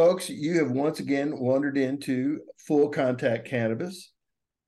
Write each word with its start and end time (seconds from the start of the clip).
folks, 0.00 0.30
you 0.30 0.58
have 0.58 0.70
once 0.70 0.98
again 0.98 1.38
wandered 1.38 1.76
into 1.76 2.40
Full 2.66 2.88
Contact 2.88 3.46
Cannabis, 3.46 4.12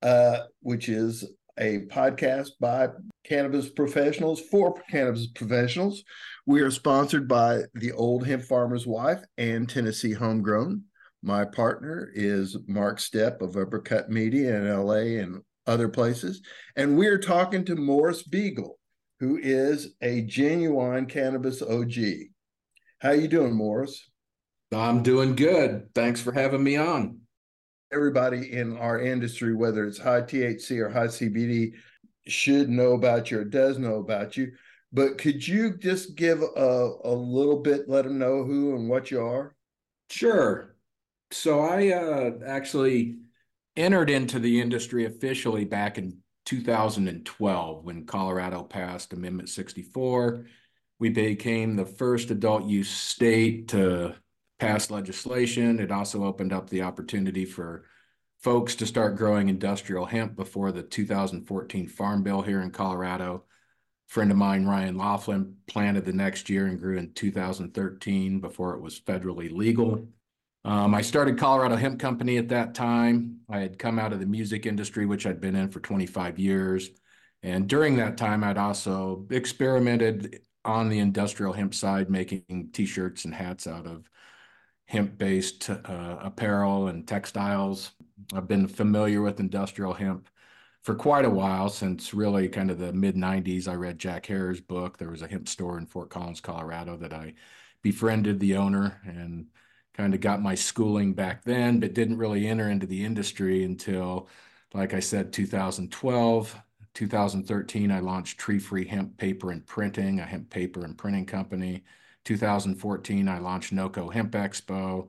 uh, 0.03 0.41
which 0.61 0.91
is 0.91 1.25
a 1.59 1.87
podcast 1.91 2.51
by 2.61 2.89
cannabis 3.25 3.71
professionals 3.71 4.43
for 4.51 4.75
cannabis 4.91 5.29
professionals. 5.29 6.05
We 6.45 6.61
are 6.61 6.71
sponsored 6.71 7.29
by 7.29 7.63
the 7.73 7.93
Old 7.93 8.27
Hemp 8.27 8.43
Farmer's 8.43 8.87
Wife 8.87 9.23
and 9.39 9.67
Tennessee 9.67 10.13
Homegrown. 10.13 10.83
My 11.23 11.47
partner 11.47 12.11
is 12.13 12.59
Mark 12.67 12.99
Stepp 12.99 13.41
of 13.41 13.57
Uppercut 13.57 14.11
Media 14.11 14.55
in 14.55 14.69
LA 14.69 15.23
and 15.23 15.41
other 15.67 15.89
places. 15.89 16.43
And 16.77 16.99
we're 16.99 17.17
talking 17.17 17.65
to 17.65 17.75
Morris 17.75 18.23
Beegle, 18.23 18.73
who 19.19 19.39
is 19.43 19.95
a 20.03 20.21
genuine 20.21 21.07
cannabis 21.07 21.63
OG. 21.63 21.95
How 22.99 23.09
are 23.09 23.15
you 23.15 23.29
doing, 23.29 23.55
Morris? 23.55 24.11
I'm 24.73 25.03
doing 25.03 25.37
good. 25.37 25.89
Thanks 25.95 26.21
for 26.21 26.33
having 26.33 26.63
me 26.63 26.77
on. 26.77 27.19
Everybody 27.93 28.53
in 28.53 28.77
our 28.79 29.01
industry, 29.01 29.55
whether 29.55 29.85
it's 29.85 29.99
high 29.99 30.23
THC 30.23 30.79
or 30.79 30.89
high 30.89 31.09
CBD, 31.09 31.75
should 32.27 32.69
know 32.69 32.93
about 32.93 33.31
you 33.31 33.41
or 33.41 33.45
does 33.45 33.79
know 33.79 33.97
about 33.97 34.37
you. 34.37 34.53
But 34.93 35.19
could 35.19 35.47
you 35.47 35.77
just 35.77 36.17
give 36.17 36.43
a, 36.43 36.91
a 37.05 37.13
little 37.13 37.61
bit, 37.61 37.89
let 37.89 38.05
them 38.05 38.19
know 38.19 38.45
who 38.45 38.75
and 38.77 38.89
what 38.89 39.11
you 39.11 39.21
are? 39.21 39.55
Sure. 40.11 40.77
So 41.31 41.61
I 41.61 41.89
uh, 41.89 42.31
actually 42.47 43.19
entered 43.77 44.11
into 44.11 44.39
the 44.39 44.61
industry 44.61 45.07
officially 45.07 45.65
back 45.65 45.97
in 45.97 46.19
2012 46.45 47.85
when 47.85 48.05
Colorado 48.05 48.63
passed 48.63 49.13
Amendment 49.13 49.49
64. 49.49 50.47
We 50.99 51.09
became 51.09 51.75
the 51.75 51.87
first 51.87 52.31
adult 52.31 52.65
use 52.65 52.91
state 52.91 53.69
to 53.69 54.15
passed 54.63 54.91
legislation. 54.91 55.81
It 55.81 55.91
also 55.91 56.25
opened 56.25 56.53
up 56.53 56.71
the 56.71 56.83
opportunity 56.83 57.45
for 57.45 57.85
folks 58.39 58.77
to 58.77 58.87
start 58.87 59.17
growing 59.17 59.49
industrial 59.49 60.07
hemp 60.07 60.37
before 60.37 60.71
the 60.71 60.83
2014 60.83 61.89
Farm 61.89 62.23
Bill 62.23 62.43
here 62.43 62.61
in 62.61 62.71
Colorado. 62.71 63.45
Friend 64.07 64.31
of 64.31 64.37
mine, 64.37 64.65
Ryan 64.65 64.95
Loflin, 64.95 65.55
planted 65.67 66.05
the 66.05 66.13
next 66.13 66.49
year 66.49 66.67
and 66.67 66.79
grew 66.79 66.97
in 66.97 67.13
2013 67.13 68.41
before 68.41 68.75
it 68.75 68.81
was 68.81 69.01
federally 69.01 69.51
legal. 69.51 70.07
Um, 70.65 70.95
I 70.95 71.03
started 71.03 71.39
Colorado 71.39 71.75
Hemp 71.75 71.99
Company 71.99 72.37
at 72.37 72.51
that 72.51 72.75
time. 72.75 73.41
I 73.49 73.59
had 73.59 73.81
come 73.81 73.99
out 73.99 74.13
of 74.13 74.21
the 74.21 74.27
music 74.27 74.65
industry, 74.65 75.07
which 75.07 75.27
I'd 75.27 75.41
been 75.41 75.57
in 75.57 75.71
for 75.71 75.81
25 75.81 76.39
years. 76.39 76.91
And 77.43 77.69
during 77.69 77.97
that 77.97 78.17
time, 78.17 78.45
I'd 78.45 78.59
also 78.59 79.27
experimented 79.31 80.41
on 80.65 80.89
the 80.89 81.01
industrial 81.01 81.53
hemp 81.53 81.75
side, 81.75 82.09
making 82.09 82.71
t-shirts 82.73 83.25
and 83.25 83.35
hats 83.35 83.67
out 83.67 83.87
of 83.87 84.09
hemp-based 84.87 85.71
uh, 85.71 86.19
apparel 86.21 86.89
and 86.89 87.07
textiles. 87.07 87.93
I've 88.35 88.49
been 88.49 88.69
familiar 88.69 89.23
with 89.23 89.41
industrial 89.41 89.95
hemp 89.95 90.29
for 90.83 90.95
quite 90.95 91.25
a 91.25 91.31
while, 91.31 91.69
since 91.69 92.13
really 92.13 92.49
kind 92.49 92.71
of 92.71 92.79
the 92.79 92.93
mid-90s. 92.93 93.69
I 93.69 93.75
read 93.75 93.99
Jack 93.99 94.27
Herer's 94.27 94.61
book. 94.61 94.99
There 94.99 95.11
was 95.11 95.23
a 95.23 95.29
hemp 95.29 95.49
store 95.49 95.79
in 95.79 95.87
Fort 95.87 96.11
Collins, 96.11 96.41
Colorado, 96.41 96.97
that 96.97 97.13
I 97.13 97.35
befriended 97.83 98.41
the 98.41 98.57
owner 98.57 99.01
and 99.05 99.47
kind 99.95 100.15
of 100.15 100.21
got 100.21 100.43
my 100.43 100.55
schooling 100.55 101.13
back 101.13 101.45
then, 101.45 101.79
but 101.81 101.95
didn't 101.95 102.19
really 102.19 102.47
enter 102.47 102.69
into 102.69 102.87
the 102.87 103.05
industry 103.05 103.65
until, 103.65 104.29
like 104.75 104.95
I 104.95 105.01
said, 105.01 105.33
2012. 105.33 106.57
2013, 106.95 107.91
I 107.91 108.01
launched 108.01 108.39
Tree 108.39 108.59
Free 108.59 108.85
Hemp 108.87 109.17
Paper 109.17 109.51
and 109.51 109.67
Printing, 109.67 110.21
a 110.21 110.27
hemp 110.27 110.51
paper 110.51 110.85
and 110.85 110.97
printing 110.97 111.27
company. 111.27 111.85
2014, 112.25 113.29
I 113.29 113.39
launched 113.39 113.73
NOCO 113.73 114.13
Hemp 114.13 114.33
Expo. 114.33 115.09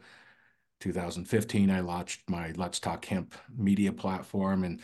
2015, 0.80 1.70
I 1.70 1.80
launched 1.80 2.30
my 2.30 2.52
Let's 2.56 2.80
Talk 2.80 3.06
Hemp 3.06 3.36
media 3.56 3.94
platform, 3.94 4.64
and 4.64 4.82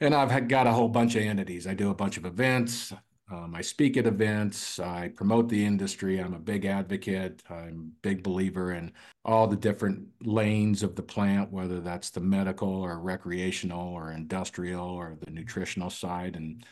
and 0.00 0.14
I've 0.14 0.48
got 0.48 0.66
a 0.66 0.72
whole 0.72 0.88
bunch 0.88 1.14
of 1.16 1.22
entities. 1.22 1.66
I 1.66 1.74
do 1.74 1.90
a 1.90 1.94
bunch 1.94 2.16
of 2.16 2.24
events. 2.24 2.92
Um, 3.30 3.54
I 3.54 3.60
speak 3.60 3.96
at 3.96 4.06
events. 4.06 4.80
I 4.80 5.08
promote 5.08 5.48
the 5.48 5.64
industry. 5.64 6.18
I'm 6.18 6.34
a 6.34 6.38
big 6.38 6.64
advocate. 6.64 7.42
I'm 7.48 7.92
a 7.92 8.02
big 8.02 8.22
believer 8.22 8.72
in 8.72 8.92
all 9.24 9.46
the 9.46 9.56
different 9.56 10.08
lanes 10.22 10.82
of 10.82 10.96
the 10.96 11.02
plant, 11.02 11.52
whether 11.52 11.80
that's 11.80 12.10
the 12.10 12.20
medical 12.20 12.68
or 12.68 12.98
recreational 12.98 13.88
or 13.88 14.10
industrial 14.12 14.88
or 14.88 15.16
the 15.20 15.30
nutritional 15.30 15.90
side. 15.90 16.34
And 16.34 16.64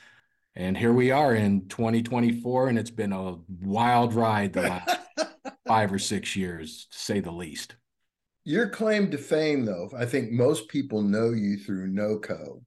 and 0.57 0.77
here 0.77 0.93
we 0.93 1.11
are 1.11 1.35
in 1.35 1.69
2024, 1.69 2.69
and 2.69 2.79
it's 2.79 2.91
been 2.91 3.13
a 3.13 3.37
wild 3.63 4.15
ride 4.15 4.53
the 4.53 4.63
last 4.63 4.99
five 5.67 5.93
or 5.93 5.99
six 5.99 6.35
years, 6.35 6.87
to 6.91 6.99
say 6.99 7.21
the 7.21 7.31
least. 7.31 7.77
Your 8.45 8.69
claim 8.69 9.11
to 9.11 9.19
fame, 9.19 9.65
though, 9.65 9.91
I 9.97 10.07
think 10.07 10.33
most 10.33 10.69
people 10.69 11.03
know 11.03 11.31
you 11.31 11.59
through 11.59 11.89
NOCO. 11.89 12.63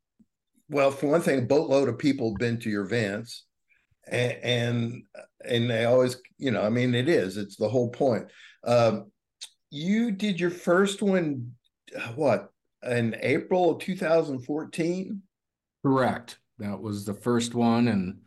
Well, 0.69 0.91
for 0.91 1.07
one 1.07 1.21
thing, 1.21 1.39
a 1.39 1.41
boatload 1.41 1.89
of 1.89 1.97
people 1.97 2.29
have 2.29 2.39
been 2.39 2.59
to 2.59 2.69
your 2.69 2.83
events, 2.83 3.45
and 4.07 4.37
and, 4.43 5.03
and 5.43 5.69
they 5.69 5.85
always, 5.85 6.17
you 6.37 6.51
know, 6.51 6.61
I 6.61 6.69
mean, 6.69 6.93
it 6.93 7.09
is. 7.09 7.37
It's 7.37 7.55
the 7.55 7.67
whole 7.67 7.89
point. 7.89 8.27
Um, 8.63 9.11
you 9.71 10.11
did 10.11 10.39
your 10.39 10.51
first 10.51 11.01
one, 11.01 11.53
what, 12.15 12.51
in 12.83 13.15
April 13.19 13.71
of 13.71 13.79
2014? 13.79 15.21
Correct. 15.83 16.37
That 16.61 16.79
was 16.79 17.05
the 17.05 17.15
first 17.15 17.55
one, 17.55 17.87
and 17.87 18.19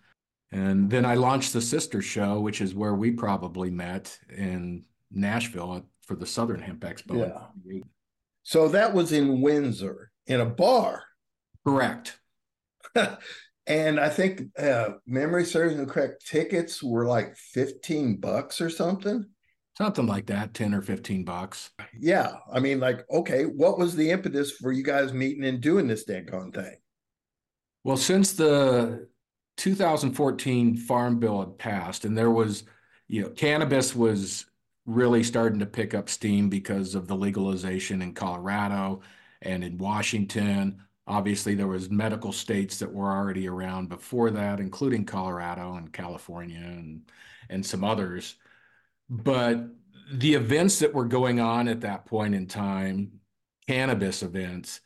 and 0.50 0.90
then 0.90 1.04
I 1.04 1.14
launched 1.14 1.52
the 1.52 1.60
sister 1.60 2.02
show, 2.02 2.40
which 2.40 2.60
is 2.60 2.74
where 2.74 2.94
we 2.94 3.12
probably 3.12 3.70
met 3.70 4.18
in 4.28 4.84
Nashville 5.12 5.86
for 6.02 6.16
the 6.16 6.26
Southern 6.26 6.60
Hemp 6.60 6.80
Expo. 6.80 7.30
Yeah. 7.64 7.80
So 8.42 8.68
that 8.68 8.92
was 8.92 9.12
in 9.12 9.40
Windsor 9.40 10.10
in 10.26 10.40
a 10.40 10.46
bar. 10.46 11.04
Correct. 11.64 12.18
and 13.66 14.00
I 14.00 14.08
think 14.08 14.42
uh, 14.58 14.90
memory 15.06 15.44
serves 15.44 15.76
me 15.76 15.86
correct. 15.86 16.26
Tickets 16.26 16.82
were 16.82 17.06
like 17.06 17.36
fifteen 17.36 18.16
bucks 18.16 18.60
or 18.60 18.68
something. 18.68 19.24
Something 19.78 20.06
like 20.06 20.26
that, 20.26 20.54
ten 20.54 20.74
or 20.74 20.82
fifteen 20.82 21.24
bucks. 21.24 21.70
Yeah, 22.00 22.32
I 22.52 22.58
mean, 22.58 22.80
like, 22.80 23.04
okay, 23.10 23.44
what 23.44 23.78
was 23.78 23.94
the 23.94 24.10
impetus 24.10 24.50
for 24.50 24.72
you 24.72 24.82
guys 24.82 25.12
meeting 25.12 25.44
and 25.44 25.60
doing 25.60 25.86
this 25.86 26.02
dang 26.02 26.26
thing? 26.52 26.76
Well, 27.84 27.96
since 27.96 28.32
the 28.32 29.08
2014 29.58 30.76
Farm 30.76 31.18
Bill 31.20 31.40
had 31.40 31.58
passed, 31.58 32.04
and 32.04 32.16
there 32.16 32.30
was, 32.30 32.64
you 33.08 33.22
know, 33.22 33.28
cannabis 33.30 33.94
was 33.94 34.46
really 34.86 35.22
starting 35.22 35.60
to 35.60 35.66
pick 35.66 35.94
up 35.94 36.08
steam 36.08 36.48
because 36.48 36.94
of 36.94 37.06
the 37.06 37.16
legalization 37.16 38.02
in 38.02 38.14
Colorado 38.14 39.00
and 39.42 39.62
in 39.62 39.78
Washington. 39.78 40.82
Obviously, 41.06 41.54
there 41.54 41.66
was 41.68 41.90
medical 41.90 42.32
states 42.32 42.78
that 42.78 42.92
were 42.92 43.12
already 43.12 43.46
around 43.48 43.88
before 43.90 44.30
that, 44.30 44.60
including 44.60 45.04
Colorado 45.04 45.74
and 45.74 45.92
California 45.92 46.60
and 46.60 47.02
and 47.50 47.64
some 47.64 47.84
others. 47.84 48.36
But 49.10 49.68
the 50.12 50.34
events 50.34 50.78
that 50.78 50.94
were 50.94 51.04
going 51.04 51.40
on 51.40 51.68
at 51.68 51.82
that 51.82 52.06
point 52.06 52.34
in 52.34 52.46
time, 52.46 53.20
cannabis 53.66 54.22
events, 54.22 54.80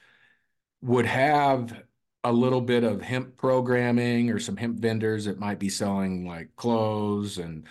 would 0.83 1.07
have 1.07 1.83
a 2.25 2.33
little 2.33 2.61
bit 2.61 2.85
of 2.85 3.01
hemp 3.03 3.37
programming 3.37 4.31
or 4.31 4.39
some 4.39 4.57
hemp 4.57 4.79
vendors 4.79 5.25
that 5.27 5.39
might 5.39 5.59
be 5.59 5.69
selling 5.69 6.27
like 6.27 6.55
clothes 6.57 7.39
and 7.39 7.67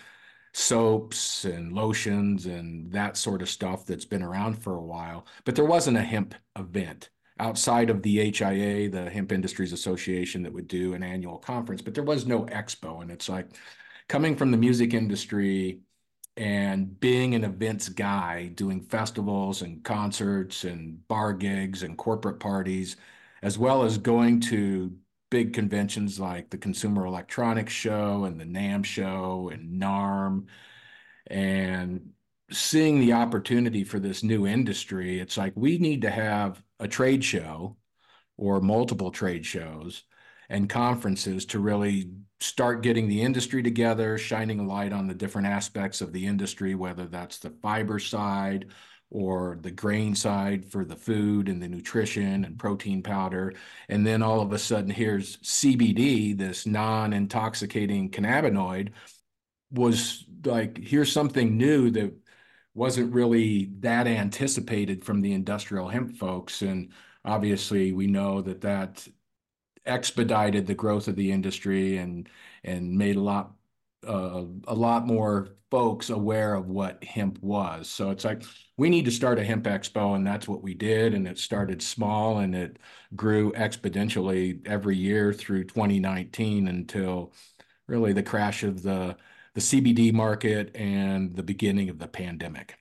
soaps 0.54 1.44
and 1.44 1.72
lotions 1.72 2.46
and 2.46 2.90
that 2.92 3.16
sort 3.16 3.42
of 3.42 3.48
stuff 3.48 3.86
that's 3.86 4.04
been 4.04 4.22
around 4.22 4.54
for 4.54 4.76
a 4.76 4.82
while. 4.84 5.26
But 5.44 5.54
there 5.54 5.64
wasn't 5.64 5.98
a 5.98 6.02
hemp 6.02 6.34
event 6.56 7.10
outside 7.40 7.90
of 7.90 8.02
the 8.02 8.32
HIA, 8.32 8.90
the 8.90 9.08
Hemp 9.10 9.32
Industries 9.32 9.72
Association, 9.72 10.42
that 10.42 10.52
would 10.52 10.68
do 10.68 10.94
an 10.94 11.02
annual 11.02 11.38
conference, 11.38 11.82
but 11.82 11.94
there 11.94 12.04
was 12.04 12.26
no 12.26 12.44
expo. 12.46 13.02
And 13.02 13.10
it's 13.10 13.28
like 13.28 13.46
coming 14.08 14.36
from 14.36 14.50
the 14.50 14.56
music 14.56 14.94
industry 14.94 15.80
and 16.36 16.98
being 17.00 17.34
an 17.34 17.44
events 17.44 17.88
guy, 17.88 18.48
doing 18.54 18.80
festivals 18.80 19.62
and 19.62 19.84
concerts 19.84 20.64
and 20.64 21.06
bar 21.08 21.32
gigs 21.32 21.82
and 21.82 21.96
corporate 21.96 22.40
parties 22.40 22.96
as 23.42 23.58
well 23.58 23.84
as 23.84 23.98
going 23.98 24.40
to 24.40 24.92
big 25.30 25.52
conventions 25.52 26.18
like 26.18 26.50
the 26.50 26.58
Consumer 26.58 27.06
Electronics 27.06 27.72
Show 27.72 28.24
and 28.24 28.40
the 28.40 28.44
NAMM 28.44 28.84
Show 28.84 29.50
and 29.52 29.80
NARM, 29.80 30.46
and 31.26 32.10
seeing 32.50 33.00
the 33.00 33.12
opportunity 33.12 33.84
for 33.84 33.98
this 33.98 34.22
new 34.22 34.46
industry, 34.46 35.20
it's 35.20 35.36
like 35.36 35.52
we 35.54 35.78
need 35.78 36.02
to 36.02 36.10
have 36.10 36.62
a 36.80 36.88
trade 36.88 37.22
show 37.22 37.76
or 38.36 38.60
multiple 38.60 39.10
trade 39.10 39.44
shows 39.44 40.04
and 40.48 40.70
conferences 40.70 41.44
to 41.44 41.58
really 41.58 42.10
start 42.40 42.82
getting 42.82 43.08
the 43.08 43.20
industry 43.20 43.62
together, 43.62 44.16
shining 44.16 44.60
a 44.60 44.66
light 44.66 44.92
on 44.92 45.06
the 45.06 45.14
different 45.14 45.48
aspects 45.48 46.00
of 46.00 46.12
the 46.12 46.24
industry, 46.24 46.74
whether 46.74 47.06
that's 47.06 47.38
the 47.38 47.50
fiber 47.50 47.98
side 47.98 48.66
or 49.10 49.58
the 49.62 49.70
grain 49.70 50.14
side 50.14 50.64
for 50.70 50.84
the 50.84 50.96
food 50.96 51.48
and 51.48 51.62
the 51.62 51.68
nutrition 51.68 52.44
and 52.44 52.58
protein 52.58 53.02
powder. 53.02 53.54
And 53.88 54.06
then 54.06 54.22
all 54.22 54.40
of 54.40 54.52
a 54.52 54.58
sudden, 54.58 54.90
here's 54.90 55.38
CBD, 55.38 56.36
this 56.36 56.66
non 56.66 57.12
intoxicating 57.12 58.10
cannabinoid, 58.10 58.90
was 59.70 60.24
like, 60.44 60.78
here's 60.78 61.12
something 61.12 61.56
new 61.56 61.90
that 61.92 62.12
wasn't 62.74 63.12
really 63.12 63.70
that 63.80 64.06
anticipated 64.06 65.04
from 65.04 65.20
the 65.20 65.32
industrial 65.32 65.88
hemp 65.88 66.16
folks. 66.16 66.62
And 66.62 66.92
obviously, 67.24 67.92
we 67.92 68.06
know 68.06 68.42
that 68.42 68.60
that 68.62 69.06
expedited 69.86 70.66
the 70.66 70.74
growth 70.74 71.08
of 71.08 71.16
the 71.16 71.32
industry 71.32 71.96
and 71.96 72.28
and 72.62 72.96
made 72.96 73.16
a 73.16 73.20
lot 73.20 73.52
uh, 74.06 74.44
a 74.66 74.74
lot 74.74 75.06
more 75.06 75.56
folks 75.70 76.10
aware 76.10 76.54
of 76.54 76.68
what 76.68 77.02
hemp 77.04 77.38
was. 77.42 77.88
So 77.90 78.10
it's 78.10 78.24
like 78.24 78.42
we 78.78 78.88
need 78.88 79.04
to 79.06 79.10
start 79.10 79.40
a 79.40 79.44
hemp 79.44 79.64
expo, 79.64 80.14
and 80.14 80.24
that's 80.24 80.46
what 80.46 80.62
we 80.62 80.72
did. 80.72 81.12
And 81.12 81.26
it 81.26 81.36
started 81.36 81.82
small 81.82 82.38
and 82.38 82.54
it 82.54 82.78
grew 83.14 83.52
exponentially 83.52 84.66
every 84.66 84.96
year 84.96 85.32
through 85.32 85.64
2019 85.64 86.68
until 86.68 87.34
really 87.88 88.12
the 88.12 88.22
crash 88.22 88.62
of 88.62 88.82
the 88.82 89.16
the 89.54 89.60
CBD 89.60 90.12
market 90.12 90.70
and 90.76 91.34
the 91.34 91.42
beginning 91.42 91.90
of 91.90 91.98
the 91.98 92.06
pandemic. 92.06 92.76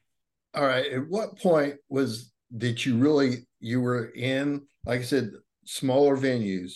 All 0.54 0.66
right. 0.66 0.86
At 0.86 1.08
what 1.08 1.40
point 1.40 1.76
was 1.90 2.32
did 2.56 2.86
you 2.86 2.98
really 2.98 3.48
you 3.60 3.82
were 3.82 4.12
in 4.12 4.68
like 4.86 5.00
I 5.00 5.04
said 5.04 5.32
smaller 5.66 6.16
venues? 6.16 6.74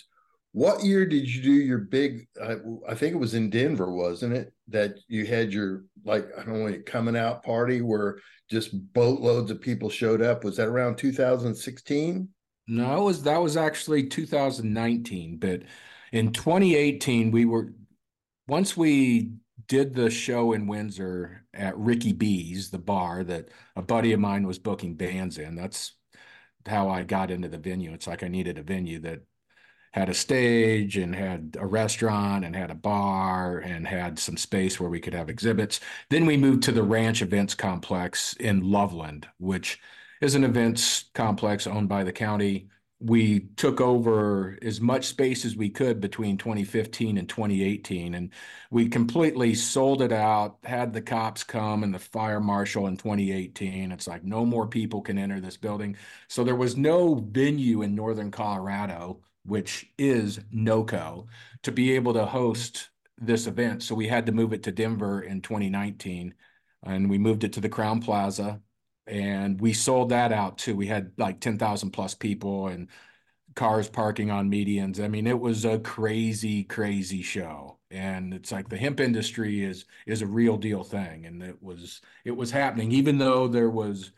What 0.53 0.83
year 0.83 1.05
did 1.05 1.33
you 1.33 1.41
do 1.41 1.51
your 1.51 1.77
big? 1.77 2.27
I, 2.41 2.57
I 2.87 2.93
think 2.93 3.13
it 3.13 3.19
was 3.19 3.33
in 3.33 3.49
Denver, 3.49 3.91
wasn't 3.91 4.33
it? 4.33 4.53
That 4.67 4.95
you 5.07 5.25
had 5.25 5.53
your 5.53 5.85
like 6.03 6.27
I 6.37 6.43
don't 6.43 6.65
know 6.65 6.77
coming 6.85 7.15
out 7.15 7.43
party 7.43 7.81
where 7.81 8.19
just 8.49 8.71
boatloads 8.93 9.49
of 9.49 9.61
people 9.61 9.89
showed 9.89 10.21
up. 10.21 10.43
Was 10.43 10.57
that 10.57 10.67
around 10.67 10.97
2016? 10.97 12.27
No, 12.67 13.01
it 13.01 13.03
was 13.03 13.23
that 13.23 13.41
was 13.41 13.55
actually 13.55 14.07
2019. 14.07 15.37
But 15.37 15.61
in 16.11 16.33
2018, 16.33 17.31
we 17.31 17.45
were 17.45 17.73
once 18.47 18.75
we 18.75 19.31
did 19.67 19.93
the 19.93 20.09
show 20.09 20.51
in 20.51 20.67
Windsor 20.67 21.45
at 21.53 21.77
Ricky 21.77 22.11
B's, 22.11 22.69
the 22.69 22.77
bar 22.77 23.23
that 23.23 23.49
a 23.77 23.81
buddy 23.81 24.11
of 24.11 24.19
mine 24.19 24.45
was 24.45 24.59
booking 24.59 24.95
bands 24.95 25.37
in. 25.37 25.55
That's 25.55 25.93
how 26.65 26.89
I 26.89 27.03
got 27.03 27.31
into 27.31 27.47
the 27.47 27.57
venue. 27.57 27.93
It's 27.93 28.07
like 28.07 28.23
I 28.23 28.27
needed 28.27 28.57
a 28.57 28.63
venue 28.63 28.99
that 28.99 29.21
had 29.91 30.09
a 30.09 30.13
stage 30.13 30.97
and 30.97 31.13
had 31.15 31.57
a 31.59 31.65
restaurant 31.65 32.45
and 32.45 32.55
had 32.55 32.71
a 32.71 32.75
bar 32.75 33.59
and 33.59 33.85
had 33.85 34.17
some 34.17 34.37
space 34.37 34.79
where 34.79 34.89
we 34.89 35.01
could 35.01 35.13
have 35.13 35.29
exhibits. 35.29 35.81
Then 36.09 36.25
we 36.25 36.37
moved 36.37 36.63
to 36.63 36.71
the 36.71 36.83
Ranch 36.83 37.21
Events 37.21 37.55
Complex 37.55 38.33
in 38.39 38.61
Loveland, 38.71 39.27
which 39.37 39.79
is 40.21 40.35
an 40.35 40.43
events 40.45 41.05
complex 41.13 41.67
owned 41.67 41.89
by 41.89 42.03
the 42.03 42.13
county. 42.13 42.69
We 42.99 43.39
took 43.57 43.81
over 43.81 44.57
as 44.61 44.79
much 44.79 45.07
space 45.07 45.43
as 45.43 45.55
we 45.57 45.69
could 45.69 45.99
between 45.99 46.37
2015 46.37 47.17
and 47.17 47.27
2018, 47.27 48.13
and 48.13 48.29
we 48.69 48.87
completely 48.87 49.55
sold 49.55 50.03
it 50.03 50.11
out. 50.13 50.59
Had 50.63 50.93
the 50.93 51.01
cops 51.01 51.43
come 51.43 51.83
and 51.83 51.93
the 51.93 51.99
fire 51.99 52.39
marshal 52.39 52.87
in 52.87 52.97
2018. 52.97 53.91
It's 53.91 54.07
like 54.07 54.23
no 54.23 54.45
more 54.45 54.67
people 54.67 55.01
can 55.01 55.17
enter 55.17 55.41
this 55.41 55.57
building. 55.57 55.97
So 56.27 56.43
there 56.43 56.55
was 56.55 56.77
no 56.77 57.15
venue 57.15 57.81
in 57.81 57.95
Northern 57.95 58.29
Colorado 58.31 59.21
which 59.45 59.87
is 59.97 60.39
NOCO, 60.51 61.27
to 61.63 61.71
be 61.71 61.93
able 61.93 62.13
to 62.13 62.25
host 62.25 62.89
this 63.17 63.47
event. 63.47 63.83
So 63.83 63.95
we 63.95 64.07
had 64.07 64.25
to 64.25 64.31
move 64.31 64.53
it 64.53 64.63
to 64.63 64.71
Denver 64.71 65.21
in 65.21 65.41
2019, 65.41 66.33
and 66.83 67.09
we 67.09 67.17
moved 67.17 67.43
it 67.43 67.53
to 67.53 67.61
the 67.61 67.69
Crowne 67.69 68.03
Plaza, 68.03 68.61
and 69.07 69.59
we 69.59 69.73
sold 69.73 70.09
that 70.09 70.31
out 70.31 70.57
too. 70.57 70.75
We 70.75 70.87
had 70.87 71.11
like 71.17 71.39
10,000 71.39 71.91
plus 71.91 72.15
people 72.15 72.67
and 72.67 72.87
cars 73.55 73.89
parking 73.89 74.31
on 74.31 74.49
medians. 74.51 75.03
I 75.03 75.07
mean, 75.07 75.27
it 75.27 75.39
was 75.39 75.65
a 75.65 75.79
crazy, 75.79 76.63
crazy 76.63 77.21
show. 77.21 77.77
And 77.89 78.33
it's 78.33 78.51
like 78.51 78.69
the 78.69 78.77
hemp 78.77 78.99
industry 79.01 79.63
is 79.63 79.85
is 80.05 80.21
a 80.21 80.27
real 80.27 80.57
deal 80.57 80.83
thing, 80.83 81.25
and 81.25 81.43
it 81.43 81.61
was 81.61 82.01
it 82.23 82.31
was 82.31 82.49
happening, 82.51 82.91
even 82.93 83.17
though 83.17 83.47
there 83.49 83.69
was 83.69 84.13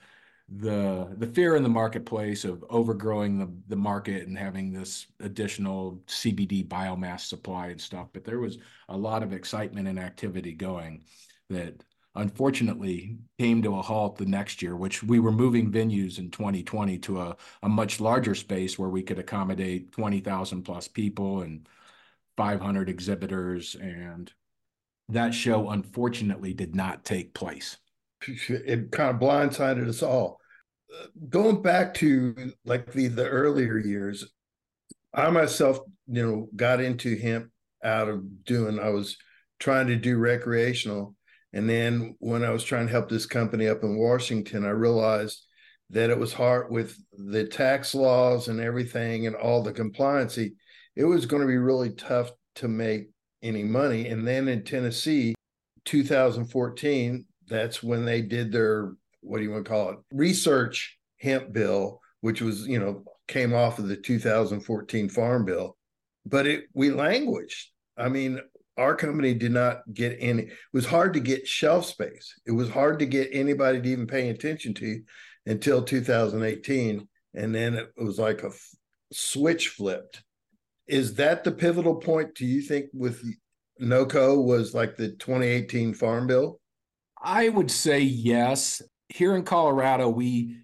the 0.57 1.13
the 1.17 1.27
fear 1.27 1.55
in 1.55 1.63
the 1.63 1.69
marketplace 1.69 2.45
of 2.45 2.63
overgrowing 2.69 3.39
the, 3.39 3.50
the 3.67 3.75
market 3.75 4.27
and 4.27 4.38
having 4.38 4.71
this 4.71 5.07
additional 5.19 6.01
CBD 6.07 6.67
biomass 6.67 7.21
supply 7.21 7.67
and 7.67 7.81
stuff. 7.81 8.07
But 8.13 8.23
there 8.23 8.39
was 8.39 8.57
a 8.89 8.97
lot 8.97 9.23
of 9.23 9.33
excitement 9.33 9.88
and 9.88 10.00
activity 10.00 10.53
going 10.53 11.03
that 11.50 11.83
unfortunately 12.15 13.17
came 13.39 13.61
to 13.63 13.77
a 13.77 13.81
halt 13.81 14.17
the 14.17 14.25
next 14.25 14.61
year, 14.61 14.75
which 14.75 15.01
we 15.01 15.19
were 15.19 15.31
moving 15.31 15.71
venues 15.71 16.19
in 16.19 16.29
2020 16.29 16.99
to 16.99 17.21
a, 17.21 17.35
a 17.63 17.69
much 17.69 17.99
larger 17.99 18.35
space 18.35 18.77
where 18.77 18.89
we 18.89 19.01
could 19.01 19.19
accommodate 19.19 19.91
20,000 19.91 20.63
plus 20.63 20.88
people 20.88 21.41
and 21.41 21.67
500 22.38 22.89
exhibitors. 22.89 23.75
And 23.75 24.31
that 25.09 25.33
show 25.33 25.69
unfortunately 25.69 26.53
did 26.53 26.75
not 26.75 27.03
take 27.03 27.33
place 27.33 27.77
it 28.27 28.91
kind 28.91 29.09
of 29.09 29.21
blindsided 29.21 29.88
us 29.88 30.03
all. 30.03 30.39
Going 31.30 31.62
back 31.62 31.94
to 31.95 32.54
like 32.66 32.92
the 32.92 33.07
the 33.07 33.28
earlier 33.28 33.78
years, 33.78 34.25
I 35.13 35.30
myself, 35.30 35.80
you 36.07 36.25
know, 36.25 36.50
got 36.56 36.81
into 36.81 37.18
hemp 37.18 37.50
out 37.84 38.10
of 38.10 38.45
doing. 38.45 38.80
I 38.80 38.90
was 38.90 39.18
trying 39.60 39.88
to 39.88 39.95
do 39.95 40.18
recreational, 40.18 41.16
and 41.51 41.69
then 41.69 42.16
when 42.19 42.44
I 42.44 42.50
was 42.50 42.63
trying 42.63 42.88
to 42.88 42.92
help 42.92 43.10
this 43.10 43.25
company 43.25 43.68
up 43.68 43.84
in 43.84 43.98
Washington, 43.98 44.66
I 44.66 44.69
realized 44.69 45.45
that 45.90 46.10
it 46.10 46.18
was 46.18 46.34
hard 46.34 46.72
with 46.72 46.98
the 47.18 47.45
tax 47.45 47.94
laws 47.94 48.48
and 48.48 48.60
everything 48.60 49.28
and 49.28 49.36
all 49.36 49.62
the 49.62 49.74
compliancy. 49.74 50.54
It 50.95 51.06
was 51.06 51.25
going 51.25 51.42
to 51.42 51.48
be 51.48 51.57
really 51.57 51.92
tough 51.92 52.31
to 52.56 52.68
make 52.68 53.10
any 53.44 53.63
money. 53.63 54.07
And 54.07 54.28
then 54.28 54.48
in 54.48 54.63
Tennessee, 54.63 55.36
2014, 55.86 57.25
that's 57.48 57.84
when 57.84 58.06
they 58.06 58.22
did 58.22 58.51
their 58.51 58.94
what 59.23 59.37
do 59.37 59.43
you 59.43 59.51
want 59.51 59.65
to 59.65 59.69
call 59.69 59.89
it 59.89 59.97
research 60.11 60.97
hemp 61.19 61.51
bill 61.53 61.99
which 62.23 62.41
was 62.41 62.65
you 62.67 62.79
know 62.79 63.03
came 63.27 63.53
off 63.53 63.79
of 63.79 63.87
the 63.87 63.97
2014 63.97 65.09
farm 65.09 65.43
bill. 65.43 65.77
But 66.25 66.47
it 66.47 66.65
we 66.73 66.89
languished. 66.89 67.71
I 67.97 68.09
mean 68.09 68.39
our 68.77 68.95
company 68.95 69.33
did 69.33 69.51
not 69.51 69.81
get 69.93 70.17
any 70.19 70.43
it 70.43 70.53
was 70.71 70.85
hard 70.85 71.13
to 71.15 71.19
get 71.19 71.47
shelf 71.47 71.85
space. 71.85 72.33
It 72.45 72.51
was 72.51 72.69
hard 72.69 72.99
to 72.99 73.05
get 73.05 73.29
anybody 73.33 73.81
to 73.81 73.89
even 73.89 74.07
pay 74.07 74.29
attention 74.29 74.73
to 74.75 75.01
until 75.45 75.83
2018 75.83 77.07
and 77.35 77.53
then 77.53 77.73
it 77.73 77.89
was 77.97 78.17
like 78.17 78.43
a 78.43 78.47
f- 78.47 78.69
switch 79.11 79.67
flipped. 79.69 80.23
Is 80.87 81.15
that 81.15 81.43
the 81.43 81.51
pivotal 81.51 81.95
point 81.95 82.35
do 82.35 82.45
you 82.45 82.61
think 82.61 82.85
with 82.93 83.21
noco 83.81 84.42
was 84.42 84.73
like 84.73 84.95
the 84.95 85.09
2018 85.09 85.94
farm 85.94 86.27
bill? 86.27 86.61
I 87.21 87.49
would 87.49 87.71
say 87.71 87.99
yes. 87.99 88.81
Here 89.13 89.35
in 89.35 89.43
Colorado, 89.43 90.09
we 90.09 90.57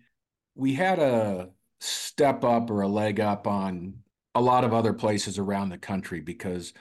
we 0.55 0.73
had 0.73 0.97
a 0.97 1.49
step 1.79 2.43
up 2.43 2.71
or 2.71 2.81
a 2.81 2.87
leg 2.87 3.19
up 3.19 3.45
on 3.45 3.93
a 4.33 4.41
lot 4.41 4.63
of 4.63 4.73
other 4.73 4.91
places 4.91 5.37
around 5.37 5.69
the 5.69 5.77
country 5.77 6.19
because 6.19 6.73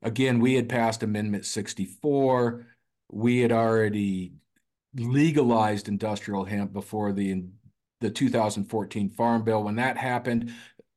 again, 0.00 0.40
we 0.40 0.54
had 0.54 0.70
passed 0.70 1.02
Amendment 1.02 1.44
64. 1.44 2.66
We 3.10 3.40
had 3.40 3.52
already 3.52 4.32
legalized 4.94 5.86
industrial 5.86 6.46
hemp 6.46 6.72
before 6.72 7.12
the 7.12 7.44
the 8.00 8.08
2014 8.08 9.10
Farm 9.10 9.44
Bill. 9.44 9.64
When 9.64 9.76
that 9.76 9.98
happened, 9.98 10.50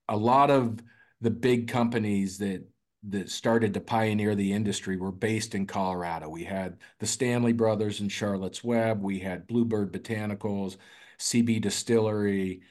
a 0.08 0.16
lot 0.16 0.50
of 0.50 0.80
the 1.20 1.30
big 1.30 1.68
companies 1.68 2.38
that 2.38 2.66
that 3.10 3.30
started 3.30 3.74
to 3.74 3.82
pioneer 3.82 4.36
the 4.36 4.52
industry 4.54 4.98
were 4.98 5.12
based 5.12 5.56
in 5.56 5.68
Colorado. 5.68 6.30
We 6.30 6.44
had 6.44 6.78
the 7.00 7.06
Stanley 7.06 7.54
Brothers 7.54 8.00
and 8.00 8.12
Charlotte's 8.12 8.64
Web. 8.64 9.02
We 9.02 9.20
had 9.20 9.48
Bluebird 9.48 9.94
Botanicals, 9.94 10.78
CBDistillery. 11.20 12.62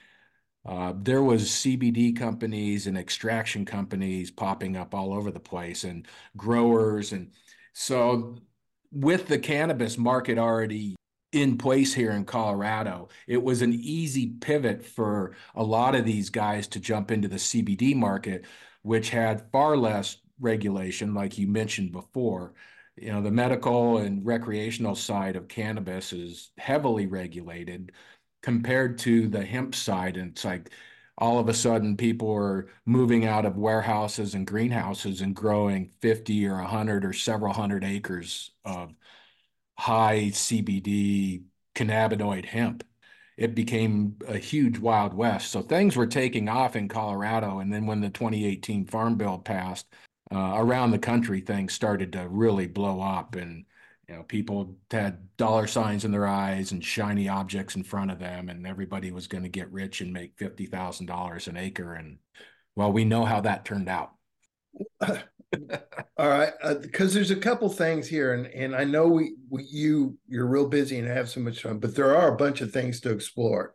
Uh, 0.66 0.94
there 0.96 1.22
was 1.22 1.48
CBD 1.48 2.16
companies 2.16 2.86
and 2.86 2.96
extraction 2.96 3.64
companies 3.64 4.30
popping 4.30 4.76
up 4.76 4.94
all 4.94 5.12
over 5.12 5.30
the 5.30 5.40
place, 5.40 5.84
and 5.84 6.06
growers. 6.36 7.12
And 7.12 7.32
so, 7.72 8.38
with 8.90 9.28
the 9.28 9.38
cannabis 9.38 9.98
market 9.98 10.38
already 10.38 10.96
in 11.32 11.58
place 11.58 11.92
here 11.92 12.12
in 12.12 12.24
Colorado, 12.24 13.08
it 13.26 13.42
was 13.42 13.60
an 13.60 13.72
easy 13.74 14.28
pivot 14.40 14.84
for 14.84 15.34
a 15.54 15.62
lot 15.62 15.94
of 15.94 16.04
these 16.04 16.30
guys 16.30 16.66
to 16.68 16.80
jump 16.80 17.10
into 17.10 17.28
the 17.28 17.36
CBD 17.36 17.94
market, 17.94 18.46
which 18.82 19.10
had 19.10 19.50
far 19.50 19.76
less 19.76 20.18
regulation, 20.40 21.14
like 21.14 21.38
you 21.38 21.46
mentioned 21.46 21.92
before. 21.92 22.54
You 22.96 23.12
know, 23.12 23.22
the 23.22 23.30
medical 23.30 23.98
and 23.98 24.24
recreational 24.24 24.94
side 24.94 25.36
of 25.36 25.48
cannabis 25.48 26.12
is 26.12 26.52
heavily 26.58 27.06
regulated 27.06 27.92
compared 28.42 28.98
to 28.98 29.28
the 29.28 29.44
hemp 29.44 29.74
side. 29.74 30.16
And 30.16 30.32
it's 30.32 30.44
like 30.44 30.70
all 31.18 31.38
of 31.38 31.48
a 31.48 31.54
sudden 31.54 31.96
people 31.96 32.32
are 32.32 32.68
moving 32.86 33.24
out 33.26 33.46
of 33.46 33.56
warehouses 33.56 34.34
and 34.34 34.46
greenhouses 34.46 35.20
and 35.20 35.34
growing 35.34 35.90
50 36.00 36.46
or 36.46 36.56
100 36.56 37.04
or 37.04 37.12
several 37.12 37.52
hundred 37.52 37.84
acres 37.84 38.52
of 38.64 38.94
high 39.78 40.30
CBD 40.32 41.44
cannabinoid 41.74 42.44
hemp 42.44 42.84
it 43.36 43.54
became 43.54 44.16
a 44.28 44.38
huge 44.38 44.78
Wild 44.78 45.14
West. 45.14 45.50
So 45.50 45.62
things 45.62 45.96
were 45.96 46.06
taking 46.06 46.48
off 46.48 46.76
in 46.76 46.88
Colorado. 46.88 47.58
And 47.58 47.72
then 47.72 47.86
when 47.86 48.00
the 48.00 48.10
2018 48.10 48.86
Farm 48.86 49.16
Bill 49.16 49.38
passed, 49.38 49.86
uh, 50.32 50.54
around 50.56 50.90
the 50.90 50.98
country 50.98 51.40
things 51.40 51.72
started 51.74 52.12
to 52.12 52.28
really 52.28 52.66
blow 52.66 53.00
up 53.00 53.36
and 53.36 53.64
You 54.08 54.16
know, 54.16 54.22
people 54.24 54.76
had 54.90 55.34
dollar 55.36 55.66
signs 55.66 56.04
in 56.04 56.12
their 56.12 56.26
eyes 56.26 56.72
and 56.72 56.84
shiny 56.84 57.28
objects 57.28 57.76
in 57.76 57.84
front 57.84 58.10
of 58.10 58.18
them, 58.18 58.48
and 58.50 58.66
everybody 58.66 59.10
was 59.12 59.26
going 59.28 59.44
to 59.44 59.48
get 59.48 59.72
rich 59.72 60.00
and 60.02 60.12
make 60.12 60.36
fifty 60.38 60.66
thousand 60.66 61.06
dollars 61.06 61.48
an 61.48 61.56
acre. 61.56 61.94
And 61.94 62.18
well, 62.76 62.92
we 62.92 63.04
know 63.04 63.24
how 63.24 63.40
that 63.42 63.64
turned 63.64 63.88
out. 63.88 64.12
All 66.18 66.28
right, 66.28 66.52
because 66.82 67.12
uh, 67.12 67.14
there's 67.14 67.30
a 67.30 67.36
couple 67.36 67.68
things 67.68 68.06
here, 68.08 68.34
and 68.34 68.46
and 68.46 68.74
I 68.76 68.84
know 68.84 69.06
we, 69.08 69.34
we 69.48 69.64
you 69.64 70.18
you're 70.28 70.46
real 70.46 70.68
busy 70.68 70.98
and 70.98 71.08
have 71.08 71.28
so 71.30 71.40
much 71.40 71.62
fun, 71.62 71.78
but 71.78 71.94
there 71.94 72.16
are 72.16 72.34
a 72.34 72.36
bunch 72.36 72.60
of 72.60 72.72
things 72.72 73.00
to 73.00 73.10
explore. 73.10 73.72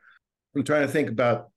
I'm 0.55 0.63
trying 0.63 0.85
to 0.85 0.91
think 0.93 1.09
about 1.09 1.49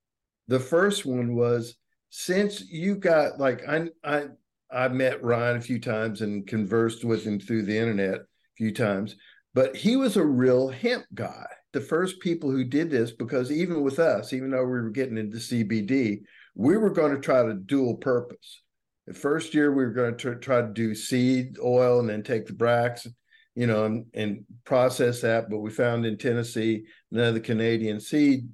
the 0.49 0.61
first 0.61 1.05
one 1.07 1.35
was 1.35 1.77
since 2.11 2.61
you 2.71 2.95
got 2.97 3.39
like 3.39 3.67
I 3.69 3.89
I 4.05 4.27
I 4.73 4.89
met 4.89 5.23
Ryan 5.23 5.57
a 5.57 5.61
few 5.61 5.79
times 5.81 6.23
and 6.23 6.47
conversed 6.47 7.05
with 7.05 7.25
him 7.25 7.39
through 7.39 7.63
the 7.63 7.77
internet 7.77 8.15
a 8.15 8.25
few 8.57 8.73
times, 8.73 9.17
but 9.55 9.77
he 9.77 9.97
was 9.97 10.17
a 10.17 10.25
real 10.25 10.69
hemp 10.69 11.05
guy. 11.15 11.47
The 11.73 11.81
first 11.81 12.21
people 12.21 12.51
who 12.51 12.65
did 12.65 12.91
this 12.91 13.13
because 13.13 13.51
even 13.51 13.83
with 13.83 13.99
us, 13.99 14.33
even 14.33 14.51
though 14.51 14.65
we 14.65 14.81
were 14.81 14.91
getting 14.91 15.19
into 15.19 15.39
CBD, 15.39 16.21
we 16.55 16.77
were 16.77 16.91
going 16.91 17.15
to 17.15 17.21
try 17.21 17.43
to 17.43 17.55
dual 17.55 17.97
purpose 17.97 18.63
the 19.07 19.15
first 19.15 19.53
year 19.55 19.73
we 19.73 19.85
were 19.85 19.93
going 19.93 20.17
to 20.17 20.37
try 20.37 20.61
to 20.61 20.69
do 20.69 20.95
seed 20.95 21.59
oil 21.63 22.01
and 22.01 22.09
then 22.09 22.23
take 22.23 22.47
the 22.47 22.53
bracts, 22.53 23.07
you 23.55 23.67
know, 23.67 23.85
and, 23.85 24.07
and 24.15 24.45
process 24.65 25.21
that. 25.23 25.51
But 25.51 25.59
we 25.59 25.71
found 25.71 26.07
in 26.07 26.19
Tennessee 26.19 26.85
none 27.11 27.29
of 27.29 27.35
the 27.35 27.41
Canadian 27.41 28.01
seed 28.01 28.49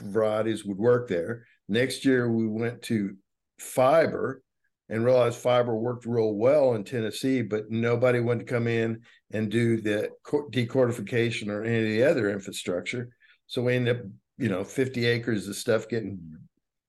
varieties 0.00 0.64
would 0.64 0.78
work 0.78 1.08
there. 1.08 1.46
Next 1.68 2.04
year 2.04 2.30
we 2.30 2.46
went 2.46 2.82
to 2.82 3.16
fiber 3.58 4.42
and 4.88 5.04
realized 5.04 5.38
fiber 5.38 5.74
worked 5.74 6.06
real 6.06 6.34
well 6.34 6.74
in 6.74 6.84
Tennessee, 6.84 7.42
but 7.42 7.70
nobody 7.70 8.20
wanted 8.20 8.46
to 8.46 8.52
come 8.52 8.66
in 8.66 9.00
and 9.32 9.50
do 9.50 9.80
the 9.80 10.10
decortification 10.26 11.48
or 11.48 11.64
any 11.64 11.78
of 11.78 11.84
the 11.84 12.04
other 12.04 12.30
infrastructure. 12.30 13.08
So 13.46 13.62
we 13.62 13.76
ended 13.76 13.96
up, 13.96 14.02
you 14.36 14.48
know, 14.48 14.64
50 14.64 15.06
acres 15.06 15.48
of 15.48 15.56
stuff 15.56 15.88
getting 15.88 16.20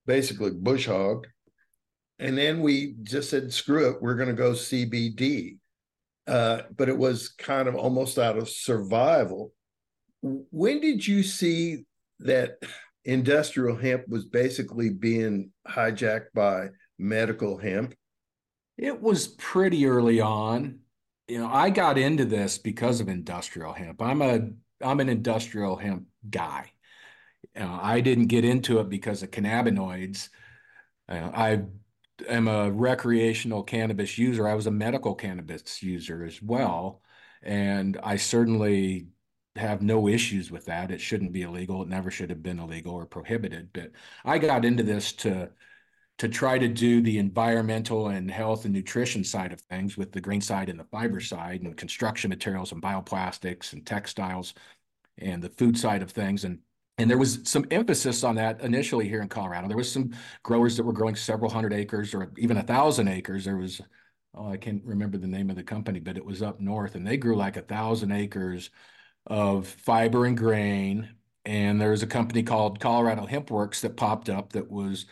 basically 0.06 0.52
bush 0.52 0.88
hogged 0.88 1.28
and 2.20 2.38
then 2.38 2.62
we 2.62 2.96
just 3.04 3.30
said, 3.30 3.52
screw 3.52 3.90
it, 3.90 4.02
we're 4.02 4.16
going 4.16 4.30
to 4.30 4.36
go 4.36 4.52
CBD. 4.52 5.58
Uh, 6.28 6.62
but 6.76 6.90
it 6.90 6.98
was 6.98 7.30
kind 7.30 7.68
of 7.68 7.76
almost 7.76 8.18
out 8.18 8.38
of 8.38 8.50
survival. 8.50 9.54
When 10.22 10.80
did 10.80 11.06
you 11.06 11.24
see 11.24 11.84
that 12.20 12.58
industrial 13.04 13.76
hemp 13.76 14.08
was 14.08 14.26
basically 14.26 14.90
being 14.90 15.52
hijacked 15.68 16.34
by 16.34 16.70
medical 16.98 17.58
hemp? 17.58 17.96
It 18.78 19.02
was 19.02 19.28
pretty 19.28 19.86
early 19.86 20.20
on. 20.22 20.80
You 21.28 21.40
know, 21.40 21.48
I 21.48 21.70
got 21.70 21.98
into 21.98 22.26
this 22.26 22.58
because 22.58 23.00
of 23.00 23.10
industrial 23.10 23.74
hemp. 23.74 24.02
I'm 24.02 24.22
a 24.22 24.50
I'm 24.82 25.00
an 25.00 25.10
industrial 25.10 25.78
hemp 25.78 26.06
guy. 26.30 26.72
Know, 27.56 27.80
I 27.82 28.02
didn't 28.02 28.28
get 28.28 28.44
into 28.44 28.80
it 28.80 28.90
because 28.90 29.24
of 29.24 29.32
cannabinoids. 29.32 30.30
Uh, 31.08 31.30
I 31.34 31.64
am 32.28 32.48
a 32.48 32.72
recreational 32.72 33.64
cannabis 33.64 34.18
user. 34.18 34.48
I 34.48 34.56
was 34.56 34.68
a 34.68 34.72
medical 34.72 35.16
cannabis 35.16 35.82
user 35.82 36.24
as 36.24 36.42
well. 36.42 37.02
And 37.42 37.98
I 38.04 38.18
certainly 38.18 39.08
have 39.56 39.82
no 39.82 40.08
issues 40.08 40.52
with 40.52 40.66
that. 40.66 40.92
It 40.92 41.00
shouldn't 41.00 41.32
be 41.32 41.44
illegal. 41.44 41.82
It 41.82 41.88
never 41.88 42.12
should 42.12 42.30
have 42.30 42.44
been 42.44 42.60
illegal 42.60 42.94
or 42.94 43.06
prohibited. 43.06 43.70
But 43.72 43.92
I 44.26 44.38
got 44.38 44.66
into 44.66 44.84
this 44.84 45.14
to 45.14 45.52
to 46.18 46.30
try 46.30 46.58
to 46.58 46.68
do 46.68 47.02
the 47.02 47.18
environmental 47.18 48.08
and 48.08 48.32
health 48.32 48.66
and 48.66 48.74
nutrition 48.74 49.24
side 49.24 49.52
of 49.52 49.60
things 49.62 49.98
with 49.98 50.12
the 50.12 50.22
grain 50.22 50.42
side 50.42 50.70
and 50.70 50.80
the 50.80 50.86
fiber 50.86 51.20
side 51.20 51.62
and 51.62 51.76
construction 51.76 52.30
materials 52.30 52.72
and 52.72 52.82
bioplastics 52.82 53.74
and 53.74 53.86
textiles 53.86 54.54
and 55.18 55.42
the 55.42 55.50
food 55.50 55.78
side 55.78 56.02
of 56.02 56.12
things. 56.12 56.44
And 56.46 56.60
and 56.98 57.10
there 57.10 57.18
was 57.18 57.42
some 57.44 57.66
emphasis 57.72 58.24
on 58.24 58.36
that 58.36 58.62
initially 58.62 59.10
here 59.10 59.22
in 59.22 59.28
Colorado. 59.28 59.68
There 59.68 59.76
was 59.76 59.92
some 59.92 60.12
growers 60.44 60.78
that 60.78 60.84
were 60.84 60.94
growing 60.94 61.16
several 61.16 61.52
hundred 61.52 61.74
acres 61.74 62.14
or 62.14 62.32
even 62.38 62.56
a 62.56 62.64
thousand 62.64 63.10
acres. 63.10 63.44
There 63.44 63.58
was, 63.58 63.82
oh, 64.34 64.50
I 64.50 64.56
can't 64.56 64.82
remember 64.86 65.18
the 65.18 65.28
name 65.28 65.50
of 65.50 65.58
the 65.58 65.64
company, 65.64 66.00
but 66.00 66.16
it 66.16 66.24
was 66.26 66.42
up 66.42 66.62
north 66.62 66.96
and 66.96 67.06
they 67.06 67.18
grew 67.18 67.36
like 67.36 67.58
a 67.58 67.62
thousand 67.62 68.14
acres 68.14 68.70
of 69.28 69.68
fiber 69.68 70.26
and 70.26 70.38
grain. 70.38 71.10
And 71.44 71.82
there 71.82 71.92
was 71.92 72.02
a 72.04 72.08
company 72.08 72.44
called 72.44 72.80
Colorado 72.80 73.26
Hemp 73.26 73.52
Works 73.52 73.82
that 73.82 73.98
popped 73.98 74.30
up 74.30 74.54
that 74.54 74.72
was 74.72 75.06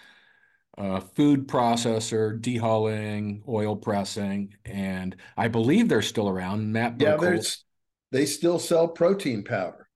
a 0.77 1.01
food 1.01 1.47
processor, 1.47 2.39
dehulling, 2.39 3.41
oil 3.47 3.75
pressing, 3.75 4.55
and 4.65 5.15
I 5.37 5.47
believe 5.47 5.87
they're 5.87 6.01
still 6.01 6.29
around. 6.29 6.71
Matt, 6.71 6.99
yeah, 6.99 7.15
they 8.11 8.25
still 8.25 8.59
sell 8.59 8.87
protein 8.87 9.43
powder. 9.43 9.87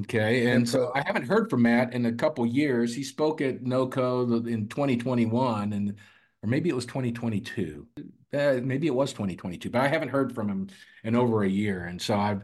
Okay, 0.00 0.50
and 0.50 0.66
so 0.66 0.90
I 0.94 1.02
haven't 1.04 1.26
heard 1.26 1.50
from 1.50 1.62
Matt 1.62 1.92
in 1.92 2.06
a 2.06 2.12
couple 2.12 2.46
years. 2.46 2.94
He 2.94 3.02
spoke 3.02 3.42
at 3.42 3.62
NOCO 3.62 4.46
in 4.46 4.68
2021, 4.68 5.72
and 5.74 5.96
or 6.42 6.48
maybe 6.48 6.70
it 6.70 6.74
was 6.74 6.86
2022. 6.86 7.86
Uh, 8.32 8.60
maybe 8.62 8.86
it 8.86 8.94
was 8.94 9.12
2022, 9.12 9.68
but 9.68 9.82
I 9.82 9.88
haven't 9.88 10.08
heard 10.08 10.34
from 10.34 10.48
him 10.48 10.68
in 11.04 11.14
over 11.14 11.42
a 11.42 11.48
year. 11.48 11.84
And 11.84 12.00
so 12.00 12.16
I've 12.16 12.42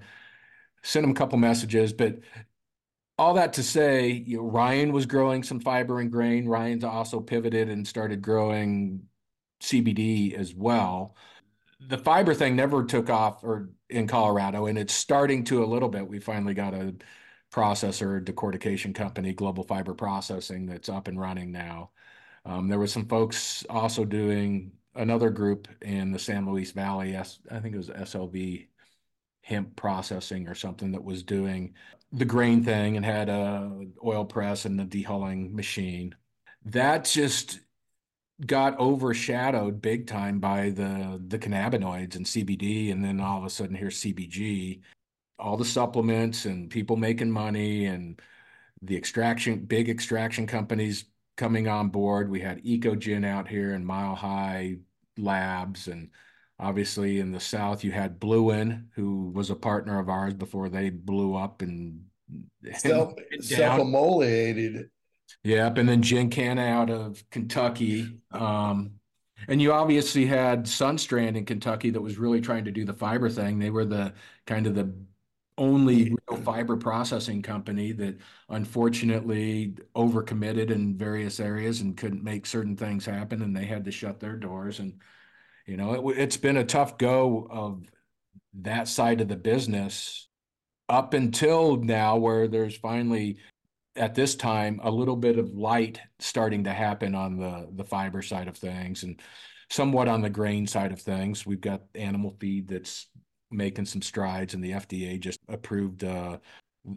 sent 0.82 1.04
him 1.04 1.10
a 1.10 1.14
couple 1.14 1.38
messages. 1.38 1.94
But 1.94 2.18
all 3.18 3.34
that 3.34 3.54
to 3.54 3.62
say, 3.62 4.08
you 4.10 4.38
know, 4.38 4.44
Ryan 4.44 4.92
was 4.92 5.06
growing 5.06 5.42
some 5.42 5.60
fiber 5.60 6.00
and 6.00 6.10
grain. 6.10 6.46
Ryan's 6.48 6.84
also 6.84 7.20
pivoted 7.20 7.68
and 7.68 7.86
started 7.86 8.22
growing 8.22 9.02
CBD 9.60 10.34
as 10.34 10.54
well. 10.54 11.16
The 11.80 11.98
fiber 11.98 12.34
thing 12.34 12.56
never 12.56 12.84
took 12.84 13.10
off 13.10 13.42
or 13.44 13.70
in 13.90 14.06
Colorado, 14.06 14.66
and 14.66 14.78
it's 14.78 14.94
starting 14.94 15.44
to 15.44 15.64
a 15.64 15.66
little 15.66 15.88
bit. 15.88 16.06
We 16.06 16.20
finally 16.20 16.54
got 16.54 16.74
a 16.74 16.94
processor 17.52 18.22
decortication 18.24 18.94
company, 18.94 19.32
Global 19.32 19.64
Fiber 19.64 19.94
Processing, 19.94 20.66
that's 20.66 20.88
up 20.88 21.08
and 21.08 21.18
running 21.20 21.50
now. 21.50 21.90
Um, 22.44 22.68
there 22.68 22.78
was 22.78 22.92
some 22.92 23.06
folks 23.06 23.64
also 23.70 24.04
doing 24.04 24.72
another 24.94 25.30
group 25.30 25.68
in 25.82 26.12
the 26.12 26.18
San 26.18 26.46
Luis 26.46 26.72
Valley. 26.72 27.16
I 27.16 27.24
think 27.60 27.74
it 27.74 27.78
was 27.78 27.90
SLV 27.90 28.67
hemp 29.48 29.74
processing 29.76 30.46
or 30.46 30.54
something 30.54 30.92
that 30.92 31.02
was 31.02 31.22
doing 31.22 31.72
the 32.12 32.24
grain 32.24 32.62
thing 32.62 32.96
and 32.96 33.04
had 33.04 33.30
a 33.30 33.86
oil 34.04 34.24
press 34.24 34.66
and 34.66 34.78
the 34.78 34.84
dehulling 34.84 35.52
machine. 35.52 36.14
That 36.66 37.06
just 37.06 37.60
got 38.44 38.78
overshadowed 38.78 39.80
big 39.80 40.06
time 40.06 40.38
by 40.38 40.70
the 40.70 41.20
the 41.28 41.38
cannabinoids 41.38 42.14
and 42.16 42.26
CBD, 42.26 42.92
and 42.92 43.02
then 43.02 43.20
all 43.20 43.38
of 43.38 43.44
a 43.44 43.50
sudden 43.50 43.74
here's 43.74 44.02
CBG, 44.02 44.82
all 45.38 45.56
the 45.56 45.64
supplements 45.64 46.44
and 46.44 46.68
people 46.68 46.96
making 46.96 47.30
money 47.30 47.86
and 47.86 48.20
the 48.82 48.96
extraction, 48.96 49.64
big 49.64 49.88
extraction 49.88 50.46
companies 50.46 51.06
coming 51.38 51.68
on 51.68 51.88
board. 51.88 52.30
We 52.30 52.40
had 52.40 52.62
EcoGen 52.64 53.24
out 53.24 53.48
here 53.48 53.72
and 53.72 53.86
Mile 53.86 54.14
High 54.14 54.76
Labs. 55.16 55.88
And 55.88 56.10
obviously 56.58 57.20
in 57.20 57.32
the 57.32 57.40
South, 57.40 57.84
you 57.84 57.92
had 57.92 58.18
Bluen, 58.18 58.86
who 58.94 59.30
was 59.34 59.50
a 59.50 59.56
partner 59.56 59.98
of 59.98 60.08
ours 60.08 60.34
before 60.34 60.68
they 60.68 60.90
blew 60.90 61.34
up 61.34 61.62
and 61.62 62.04
self 62.74 63.14
emoliated. 63.40 64.90
Yep. 65.44 65.78
And 65.78 65.88
then 65.88 66.02
GenCanna 66.02 66.68
out 66.68 66.90
of 66.90 67.22
Kentucky. 67.30 68.20
Um, 68.32 68.92
and 69.46 69.62
you 69.62 69.72
obviously 69.72 70.26
had 70.26 70.64
Sunstrand 70.64 71.36
in 71.36 71.44
Kentucky 71.44 71.90
that 71.90 72.00
was 72.00 72.18
really 72.18 72.40
trying 72.40 72.64
to 72.64 72.72
do 72.72 72.84
the 72.84 72.94
fiber 72.94 73.28
thing. 73.28 73.58
They 73.58 73.70
were 73.70 73.84
the 73.84 74.14
kind 74.46 74.66
of 74.66 74.74
the 74.74 74.92
only 75.56 76.14
real 76.28 76.40
fiber 76.42 76.76
processing 76.76 77.42
company 77.42 77.92
that 77.92 78.16
unfortunately 78.48 79.74
overcommitted 79.94 80.70
in 80.70 80.96
various 80.96 81.40
areas 81.40 81.80
and 81.80 81.96
couldn't 81.96 82.22
make 82.22 82.46
certain 82.46 82.76
things 82.76 83.04
happen 83.04 83.42
and 83.42 83.54
they 83.56 83.64
had 83.64 83.84
to 83.84 83.90
shut 83.90 84.20
their 84.20 84.36
doors 84.36 84.78
and 84.78 85.00
you 85.68 85.76
know 85.76 86.10
it, 86.10 86.18
it's 86.18 86.36
been 86.36 86.56
a 86.56 86.64
tough 86.64 86.98
go 86.98 87.46
of 87.50 87.84
that 88.54 88.88
side 88.88 89.20
of 89.20 89.28
the 89.28 89.36
business 89.36 90.28
up 90.88 91.14
until 91.14 91.76
now 91.76 92.16
where 92.16 92.48
there's 92.48 92.76
finally 92.76 93.36
at 93.94 94.14
this 94.14 94.34
time 94.34 94.80
a 94.82 94.90
little 94.90 95.16
bit 95.16 95.38
of 95.38 95.54
light 95.54 96.00
starting 96.18 96.64
to 96.64 96.72
happen 96.72 97.14
on 97.14 97.36
the 97.36 97.68
the 97.72 97.84
fiber 97.84 98.22
side 98.22 98.48
of 98.48 98.56
things 98.56 99.02
and 99.02 99.20
somewhat 99.70 100.08
on 100.08 100.22
the 100.22 100.30
grain 100.30 100.66
side 100.66 100.92
of 100.92 101.00
things 101.00 101.46
we've 101.46 101.60
got 101.60 101.82
animal 101.94 102.34
feed 102.40 102.66
that's 102.66 103.06
making 103.50 103.86
some 103.86 104.02
strides, 104.02 104.54
and 104.54 104.62
the 104.62 104.72
FDA 104.72 105.18
just 105.18 105.40
approved, 105.48 106.04
uh, 106.04 106.38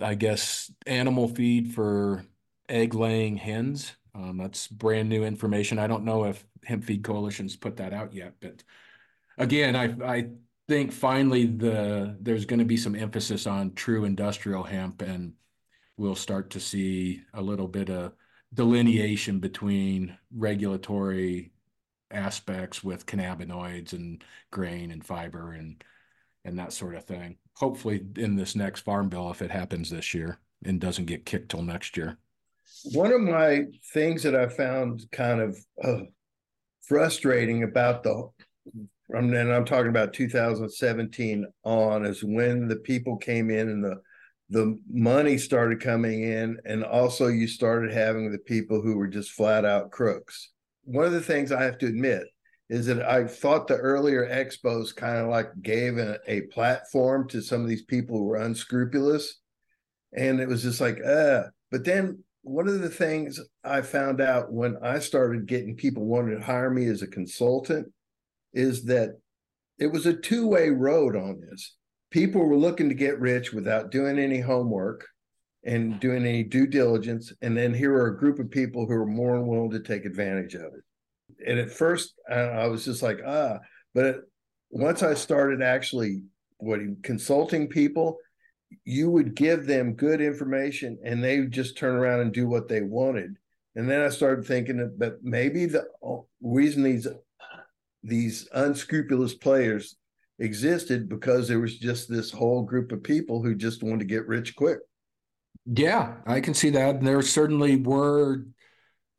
I 0.02 0.16
guess, 0.16 0.72
animal 0.86 1.28
feed 1.28 1.74
for 1.74 2.26
egg 2.70 2.94
laying 2.94 3.38
hens. 3.38 3.96
Um, 4.14 4.38
that's 4.38 4.68
brand 4.68 5.10
new 5.10 5.24
information. 5.24 5.80
I 5.80 5.88
don't 5.88 6.04
know 6.04 6.26
if 6.26 6.46
Hemp 6.66 6.84
Feed 6.84 7.04
Coalition's 7.04 7.56
put 7.56 7.78
that 7.78 7.94
out 7.94 8.14
yet, 8.14 8.34
but 8.40 8.64
again, 9.38 9.76
I 9.76 9.96
I 10.06 10.30
think 10.68 10.92
finally 10.92 11.46
the 11.46 12.16
there's 12.22 12.46
going 12.46 12.60
to 12.60 12.66
be 12.66 12.78
some 12.78 12.96
emphasis 12.96 13.48
on 13.48 13.74
true 13.74 14.06
industrial 14.06 14.64
hemp, 14.64 15.02
and 15.02 15.34
we'll 15.98 16.16
start 16.16 16.52
to 16.52 16.60
see 16.60 17.22
a 17.34 17.42
little 17.42 17.68
bit 17.68 17.90
of 17.90 18.14
delineation 18.54 19.40
between 19.40 20.18
regulatory 20.36 21.52
aspects 22.12 22.84
with 22.84 23.06
cannabinoids 23.06 23.94
and 23.94 24.24
grain 24.52 24.92
and 24.92 25.06
fiber 25.06 25.54
and 25.54 25.84
and 26.44 26.58
that 26.58 26.74
sort 26.74 26.96
of 26.96 27.04
thing. 27.06 27.38
Hopefully, 27.56 28.02
in 28.18 28.36
this 28.36 28.56
next 28.56 28.82
farm 28.82 29.10
bill, 29.10 29.30
if 29.30 29.42
it 29.42 29.52
happens 29.52 29.90
this 29.90 30.14
year 30.14 30.40
and 30.66 30.80
doesn't 30.80 31.06
get 31.06 31.26
kicked 31.26 31.50
till 31.50 31.62
next 31.62 31.98
year. 31.98 32.18
One 32.94 33.12
of 33.12 33.22
my 33.22 33.66
things 33.94 34.24
that 34.24 34.36
I 34.36 34.48
found 34.48 35.06
kind 35.12 35.42
of 35.42 35.58
uh, 35.84 36.06
frustrating 36.92 37.64
about 37.64 38.04
the, 38.04 38.30
and 39.12 39.34
I'm 39.34 39.64
talking 39.64 39.88
about 39.88 40.12
2017 40.12 41.46
on, 41.64 42.06
is 42.06 42.22
when 42.22 42.68
the 42.68 42.76
people 42.76 43.16
came 43.16 43.50
in 43.50 43.70
and 43.70 43.82
the 43.82 44.02
the 44.50 44.78
money 44.92 45.38
started 45.38 45.80
coming 45.80 46.24
in, 46.24 46.60
and 46.66 46.84
also 46.84 47.28
you 47.28 47.48
started 47.48 47.94
having 47.94 48.30
the 48.30 48.40
people 48.40 48.82
who 48.82 48.98
were 48.98 49.08
just 49.08 49.32
flat 49.32 49.64
out 49.64 49.92
crooks. 49.92 50.50
One 50.84 51.06
of 51.06 51.14
the 51.14 51.22
things 51.22 51.54
I 51.54 51.64
have 51.64 51.78
to 51.78 51.86
admit 51.86 52.24
is 52.70 52.88
that 52.88 53.02
I 53.02 53.26
thought 53.26 53.70
the 53.70 53.78
earlier 53.78 54.28
expos 54.28 54.94
kind 54.94 55.20
of 55.20 55.30
like 55.30 55.50
gave 55.62 55.98
a, 55.98 56.20
a, 56.28 56.42
platform 56.54 57.30
to 57.30 57.42
some 57.42 57.62
of 57.62 57.70
these 57.70 57.84
people 57.84 58.18
who 58.18 58.26
were 58.26 58.36
unscrupulous. 58.36 59.40
And 60.12 60.42
it 60.42 60.50
was 60.50 60.64
just 60.64 60.82
like, 60.82 61.00
uh, 61.02 61.44
but 61.70 61.86
then 61.86 62.22
one 62.44 62.68
of 62.68 62.80
the 62.82 62.90
things 62.90 63.40
I 63.64 63.82
found 63.82 64.22
out 64.22 64.52
when 64.52 64.78
I 64.82 65.00
started 65.00 65.48
getting 65.48 65.76
people 65.76 66.06
wanting 66.06 66.38
to 66.38 66.46
hire 66.46 66.70
me 66.70 66.88
as 66.88 67.02
a 67.02 67.08
consultant 67.08 67.92
is 68.54 68.86
that 68.86 69.20
it 69.80 69.88
was 69.88 70.06
a 70.06 70.14
two 70.14 70.48
way 70.48 70.70
road 70.70 71.16
on 71.16 71.40
this. 71.40 71.76
People 72.10 72.46
were 72.46 72.58
looking 72.58 72.90
to 72.90 72.96
get 72.96 73.20
rich 73.20 73.54
without 73.54 73.92
doing 73.92 74.20
any 74.20 74.40
homework 74.40 75.06
and 75.64 76.00
doing 76.00 76.26
any 76.26 76.44
due 76.44 76.68
diligence. 76.68 77.32
And 77.42 77.56
then 77.56 77.74
here 77.74 77.94
are 77.94 78.08
a 78.08 78.18
group 78.18 78.40
of 78.40 78.50
people 78.50 78.86
who 78.86 78.94
are 78.94 79.06
more 79.06 79.42
willing 79.42 79.72
to 79.72 79.80
take 79.80 80.06
advantage 80.06 80.56
of 80.56 80.62
it 80.62 80.84
and 81.46 81.60
at 81.60 81.72
first 81.72 82.14
I 82.30 82.68
was 82.68 82.86
just 82.86 83.02
like 83.02 83.20
ah, 83.26 83.60
but 83.94 84.22
once 84.70 85.04
I 85.04 85.14
started 85.14 85.62
actually 85.62 86.24
what 86.58 86.80
consulting 87.04 87.68
people, 87.68 88.18
you 88.86 89.10
would 89.10 89.36
give 89.36 89.66
them 89.66 89.94
good 89.94 90.22
information 90.22 90.98
and 91.04 91.24
they 91.24 91.40
would 91.40 91.52
just 91.52 91.78
turn 91.78 91.96
around 91.96 92.22
and 92.22 92.34
do 92.34 92.48
what 92.48 92.68
they 92.68 92.82
wanted. 92.82 93.36
And 93.76 93.90
then 93.90 94.02
I 94.02 94.10
started 94.10 94.46
thinking 94.46 94.78
that 94.98 95.24
maybe 95.24 95.66
the 95.66 95.86
reason 96.42 96.84
these 96.84 97.08
these 98.04 98.48
unscrupulous 98.54 99.36
players 99.36 99.96
existed 100.40 101.08
because 101.08 101.48
there 101.48 101.60
was 101.60 101.78
just 101.78 102.10
this 102.10 102.32
whole 102.32 102.64
group 102.64 102.92
of 102.92 103.04
people 103.04 103.44
who 103.44 103.54
just 103.54 103.84
wanted 103.84 104.00
to 104.00 104.06
get 104.06 104.28
rich 104.28 104.56
quick. 104.56 104.80
Yeah, 105.66 106.16
I 106.26 106.42
can 106.42 106.56
see 106.56 106.72
that. 106.72 107.02
There 107.02 107.22
certainly 107.22 107.76
were 107.76 108.46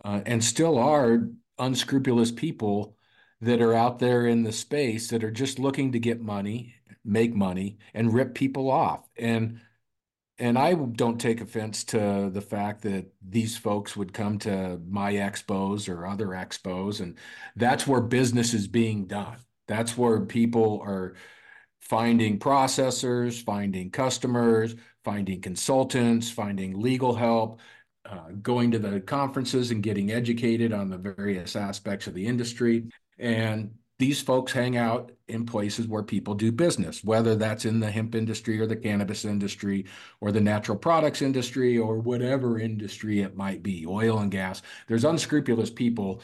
uh, 0.05 0.23
and 0.27 0.43
still 0.43 0.79
are 0.79 1.29
unscrupulous 1.59 2.33
people 2.33 2.97
that 3.41 3.63
are 3.63 3.75
out 3.75 3.99
there 3.99 4.27
in 4.27 4.43
the 4.43 4.53
space 4.53 5.09
that 5.09 5.25
are 5.25 5.31
just 5.31 5.59
looking 5.59 5.93
to 5.93 5.99
get 5.99 6.21
money, 6.21 6.75
make 7.05 7.35
money, 7.35 7.79
and 7.95 8.15
rip 8.15 8.35
people 8.35 8.71
off. 8.71 9.09
And 9.17 9.61
and 10.39 10.59
I 10.59 10.75
don't 10.75 11.21
take 11.21 11.41
offense 11.41 11.85
to 11.85 12.31
the 12.33 12.41
fact 12.41 12.83
that 12.83 13.13
these 13.27 13.57
folks 13.57 13.97
would 13.97 14.13
come 14.13 14.39
to 14.41 14.81
my 14.89 15.13
expos 15.15 15.89
or 15.89 16.07
other 16.07 16.29
expos, 16.29 17.01
and 17.01 17.19
that's 17.55 17.87
where 17.87 18.01
business 18.01 18.55
is 18.55 18.67
being 18.67 19.07
done. 19.07 19.37
That's 19.69 19.97
where 19.97 20.21
people 20.21 20.83
are 20.85 21.15
finding 21.81 22.39
processors, 22.39 23.43
finding 23.43 23.91
customers, 23.91 24.75
finding 25.05 25.41
consultants, 25.41 26.31
finding 26.31 26.81
legal 26.81 27.15
help, 27.15 27.61
uh, 28.05 28.31
going 28.41 28.71
to 28.71 28.79
the 28.79 29.01
conferences 29.01 29.71
and 29.71 29.83
getting 29.83 30.11
educated 30.11 30.73
on 30.73 30.89
the 30.89 30.99
various 30.99 31.55
aspects 31.55 32.07
of 32.07 32.15
the 32.15 32.27
industry. 32.27 32.89
And 33.19 33.73
these 34.03 34.21
folks 34.21 34.51
hang 34.51 34.77
out 34.77 35.13
in 35.29 35.47
places 35.47 35.87
where 35.87 36.03
people 36.03 36.35
do 36.35 36.51
business, 36.51 37.05
whether 37.05 37.37
that's 37.37 37.65
in 37.65 37.79
the 37.79 37.89
hemp 37.89 38.17
industry 38.17 38.59
or 38.59 38.67
the 38.67 38.75
cannabis 38.75 39.25
industry 39.25 39.85
or 40.21 40.33
the 40.33 40.41
natural 40.41 40.77
products 40.77 41.23
industry 41.23 41.79
or 41.79 42.01
whatever 42.01 42.59
industry 42.59 43.21
it 43.21 43.37
might 43.37 43.63
be, 43.63 43.87
oil 43.87 44.19
and 44.19 44.33
gas. 44.33 44.61
There's 44.89 45.05
unscrupulous 45.05 45.71
people 45.71 46.21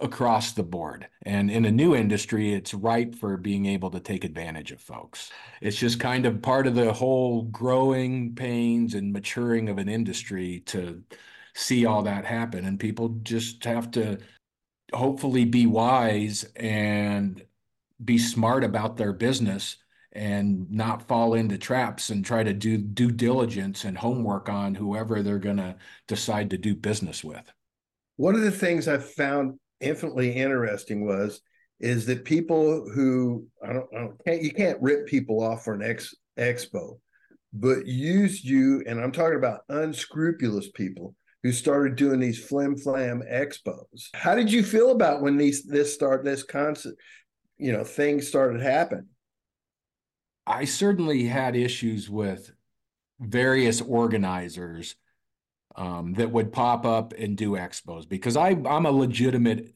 across 0.00 0.52
the 0.52 0.62
board. 0.62 1.06
And 1.26 1.50
in 1.50 1.66
a 1.66 1.70
new 1.70 1.94
industry, 1.94 2.54
it's 2.54 2.72
ripe 2.72 3.14
for 3.14 3.36
being 3.36 3.66
able 3.66 3.90
to 3.90 4.00
take 4.00 4.24
advantage 4.24 4.72
of 4.72 4.80
folks. 4.80 5.30
It's 5.60 5.76
just 5.76 6.00
kind 6.00 6.24
of 6.24 6.40
part 6.40 6.66
of 6.66 6.74
the 6.74 6.94
whole 6.94 7.42
growing 7.42 8.34
pains 8.34 8.94
and 8.94 9.12
maturing 9.12 9.68
of 9.68 9.76
an 9.76 9.90
industry 9.90 10.62
to 10.68 11.02
see 11.54 11.84
all 11.84 12.04
that 12.04 12.24
happen. 12.24 12.64
And 12.64 12.80
people 12.80 13.18
just 13.22 13.62
have 13.66 13.90
to 13.90 14.18
hopefully 14.92 15.44
be 15.44 15.66
wise 15.66 16.44
and 16.56 17.42
be 18.02 18.18
smart 18.18 18.64
about 18.64 18.96
their 18.96 19.12
business 19.12 19.76
and 20.12 20.70
not 20.70 21.08
fall 21.08 21.34
into 21.34 21.56
traps 21.56 22.10
and 22.10 22.24
try 22.24 22.42
to 22.42 22.52
do 22.52 22.76
due 22.76 23.10
diligence 23.10 23.84
and 23.84 23.96
homework 23.96 24.48
on 24.48 24.74
whoever 24.74 25.22
they're 25.22 25.38
going 25.38 25.56
to 25.56 25.74
decide 26.06 26.50
to 26.50 26.58
do 26.58 26.74
business 26.74 27.24
with. 27.24 27.50
One 28.16 28.34
of 28.34 28.42
the 28.42 28.50
things 28.50 28.88
I've 28.88 29.08
found 29.08 29.58
infinitely 29.80 30.32
interesting 30.32 31.06
was 31.06 31.40
is 31.80 32.06
that 32.06 32.24
people 32.24 32.88
who 32.94 33.46
I 33.62 33.72
don't, 33.72 33.86
I 33.94 33.98
don't 34.00 34.24
can't 34.24 34.42
you 34.42 34.52
can't 34.52 34.80
rip 34.80 35.06
people 35.06 35.42
off 35.42 35.64
for 35.64 35.74
an 35.74 35.82
ex, 35.82 36.14
expo, 36.38 37.00
but 37.52 37.86
used 37.86 38.44
you, 38.44 38.84
and 38.86 39.00
I'm 39.00 39.12
talking 39.12 39.38
about 39.38 39.62
unscrupulous 39.68 40.70
people 40.70 41.14
who 41.42 41.52
started 41.52 41.96
doing 41.96 42.20
these 42.20 42.42
flim 42.42 42.76
flam 42.76 43.22
expos. 43.30 44.08
How 44.14 44.34
did 44.34 44.52
you 44.52 44.62
feel 44.62 44.90
about 44.90 45.22
when 45.22 45.36
these 45.36 45.64
this 45.64 45.92
start 45.92 46.24
this 46.24 46.42
concert, 46.42 46.96
you 47.58 47.72
know, 47.72 47.84
things 47.84 48.28
started 48.28 48.62
happening? 48.62 49.08
I 50.46 50.64
certainly 50.64 51.24
had 51.24 51.56
issues 51.56 52.10
with 52.10 52.52
various 53.20 53.80
organizers 53.80 54.96
um, 55.76 56.14
that 56.14 56.30
would 56.30 56.52
pop 56.52 56.84
up 56.84 57.12
and 57.16 57.36
do 57.36 57.52
expos 57.52 58.08
because 58.08 58.36
I 58.36 58.50
I'm 58.50 58.86
a 58.86 58.90
legitimate 58.90 59.74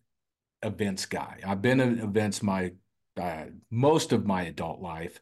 events 0.63 1.07
guy. 1.07 1.41
I've 1.47 1.63
been 1.63 1.81
at 1.81 1.99
events 1.99 2.43
my 2.43 2.73
uh, 3.17 3.45
most 3.71 4.13
of 4.13 4.27
my 4.27 4.43
adult 4.43 4.81
life, 4.81 5.21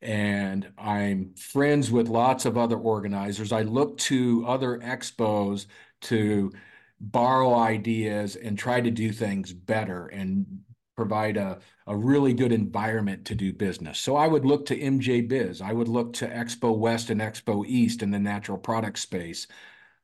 and 0.00 0.70
I'm 0.78 1.34
friends 1.34 1.90
with 1.90 2.08
lots 2.08 2.44
of 2.44 2.56
other 2.56 2.76
organizers. 2.76 3.52
I 3.52 3.62
look 3.62 3.98
to 3.98 4.44
other 4.46 4.78
expos 4.78 5.66
to 6.02 6.52
borrow 7.00 7.54
ideas 7.54 8.36
and 8.36 8.58
try 8.58 8.80
to 8.80 8.90
do 8.90 9.12
things 9.12 9.52
better 9.52 10.06
and 10.08 10.46
provide 10.96 11.36
a, 11.36 11.58
a 11.86 11.96
really 11.96 12.34
good 12.34 12.52
environment 12.52 13.24
to 13.24 13.34
do 13.34 13.52
business. 13.52 13.98
So 14.00 14.16
I 14.16 14.26
would 14.26 14.44
look 14.44 14.66
to 14.66 14.78
MJ 14.78 15.26
Biz. 15.26 15.60
I 15.60 15.72
would 15.72 15.88
look 15.88 16.12
to 16.14 16.28
Expo 16.28 16.76
West 16.76 17.10
and 17.10 17.20
Expo 17.20 17.64
East 17.66 18.02
in 18.02 18.10
the 18.10 18.18
natural 18.18 18.58
product 18.58 18.98
space 18.98 19.46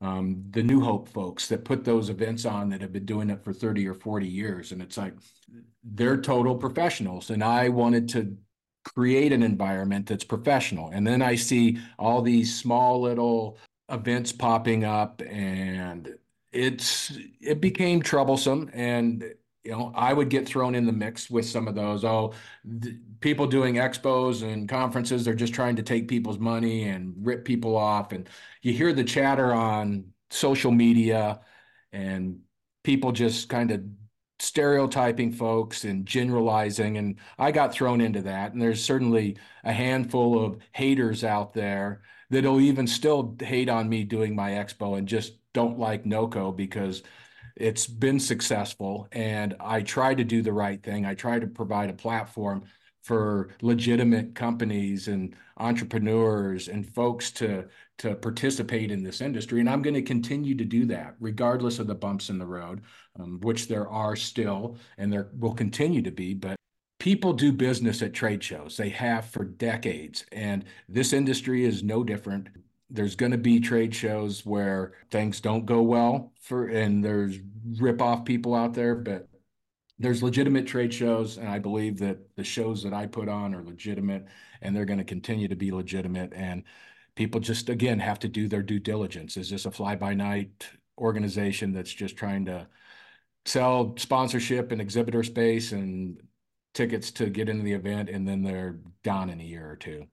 um, 0.04 0.44
the 0.50 0.62
New 0.62 0.80
Hope 0.80 1.08
folks 1.08 1.48
that 1.48 1.64
put 1.64 1.82
those 1.82 2.10
events 2.10 2.44
on 2.44 2.68
that 2.68 2.82
have 2.82 2.92
been 2.92 3.06
doing 3.06 3.30
it 3.30 3.42
for 3.42 3.52
30 3.52 3.88
or 3.88 3.94
40 3.94 4.26
years. 4.26 4.72
And 4.72 4.82
it's 4.82 4.98
like 4.98 5.14
they're 5.82 6.20
total 6.20 6.56
professionals. 6.56 7.30
And 7.30 7.42
I 7.42 7.70
wanted 7.70 8.08
to 8.10 8.36
create 8.84 9.32
an 9.32 9.42
environment 9.42 10.06
that's 10.06 10.24
professional. 10.24 10.90
And 10.90 11.06
then 11.06 11.22
I 11.22 11.34
see 11.36 11.78
all 11.98 12.22
these 12.22 12.54
small 12.56 13.00
little 13.00 13.58
events 13.88 14.32
popping 14.32 14.84
up 14.84 15.22
and 15.22 16.16
it's 16.52 17.12
it 17.40 17.60
became 17.60 18.00
troublesome 18.00 18.70
and 18.72 19.24
you 19.64 19.72
know, 19.72 19.92
I 19.94 20.12
would 20.12 20.28
get 20.28 20.46
thrown 20.46 20.74
in 20.74 20.84
the 20.84 20.92
mix 20.92 21.30
with 21.30 21.46
some 21.46 21.66
of 21.68 21.74
those. 21.74 22.04
Oh, 22.04 22.34
people 23.20 23.46
doing 23.46 23.76
expos 23.76 24.42
and 24.42 24.68
conferences, 24.68 25.24
they're 25.24 25.34
just 25.34 25.54
trying 25.54 25.76
to 25.76 25.82
take 25.82 26.06
people's 26.06 26.38
money 26.38 26.84
and 26.84 27.14
rip 27.18 27.46
people 27.46 27.74
off. 27.76 28.12
And 28.12 28.28
you 28.60 28.74
hear 28.74 28.92
the 28.92 29.04
chatter 29.04 29.54
on 29.54 30.12
social 30.30 30.70
media 30.70 31.40
and 31.92 32.40
people 32.82 33.12
just 33.12 33.48
kind 33.48 33.70
of 33.70 33.82
stereotyping 34.44 35.32
folks 35.32 35.84
and 35.84 36.06
generalizing. 36.06 36.98
And 36.98 37.16
I 37.38 37.50
got 37.50 37.72
thrown 37.72 38.00
into 38.00 38.22
that. 38.22 38.52
And 38.52 38.62
there's 38.62 38.84
certainly 38.84 39.36
a 39.64 39.72
handful 39.72 40.44
of 40.44 40.58
haters 40.72 41.24
out 41.24 41.54
there 41.54 42.02
that'll 42.30 42.60
even 42.60 42.86
still 42.86 43.36
hate 43.40 43.68
on 43.68 43.88
me 43.88 44.04
doing 44.04 44.34
my 44.34 44.52
expo 44.52 44.98
and 44.98 45.08
just 45.08 45.34
don't 45.52 45.78
like 45.78 46.04
NOCO 46.04 46.54
because 46.56 47.02
it's 47.56 47.86
been 47.86 48.18
successful, 48.18 49.06
and 49.12 49.54
I 49.60 49.82
try 49.82 50.14
to 50.14 50.24
do 50.24 50.42
the 50.42 50.52
right 50.52 50.82
thing. 50.82 51.06
I 51.06 51.14
try 51.14 51.38
to 51.38 51.46
provide 51.46 51.88
a 51.88 51.94
platform 51.94 52.64
for 53.02 53.50
legitimate 53.62 54.34
companies 54.34 55.08
and 55.08 55.36
entrepreneurs 55.58 56.68
and 56.68 56.88
folks 56.94 57.30
to 57.30 57.66
to 57.98 58.14
participate 58.14 58.90
in 58.90 59.02
this 59.02 59.20
industry 59.20 59.60
and 59.60 59.68
i'm 59.68 59.82
going 59.82 59.94
to 59.94 60.02
continue 60.02 60.54
to 60.54 60.64
do 60.64 60.86
that 60.86 61.14
regardless 61.20 61.78
of 61.78 61.86
the 61.86 61.94
bumps 61.94 62.28
in 62.28 62.38
the 62.38 62.46
road 62.46 62.82
um, 63.18 63.40
which 63.42 63.68
there 63.68 63.88
are 63.88 64.16
still 64.16 64.76
and 64.98 65.12
there 65.12 65.30
will 65.38 65.54
continue 65.54 66.02
to 66.02 66.10
be 66.10 66.34
but 66.34 66.56
people 66.98 67.32
do 67.32 67.52
business 67.52 68.02
at 68.02 68.12
trade 68.12 68.42
shows 68.42 68.76
they 68.76 68.88
have 68.88 69.26
for 69.26 69.44
decades 69.44 70.24
and 70.32 70.64
this 70.88 71.12
industry 71.12 71.64
is 71.64 71.82
no 71.82 72.02
different 72.02 72.48
there's 72.90 73.16
going 73.16 73.32
to 73.32 73.38
be 73.38 73.58
trade 73.60 73.94
shows 73.94 74.44
where 74.44 74.92
things 75.10 75.40
don't 75.40 75.66
go 75.66 75.82
well 75.82 76.32
for 76.40 76.66
and 76.66 77.04
there's 77.04 77.38
rip 77.78 78.02
off 78.02 78.24
people 78.24 78.54
out 78.54 78.74
there 78.74 78.94
but 78.94 79.28
there's 79.98 80.22
legitimate 80.22 80.66
trade 80.66 80.92
shows, 80.92 81.38
and 81.38 81.48
I 81.48 81.58
believe 81.58 81.98
that 81.98 82.18
the 82.36 82.44
shows 82.44 82.82
that 82.82 82.92
I 82.92 83.06
put 83.06 83.28
on 83.28 83.54
are 83.54 83.62
legitimate, 83.62 84.26
and 84.60 84.74
they're 84.74 84.84
going 84.84 84.98
to 84.98 85.04
continue 85.04 85.46
to 85.48 85.56
be 85.56 85.70
legitimate. 85.70 86.32
And 86.34 86.64
people 87.14 87.40
just 87.40 87.68
again 87.68 87.98
have 87.98 88.18
to 88.20 88.28
do 88.28 88.48
their 88.48 88.62
due 88.62 88.80
diligence. 88.80 89.36
Is 89.36 89.50
this 89.50 89.66
a 89.66 89.70
fly 89.70 89.96
by 89.96 90.14
night 90.14 90.68
organization 90.98 91.72
that's 91.72 91.92
just 91.92 92.16
trying 92.16 92.44
to 92.46 92.66
sell 93.44 93.94
sponsorship 93.96 94.72
and 94.72 94.80
exhibitor 94.80 95.22
space 95.22 95.72
and 95.72 96.20
tickets 96.72 97.10
to 97.12 97.30
get 97.30 97.48
into 97.48 97.62
the 97.62 97.72
event, 97.72 98.08
and 98.08 98.26
then 98.26 98.42
they're 98.42 98.78
gone 99.02 99.30
in 99.30 99.40
a 99.40 99.44
year 99.44 99.68
or 99.70 99.76
two? 99.76 100.06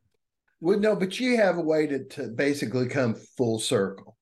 Well, 0.59 0.79
no, 0.79 0.95
but 0.95 1.19
you 1.19 1.37
have 1.37 1.57
a 1.57 1.61
way 1.61 1.87
to, 1.87 2.03
to 2.05 2.27
basically 2.27 2.87
come 2.87 3.15
full 3.15 3.57
circle 3.57 4.15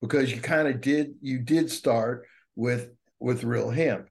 because 0.00 0.32
you 0.32 0.40
kind 0.40 0.66
of 0.66 0.80
did 0.80 1.14
you 1.20 1.38
did 1.38 1.70
start 1.70 2.26
with 2.56 2.90
with 3.20 3.44
real 3.44 3.70
hemp. 3.70 4.08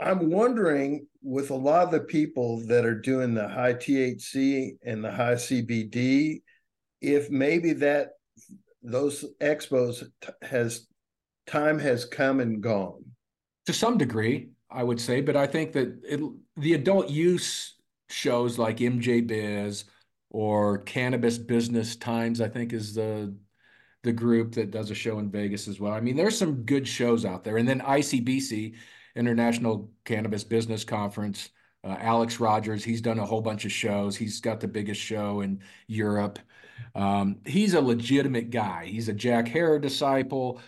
I'm 0.00 0.30
wondering 0.30 1.06
with 1.22 1.50
a 1.50 1.54
lot 1.54 1.84
of 1.84 1.90
the 1.90 2.00
people 2.00 2.64
that 2.68 2.84
are 2.84 2.98
doing 2.98 3.34
the 3.34 3.48
high 3.48 3.74
THC 3.74 4.76
and 4.84 5.04
the 5.04 5.10
high 5.10 5.34
CBD, 5.34 6.42
if 7.00 7.30
maybe 7.30 7.72
that 7.74 8.12
those 8.82 9.24
expos 9.40 10.04
has 10.42 10.86
time 11.46 11.78
has 11.78 12.04
come 12.04 12.40
and 12.40 12.62
gone 12.62 13.04
to 13.68 13.72
some 13.74 13.98
degree, 13.98 14.48
I 14.70 14.82
would 14.82 14.98
say, 14.98 15.20
but 15.20 15.36
I 15.36 15.46
think 15.46 15.72
that 15.72 16.00
it, 16.02 16.20
the 16.56 16.72
adult 16.72 17.10
use 17.10 17.74
shows 18.08 18.58
like 18.58 18.78
MJ 18.78 19.26
Biz 19.26 19.84
or 20.30 20.78
Cannabis 20.78 21.36
Business 21.36 21.94
Times, 21.94 22.40
I 22.40 22.48
think 22.48 22.72
is 22.72 22.94
the 22.94 23.36
the 24.04 24.12
group 24.12 24.54
that 24.54 24.70
does 24.70 24.90
a 24.90 24.94
show 24.94 25.18
in 25.18 25.30
Vegas 25.30 25.68
as 25.68 25.80
well. 25.80 25.92
I 25.92 26.00
mean, 26.00 26.16
there's 26.16 26.38
some 26.38 26.62
good 26.62 26.88
shows 26.88 27.26
out 27.26 27.44
there. 27.44 27.58
And 27.58 27.68
then 27.68 27.80
ICBC, 27.80 28.74
International 29.16 29.90
Cannabis 30.06 30.44
Business 30.44 30.82
Conference, 30.82 31.50
uh, 31.84 31.96
Alex 32.00 32.40
Rogers, 32.40 32.82
he's 32.82 33.02
done 33.02 33.18
a 33.18 33.26
whole 33.26 33.42
bunch 33.42 33.66
of 33.66 33.72
shows. 33.72 34.16
He's 34.16 34.40
got 34.40 34.60
the 34.60 34.68
biggest 34.68 35.00
show 35.00 35.42
in 35.42 35.60
Europe. 35.88 36.38
Um, 36.94 37.38
he's 37.46 37.74
a 37.74 37.80
legitimate 37.80 38.50
guy. 38.50 38.86
He's 38.86 39.08
a 39.08 39.12
Jack 39.12 39.48
Herer 39.48 39.78
disciple 39.80 40.60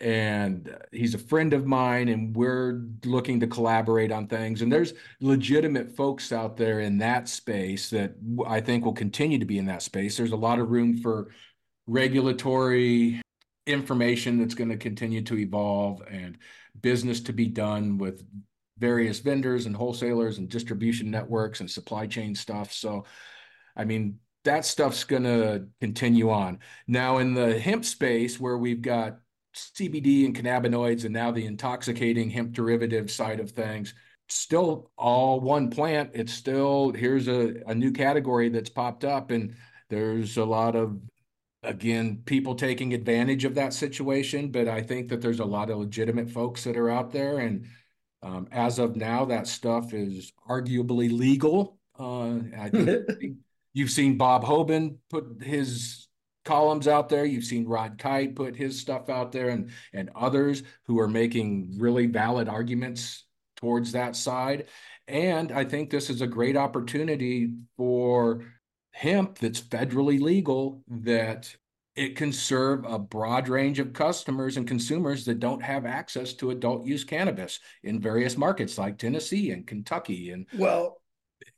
and 0.00 0.74
he's 0.92 1.14
a 1.14 1.18
friend 1.18 1.52
of 1.52 1.66
mine 1.66 2.08
and 2.08 2.34
we're 2.34 2.82
looking 3.04 3.38
to 3.40 3.46
collaborate 3.46 4.10
on 4.10 4.26
things. 4.26 4.62
And 4.62 4.72
there's 4.72 4.94
legitimate 5.20 5.94
folks 5.94 6.32
out 6.32 6.56
there 6.56 6.80
in 6.80 6.98
that 6.98 7.28
space 7.28 7.90
that 7.90 8.14
i 8.46 8.60
think 8.60 8.84
will 8.84 8.94
continue 8.94 9.38
to 9.38 9.44
be 9.44 9.58
in 9.58 9.66
that 9.66 9.82
space. 9.82 10.16
There's 10.16 10.32
a 10.32 10.36
lot 10.36 10.58
of 10.58 10.70
room 10.70 10.96
for 10.96 11.28
regulatory 11.86 13.20
information 13.66 14.38
that's 14.38 14.54
going 14.54 14.70
to 14.70 14.76
continue 14.76 15.22
to 15.22 15.38
evolve 15.38 16.02
and 16.10 16.38
business 16.80 17.20
to 17.20 17.32
be 17.32 17.46
done 17.46 17.98
with 17.98 18.24
various 18.78 19.20
vendors 19.20 19.66
and 19.66 19.76
wholesalers 19.76 20.38
and 20.38 20.48
distribution 20.48 21.10
networks 21.10 21.60
and 21.60 21.70
supply 21.70 22.06
chain 22.06 22.34
stuff. 22.34 22.72
So 22.72 23.04
i 23.76 23.84
mean 23.84 24.18
that 24.44 24.64
stuff's 24.64 25.04
going 25.04 25.24
to 25.24 25.66
continue 25.80 26.30
on 26.30 26.58
now 26.86 27.18
in 27.18 27.34
the 27.34 27.58
hemp 27.58 27.84
space 27.84 28.40
where 28.40 28.56
we've 28.56 28.82
got 28.82 29.18
CBD 29.54 30.24
and 30.24 30.36
cannabinoids 30.36 31.04
and 31.04 31.12
now 31.12 31.30
the 31.30 31.46
intoxicating 31.46 32.30
hemp 32.30 32.52
derivative 32.52 33.10
side 33.10 33.40
of 33.40 33.50
things. 33.50 33.94
Still 34.28 34.90
all 34.96 35.40
one 35.40 35.70
plant. 35.70 36.10
It's 36.14 36.32
still 36.32 36.92
here's 36.92 37.28
a, 37.28 37.62
a 37.66 37.74
new 37.74 37.90
category 37.90 38.48
that's 38.48 38.70
popped 38.70 39.04
up, 39.04 39.32
and 39.32 39.56
there's 39.88 40.36
a 40.36 40.44
lot 40.44 40.76
of 40.76 41.00
again 41.64 42.22
people 42.24 42.54
taking 42.54 42.94
advantage 42.94 43.44
of 43.44 43.56
that 43.56 43.74
situation. 43.74 44.52
But 44.52 44.68
I 44.68 44.82
think 44.82 45.08
that 45.08 45.20
there's 45.20 45.40
a 45.40 45.44
lot 45.44 45.68
of 45.68 45.78
legitimate 45.78 46.30
folks 46.30 46.62
that 46.62 46.76
are 46.76 46.88
out 46.88 47.10
there, 47.10 47.38
and 47.38 47.66
um, 48.22 48.46
as 48.52 48.78
of 48.78 48.94
now, 48.94 49.24
that 49.24 49.48
stuff 49.48 49.92
is 49.94 50.32
arguably 50.48 51.10
legal. 51.10 51.78
Uh, 51.98 52.38
I 52.56 52.68
think 52.68 53.36
you've 53.72 53.90
seen 53.90 54.16
Bob 54.16 54.44
Hoban 54.44 54.96
put 55.08 55.42
his 55.42 56.08
columns 56.44 56.88
out 56.88 57.08
there. 57.08 57.24
You've 57.24 57.44
seen 57.44 57.66
Rod 57.66 57.98
Kight 57.98 58.34
put 58.34 58.56
his 58.56 58.78
stuff 58.78 59.08
out 59.08 59.32
there 59.32 59.50
and 59.50 59.70
and 59.92 60.10
others 60.14 60.62
who 60.86 60.98
are 60.98 61.08
making 61.08 61.74
really 61.78 62.06
valid 62.06 62.48
arguments 62.48 63.24
towards 63.56 63.92
that 63.92 64.16
side. 64.16 64.66
And 65.06 65.52
I 65.52 65.64
think 65.64 65.90
this 65.90 66.08
is 66.08 66.20
a 66.22 66.26
great 66.26 66.56
opportunity 66.56 67.52
for 67.76 68.44
hemp 68.92 69.38
that's 69.38 69.60
federally 69.60 70.20
legal 70.20 70.82
that 70.88 71.54
it 71.96 72.16
can 72.16 72.32
serve 72.32 72.84
a 72.86 72.98
broad 72.98 73.48
range 73.48 73.78
of 73.78 73.92
customers 73.92 74.56
and 74.56 74.66
consumers 74.66 75.24
that 75.24 75.40
don't 75.40 75.62
have 75.62 75.84
access 75.84 76.32
to 76.34 76.50
adult 76.50 76.86
use 76.86 77.04
cannabis 77.04 77.60
in 77.82 78.00
various 78.00 78.36
markets 78.36 78.78
like 78.78 78.96
Tennessee 78.96 79.50
and 79.50 79.66
Kentucky 79.66 80.30
and 80.30 80.46
well 80.56 80.99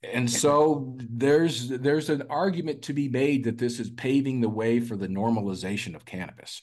and 0.03 0.31
so 0.31 0.97
there's 1.11 1.69
there's 1.69 2.11
an 2.11 2.23
argument 2.31 2.83
to 2.83 2.93
be 2.93 3.09
made 3.09 3.45
that 3.45 3.59
this 3.59 3.81
is 3.81 3.91
paving 3.91 4.41
the 4.41 4.49
way 4.49 4.81
for 4.81 4.97
the 4.97 5.09
normalization 5.09 5.95
of 5.95 6.05
cannabis 6.05 6.63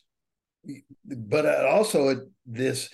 but 1.06 1.46
also 1.66 2.28
this 2.46 2.90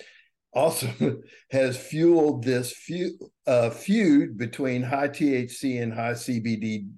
also 0.56 0.88
has 1.50 1.76
fueled 1.76 2.42
this 2.42 2.72
feud, 2.72 3.12
uh, 3.46 3.70
feud 3.70 4.36
between 4.38 4.82
high 4.82 5.08
THC 5.08 5.82
and 5.82 5.92
high 5.92 6.12
CBD 6.12 6.88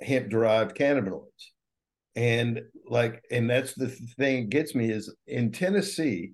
hemp 0.00 0.30
derived 0.30 0.76
cannabinoids. 0.76 1.26
And 2.16 2.62
like, 2.86 3.22
and 3.30 3.50
that's 3.50 3.74
the 3.74 3.88
thing 3.88 4.44
that 4.44 4.50
gets 4.50 4.74
me 4.74 4.90
is 4.90 5.14
in 5.26 5.52
Tennessee, 5.52 6.32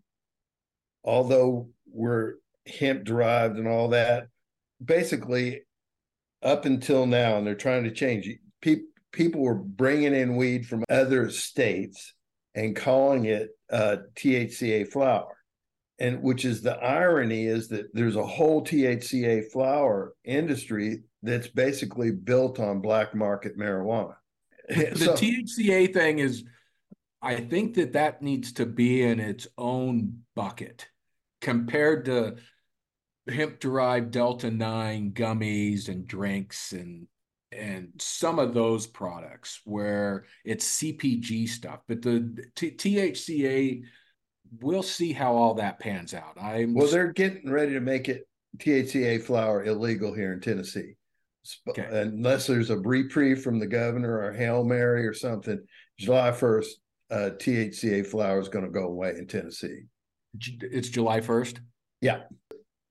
although 1.05 1.69
we're 1.91 2.35
hemp 2.67 3.05
derived 3.05 3.59
and 3.59 3.69
all 3.69 3.89
that, 3.89 4.29
basically 4.85 5.63
up 6.47 6.65
until 6.65 7.07
now, 7.07 7.37
and 7.37 7.47
they're 7.47 7.55
trying 7.55 7.85
to 7.85 7.91
change 7.91 8.27
it. 8.27 8.39
People 8.63 8.87
people 9.13 9.41
were 9.41 9.55
bringing 9.55 10.15
in 10.15 10.37
weed 10.37 10.67
from 10.67 10.85
other 10.91 11.31
states 11.31 12.13
and 12.55 12.77
calling 12.77 13.25
it 13.25 13.49
uh, 13.71 13.97
THCA 14.15 14.89
flower, 14.89 15.37
and 15.99 16.23
which 16.23 16.45
is 16.45 16.63
the 16.63 16.77
irony 16.77 17.47
is 17.47 17.69
that 17.69 17.87
there's 17.95 18.17
a 18.17 18.27
whole 18.27 18.63
THCA 18.63 19.51
flower 19.51 20.15
industry 20.25 21.03
that's 21.23 21.49
basically 21.49 22.13
built 22.13 22.61
on 22.61 22.81
black 22.81 23.15
market 23.15 23.59
marijuana. 23.59 24.15
The 24.69 24.93
so, 24.97 25.15
THCA 25.15 25.93
thing 25.93 26.19
is, 26.21 26.45
I 27.23 27.37
think 27.37 27.75
that 27.75 27.95
that 27.95 28.23
needs 28.23 28.53
to 28.55 28.67
be 28.67 29.03
in 29.03 29.19
its 29.19 29.49
own 29.59 30.21
bucket 30.35 30.87
compared 31.41 32.05
to 32.05 32.37
hemp 33.29 33.59
derived 33.59 34.11
delta 34.11 34.51
9 34.51 35.13
gummies 35.13 35.89
and 35.89 36.07
drinks 36.07 36.73
and 36.73 37.07
and 37.53 37.89
some 37.99 38.39
of 38.39 38.55
those 38.55 38.87
products 38.87 39.61
where 39.65 40.25
it's 40.45 40.79
CPG 40.79 41.49
stuff 41.49 41.81
but 41.89 42.03
the 42.03 42.45
T- 42.55 42.73
THCA 42.73 43.83
we'll 44.61 44.83
see 44.83 45.13
how 45.13 45.35
all 45.35 45.55
that 45.55 45.81
pans 45.81 46.15
out. 46.15 46.41
I'm 46.41 46.75
Well 46.75 46.89
they're 46.89 47.13
getting 47.13 47.51
ready 47.51 47.73
to 47.73 47.81
make 47.81 48.09
it 48.09 48.29
THCA 48.59 49.23
flower 49.23 49.65
illegal 49.65 50.15
here 50.15 50.33
in 50.33 50.41
Tennessee. 50.41 50.95
Okay. 51.69 51.87
unless 51.93 52.49
there's 52.49 52.71
a 52.71 52.79
reprieve 52.79 53.41
from 53.41 53.61
the 53.61 53.69
governor 53.69 54.21
or 54.21 54.33
Hail 54.33 54.65
Mary 54.65 55.07
or 55.07 55.15
something 55.15 55.61
July 55.97 56.31
1st 56.31 56.67
uh, 57.13 57.31
THCA 57.39 58.05
flower 58.05 58.41
is 58.41 58.49
going 58.49 58.65
to 58.65 58.71
go 58.71 58.89
away 58.89 59.11
in 59.11 59.29
Tennessee. 59.29 59.83
It's 60.35 60.89
July 60.89 61.21
1st 61.21 61.61
yeah 62.01 62.23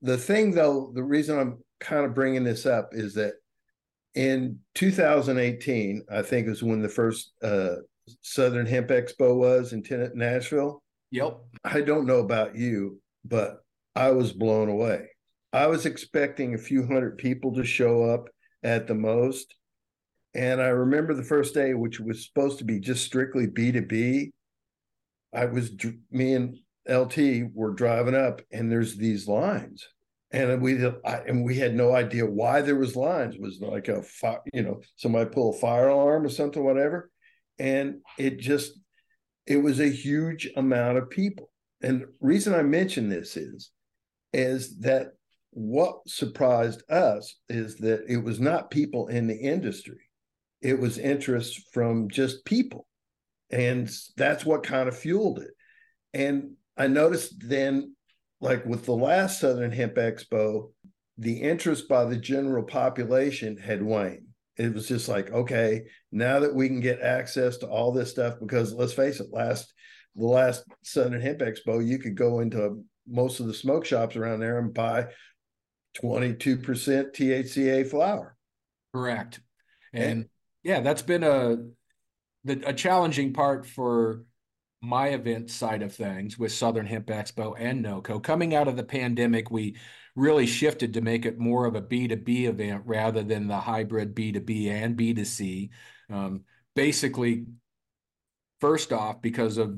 the 0.02 0.18
thing 0.18 0.52
though, 0.52 0.92
the 0.94 1.02
reason 1.02 1.38
I'm 1.38 1.58
kind 1.80 2.04
of 2.04 2.14
bringing 2.14 2.44
this 2.44 2.66
up 2.66 2.90
is 2.92 3.14
that 3.14 3.34
in 4.14 4.60
2018, 4.74 6.04
I 6.10 6.22
think 6.22 6.48
is 6.48 6.62
when 6.62 6.82
the 6.82 6.88
first 6.88 7.32
uh, 7.42 7.76
Southern 8.22 8.66
Hemp 8.66 8.88
Expo 8.88 9.36
was 9.36 9.72
in 9.72 9.82
Nashville. 10.14 10.82
Yep. 11.10 11.38
I 11.64 11.80
don't 11.82 12.06
know 12.06 12.20
about 12.20 12.56
you, 12.56 13.00
but 13.24 13.58
I 13.94 14.10
was 14.10 14.32
blown 14.32 14.68
away. 14.68 15.08
I 15.52 15.66
was 15.66 15.86
expecting 15.86 16.54
a 16.54 16.58
few 16.58 16.86
hundred 16.86 17.18
people 17.18 17.54
to 17.54 17.64
show 17.64 18.02
up 18.04 18.28
at 18.62 18.86
the 18.86 18.94
most. 18.94 19.54
And 20.34 20.60
I 20.60 20.68
remember 20.68 21.14
the 21.14 21.22
first 21.22 21.54
day, 21.54 21.74
which 21.74 22.00
was 22.00 22.26
supposed 22.26 22.58
to 22.58 22.64
be 22.64 22.78
just 22.78 23.04
strictly 23.04 23.46
B2B. 23.46 24.30
I 25.34 25.44
was, 25.46 25.72
me 26.10 26.34
and 26.34 26.58
LT 26.88 27.52
were 27.52 27.72
driving 27.72 28.14
up 28.14 28.42
and 28.52 28.70
there's 28.70 28.96
these 28.96 29.26
lines. 29.28 29.86
And 30.32 30.60
we 30.60 30.84
and 31.04 31.44
we 31.44 31.56
had 31.56 31.74
no 31.74 31.94
idea 31.94 32.26
why 32.26 32.60
there 32.60 32.76
was 32.76 32.96
lines. 32.96 33.36
It 33.36 33.40
was 33.40 33.60
like 33.60 33.88
a 33.88 34.02
fire, 34.02 34.40
you 34.52 34.62
know, 34.62 34.80
somebody 34.96 35.30
pull 35.30 35.50
a 35.50 35.58
fire 35.58 35.88
alarm 35.88 36.26
or 36.26 36.28
something, 36.28 36.64
whatever. 36.64 37.10
And 37.58 38.00
it 38.18 38.38
just 38.38 38.72
it 39.46 39.58
was 39.58 39.80
a 39.80 39.88
huge 39.88 40.50
amount 40.56 40.98
of 40.98 41.10
people. 41.10 41.50
And 41.80 42.06
reason 42.20 42.54
I 42.54 42.62
mention 42.62 43.08
this 43.08 43.36
is 43.36 43.70
is 44.32 44.78
that 44.80 45.12
what 45.50 46.06
surprised 46.06 46.82
us 46.90 47.38
is 47.48 47.76
that 47.76 48.04
it 48.08 48.18
was 48.18 48.38
not 48.40 48.70
people 48.70 49.06
in 49.06 49.26
the 49.26 49.36
industry. 49.36 50.10
It 50.60 50.78
was 50.78 50.98
interest 50.98 51.72
from 51.72 52.10
just 52.10 52.44
people. 52.44 52.86
And 53.50 53.90
that's 54.16 54.44
what 54.44 54.64
kind 54.64 54.88
of 54.88 54.98
fueled 54.98 55.38
it. 55.38 55.50
And 56.12 56.56
I 56.76 56.86
noticed 56.86 57.48
then, 57.48 57.94
like 58.40 58.64
with 58.66 58.84
the 58.84 58.94
last 58.94 59.40
Southern 59.40 59.72
Hemp 59.72 59.94
Expo, 59.94 60.72
the 61.18 61.40
interest 61.40 61.88
by 61.88 62.04
the 62.04 62.16
general 62.16 62.62
population 62.62 63.56
had 63.56 63.82
waned. 63.82 64.26
It 64.56 64.72
was 64.72 64.88
just 64.88 65.08
like, 65.08 65.30
okay, 65.30 65.82
now 66.12 66.40
that 66.40 66.54
we 66.54 66.68
can 66.68 66.80
get 66.80 67.00
access 67.00 67.58
to 67.58 67.66
all 67.66 67.92
this 67.92 68.10
stuff, 68.10 68.34
because 68.40 68.72
let's 68.72 68.92
face 68.92 69.20
it, 69.20 69.28
last 69.30 69.72
the 70.14 70.26
last 70.26 70.64
Southern 70.82 71.20
Hemp 71.20 71.40
Expo, 71.40 71.86
you 71.86 71.98
could 71.98 72.16
go 72.16 72.40
into 72.40 72.82
most 73.06 73.38
of 73.40 73.46
the 73.46 73.54
smoke 73.54 73.84
shops 73.84 74.16
around 74.16 74.40
there 74.40 74.58
and 74.58 74.72
buy 74.72 75.06
22% 76.02 76.58
THCA 76.62 77.88
flower. 77.88 78.36
Correct. 78.94 79.40
And, 79.92 80.04
and 80.04 80.26
yeah, 80.62 80.80
that's 80.80 81.02
been 81.02 81.22
a 81.22 81.56
the, 82.44 82.62
a 82.66 82.72
challenging 82.72 83.32
part 83.32 83.66
for 83.66 84.22
my 84.86 85.08
event 85.08 85.50
side 85.50 85.82
of 85.82 85.92
things 85.92 86.38
with 86.38 86.52
Southern 86.52 86.86
Hemp 86.86 87.06
Expo 87.06 87.54
and 87.58 87.84
NOCO. 87.84 88.22
Coming 88.22 88.54
out 88.54 88.68
of 88.68 88.76
the 88.76 88.84
pandemic, 88.84 89.50
we 89.50 89.76
really 90.14 90.46
shifted 90.46 90.94
to 90.94 91.00
make 91.00 91.26
it 91.26 91.38
more 91.38 91.66
of 91.66 91.74
a 91.74 91.82
B2B 91.82 92.44
event 92.44 92.82
rather 92.86 93.24
than 93.24 93.48
the 93.48 93.58
hybrid 93.58 94.14
B2B 94.14 94.68
and 94.68 94.96
B2C. 94.96 95.70
Um, 96.08 96.44
basically, 96.76 97.46
first 98.60 98.92
off, 98.92 99.20
because 99.20 99.58
of 99.58 99.76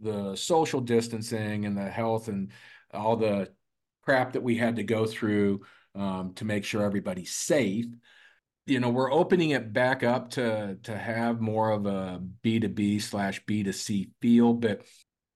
the 0.00 0.36
social 0.36 0.80
distancing 0.80 1.64
and 1.64 1.76
the 1.76 1.88
health 1.88 2.28
and 2.28 2.50
all 2.92 3.16
the 3.16 3.50
crap 4.02 4.34
that 4.34 4.42
we 4.42 4.56
had 4.58 4.76
to 4.76 4.84
go 4.84 5.06
through 5.06 5.62
um, 5.94 6.34
to 6.34 6.44
make 6.44 6.64
sure 6.64 6.82
everybody's 6.82 7.34
safe 7.34 7.86
you 8.66 8.80
know 8.80 8.88
we're 8.88 9.12
opening 9.12 9.50
it 9.50 9.72
back 9.72 10.02
up 10.02 10.30
to 10.30 10.76
to 10.82 10.96
have 10.96 11.40
more 11.40 11.70
of 11.70 11.86
a 11.86 12.20
b2b 12.42 13.00
slash 13.02 13.44
b2c 13.44 14.10
feel 14.20 14.54
but 14.54 14.82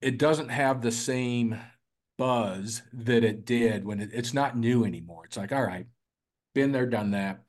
it 0.00 0.18
doesn't 0.18 0.48
have 0.48 0.80
the 0.80 0.92
same 0.92 1.58
buzz 2.16 2.82
that 2.92 3.24
it 3.24 3.44
did 3.44 3.84
when 3.84 4.00
it, 4.00 4.10
it's 4.12 4.34
not 4.34 4.56
new 4.56 4.84
anymore. 4.84 5.24
It's 5.24 5.36
like 5.36 5.52
all 5.52 5.64
right 5.64 5.86
been 6.54 6.72
there 6.72 6.86
done 6.86 7.12
that. 7.12 7.40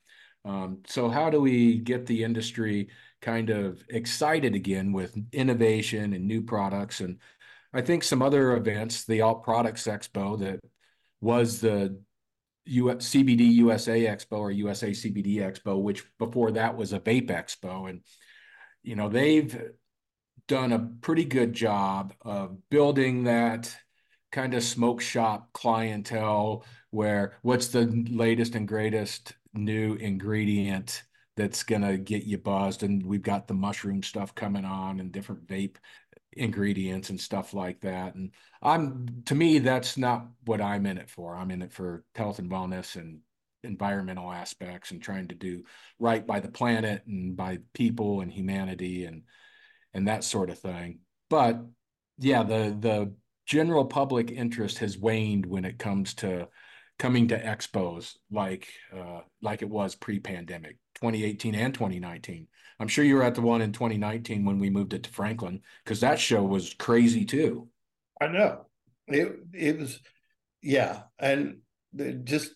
Um, 0.46 0.80
so 0.86 1.10
how 1.10 1.30
do 1.30 1.42
we 1.42 1.80
get 1.80 2.06
the 2.06 2.24
industry 2.24 2.90
kind 3.22 3.50
of 3.50 3.84
excited 3.90 4.56
again 4.56 4.94
with 4.94 5.18
innovation 5.32 6.14
and 6.14 6.28
new 6.28 6.42
products? 6.42 7.02
And 7.02 7.18
i 7.74 7.82
think 7.82 8.04
some 8.04 8.22
other 8.22 8.54
events 8.54 9.06
the 9.06 9.22
alt 9.22 9.44
products 9.44 9.84
expo 9.84 10.40
that 10.40 10.60
was 11.22 11.62
the 11.62 12.02
CBD 12.70 13.52
USA 13.54 14.06
Expo 14.06 14.38
or 14.38 14.52
USA 14.52 14.92
CBD 14.92 15.38
Expo, 15.38 15.82
which 15.82 16.04
before 16.18 16.52
that 16.52 16.78
was 16.78 16.94
a 16.94 17.00
vape 17.00 17.30
expo. 17.30 17.90
And, 17.90 18.02
you 18.84 18.96
know, 18.96 19.10
they've 19.10 19.72
done 20.48 20.72
a 20.72 20.90
pretty 21.02 21.26
good 21.26 21.54
job 21.54 22.14
of 22.22 22.58
building 22.70 23.26
that 23.26 23.76
kind 24.32 24.54
of 24.54 24.64
smoke 24.64 25.02
shop 25.02 25.50
clientele 25.54 26.64
where 26.92 27.38
what's 27.42 27.68
the 27.70 27.86
latest 28.10 28.56
and 28.56 28.68
greatest 28.68 29.34
new 29.54 29.96
ingredient 29.96 31.04
that's 31.36 31.64
going 31.64 31.82
to 31.82 31.98
get 31.98 32.24
you 32.24 32.38
buzzed. 32.38 32.84
And 32.84 33.04
we've 33.06 33.22
got 33.22 33.48
the 33.48 33.54
mushroom 33.54 34.04
stuff 34.04 34.36
coming 34.36 34.66
on 34.66 35.00
and 35.00 35.12
different 35.12 35.48
vape 35.48 35.78
ingredients 36.40 37.10
and 37.10 37.20
stuff 37.20 37.54
like 37.54 37.82
that. 37.82 38.16
And 38.16 38.32
I'm 38.62 39.24
to 39.26 39.36
me, 39.36 39.60
that's 39.60 39.98
not 39.98 40.28
what 40.46 40.62
I'm 40.62 40.86
in 40.86 40.98
it 40.98 41.10
for. 41.10 41.36
I'm 41.36 41.52
in 41.52 41.62
it 41.62 41.74
for 41.74 42.04
health 42.16 42.40
and 42.40 42.50
wellness 42.50 42.96
and 42.96 43.20
environmental 43.64 44.32
aspects 44.32 44.92
and 44.92 45.02
trying 45.02 45.28
to 45.28 45.36
do 45.36 45.64
right 46.00 46.26
by 46.26 46.40
the 46.40 46.48
planet 46.50 47.04
and 47.06 47.36
by 47.36 47.60
people 47.74 48.22
and 48.22 48.32
humanity 48.32 49.06
and 49.06 49.24
and 49.94 50.08
that 50.08 50.24
sort 50.24 50.50
of 50.50 50.60
thing. 50.60 51.00
But 51.30 51.62
yeah, 52.18 52.44
the 52.44 52.76
the 52.80 53.14
general 53.46 53.86
public 53.86 54.32
interest 54.32 54.78
has 54.80 54.98
waned 54.98 55.46
when 55.46 55.66
it 55.66 55.80
comes 55.80 56.14
to 56.16 56.48
coming 57.00 57.30
to 57.30 57.42
expos 57.42 58.16
like 58.30 58.68
uh, 58.96 59.22
like 59.42 59.62
it 59.62 59.70
was 59.70 59.96
pre-pandemic 59.96 60.78
2018 60.96 61.56
and 61.56 61.74
2019 61.74 62.48
i'm 62.80 62.88
sure 62.88 63.06
you 63.06 63.16
were 63.16 63.24
at 63.24 63.36
the 63.36 63.42
one 63.42 63.62
in 63.62 63.72
2019 63.72 64.46
when 64.46 64.60
we 64.60 64.70
moved 64.70 64.94
it 64.94 65.04
to 65.04 65.10
franklin 65.10 65.62
because 65.84 66.02
that 66.02 66.20
show 66.20 66.44
was 66.44 66.76
crazy 66.78 67.26
too. 67.26 67.68
I 68.22 68.28
know. 68.28 68.66
It 69.08 69.32
it 69.54 69.80
was 69.80 70.00
yeah 70.62 71.04
and 71.18 71.60
just 72.24 72.54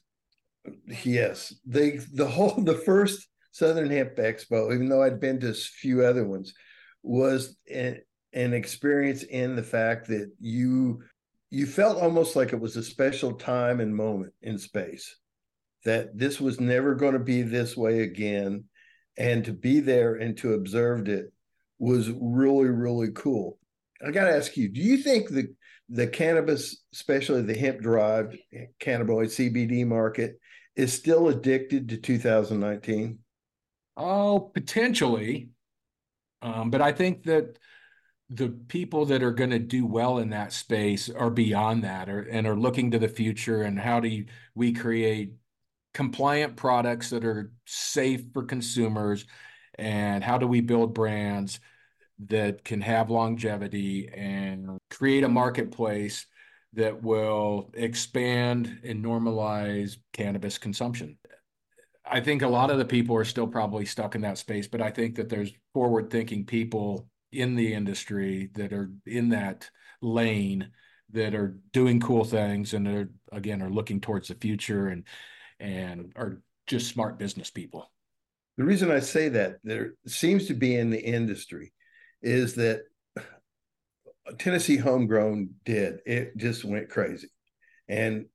yes 1.03 1.53
the 1.65 2.05
the 2.13 2.27
whole 2.27 2.61
the 2.61 2.75
first 2.75 3.27
southern 3.51 3.89
hemp 3.89 4.15
expo 4.17 4.73
even 4.73 4.89
though 4.89 5.03
i'd 5.03 5.19
been 5.19 5.39
to 5.39 5.49
a 5.49 5.53
few 5.53 6.03
other 6.03 6.25
ones 6.25 6.53
was 7.01 7.57
an 7.71 8.01
experience 8.33 9.23
in 9.23 9.55
the 9.55 9.63
fact 9.63 10.07
that 10.07 10.31
you 10.39 11.01
you 11.53 11.67
felt 11.67 12.01
almost 12.01 12.35
like 12.35 12.51
it 12.51 12.59
was 12.59 12.75
a 12.77 12.83
special 12.83 13.33
time 13.33 13.79
and 13.79 13.95
moment 13.95 14.33
in 14.41 14.57
space 14.57 15.17
that 15.85 16.17
this 16.17 16.41
was 16.41 16.59
never 16.59 16.95
going 16.95 17.13
to 17.13 17.19
be 17.19 17.43
this 17.43 17.77
way 17.77 18.01
again 18.01 18.63
and 19.19 19.45
to 19.45 19.53
be 19.53 19.79
there 19.79 20.15
and 20.15 20.35
to 20.35 20.53
observe 20.53 21.07
it 21.07 21.31
was 21.77 22.09
really 22.19 22.69
really 22.69 23.11
cool. 23.11 23.59
I 24.03 24.09
got 24.09 24.25
to 24.25 24.35
ask 24.35 24.57
you 24.57 24.67
do 24.67 24.81
you 24.81 24.97
think 24.97 25.29
the 25.29 25.53
the 25.89 26.07
cannabis 26.07 26.83
especially 26.91 27.43
the 27.43 27.53
hemp 27.53 27.81
derived 27.81 28.35
cannabinoid 28.81 29.27
cbd 29.27 29.85
market 29.85 30.39
is 30.75 30.91
still 30.91 31.27
addicted 31.27 31.89
to 31.89 31.97
2019 31.97 33.19
oh 33.97 34.39
potentially. 34.39 35.49
Um, 36.41 36.71
but 36.71 36.81
i 36.81 36.91
think 36.91 37.23
that 37.25 37.59
the 38.29 38.49
people 38.49 39.05
that 39.05 39.21
are 39.21 39.31
going 39.31 39.49
to 39.49 39.59
do 39.59 39.85
well 39.85 40.17
in 40.17 40.29
that 40.29 40.53
space 40.53 41.09
are 41.09 41.29
beyond 41.29 41.83
that 41.83 42.09
or, 42.09 42.21
and 42.21 42.47
are 42.47 42.55
looking 42.55 42.91
to 42.91 42.99
the 42.99 43.07
future 43.07 43.61
and 43.61 43.79
how 43.79 43.99
do 43.99 44.07
you, 44.07 44.25
we 44.55 44.73
create 44.73 45.33
compliant 45.93 46.55
products 46.55 47.11
that 47.11 47.25
are 47.25 47.51
safe 47.65 48.23
for 48.33 48.43
consumers 48.43 49.25
and 49.77 50.23
how 50.23 50.37
do 50.37 50.47
we 50.47 50.61
build 50.61 50.93
brands 50.93 51.59
that 52.27 52.63
can 52.63 52.81
have 52.81 53.09
longevity 53.09 54.09
and 54.09 54.77
create 54.89 55.23
a 55.23 55.29
marketplace 55.29 56.25
that 56.73 57.03
will 57.03 57.69
expand 57.73 58.79
and 58.83 59.03
normalize 59.03 59.97
cannabis 60.11 60.57
consumption. 60.57 61.17
I 62.05 62.19
think 62.19 62.41
a 62.41 62.47
lot 62.47 62.71
of 62.71 62.77
the 62.77 62.85
people 62.85 63.15
are 63.15 63.25
still 63.25 63.47
probably 63.47 63.85
stuck 63.85 64.15
in 64.15 64.21
that 64.21 64.37
space, 64.37 64.67
but 64.67 64.81
I 64.81 64.89
think 64.89 65.15
that 65.15 65.29
there's 65.29 65.53
forward 65.73 66.09
thinking 66.09 66.45
people 66.45 67.07
in 67.33 67.55
the 67.55 67.73
industry 67.73 68.49
that 68.53 68.71
are 68.71 68.91
in 69.05 69.29
that 69.29 69.69
lane 70.01 70.69
that 71.11 71.33
are 71.33 71.57
doing 71.71 71.99
cool 71.99 72.23
things 72.23 72.73
and 72.73 72.87
are 72.87 73.09
again 73.31 73.61
are 73.61 73.69
looking 73.69 74.01
towards 74.01 74.27
the 74.27 74.35
future 74.35 74.87
and 74.87 75.03
and 75.59 76.11
are 76.15 76.41
just 76.67 76.89
smart 76.89 77.17
business 77.17 77.49
people. 77.49 77.91
The 78.57 78.63
reason 78.63 78.91
I 78.91 78.99
say 78.99 79.29
that 79.29 79.57
there 79.63 79.93
seems 80.05 80.47
to 80.47 80.53
be 80.53 80.75
in 80.75 80.89
the 80.89 81.03
industry 81.03 81.73
is 82.21 82.55
that 82.55 82.83
Tennessee 84.37 84.77
homegrown 84.77 85.49
did 85.65 85.99
it 86.05 86.37
just 86.37 86.63
went 86.63 86.89
crazy, 86.89 87.29
and 87.87 88.25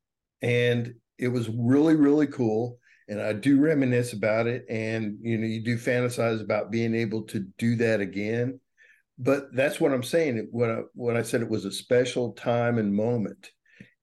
and 0.42 0.94
it 1.18 1.28
was 1.28 1.48
really 1.48 1.94
really 1.94 2.26
cool. 2.26 2.78
And 3.10 3.22
I 3.22 3.32
do 3.32 3.58
reminisce 3.58 4.12
about 4.12 4.46
it, 4.46 4.66
and 4.68 5.18
you 5.22 5.38
know 5.38 5.46
you 5.46 5.62
do 5.62 5.78
fantasize 5.78 6.42
about 6.42 6.70
being 6.70 6.94
able 6.94 7.22
to 7.22 7.46
do 7.56 7.76
that 7.76 8.00
again 8.00 8.60
but 9.18 9.54
that's 9.54 9.80
what 9.80 9.92
I'm 9.92 10.02
saying. 10.02 10.48
What 10.50 10.70
I, 10.70 10.78
what 10.94 11.16
I 11.16 11.22
said 11.22 11.42
it 11.42 11.50
was 11.50 11.64
a 11.64 11.72
special 11.72 12.32
time 12.32 12.78
and 12.78 12.94
moment, 12.94 13.50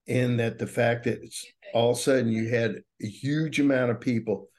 in 0.07 0.37
that 0.37 0.59
the 0.59 0.67
fact 0.67 1.05
that 1.05 1.19
all 1.73 1.91
of 1.91 1.97
a 1.97 1.99
sudden 1.99 2.31
you 2.31 2.49
had 2.49 2.81
a 3.01 3.07
huge 3.07 3.59
amount 3.59 3.91
of 3.91 3.99
people, 3.99 4.49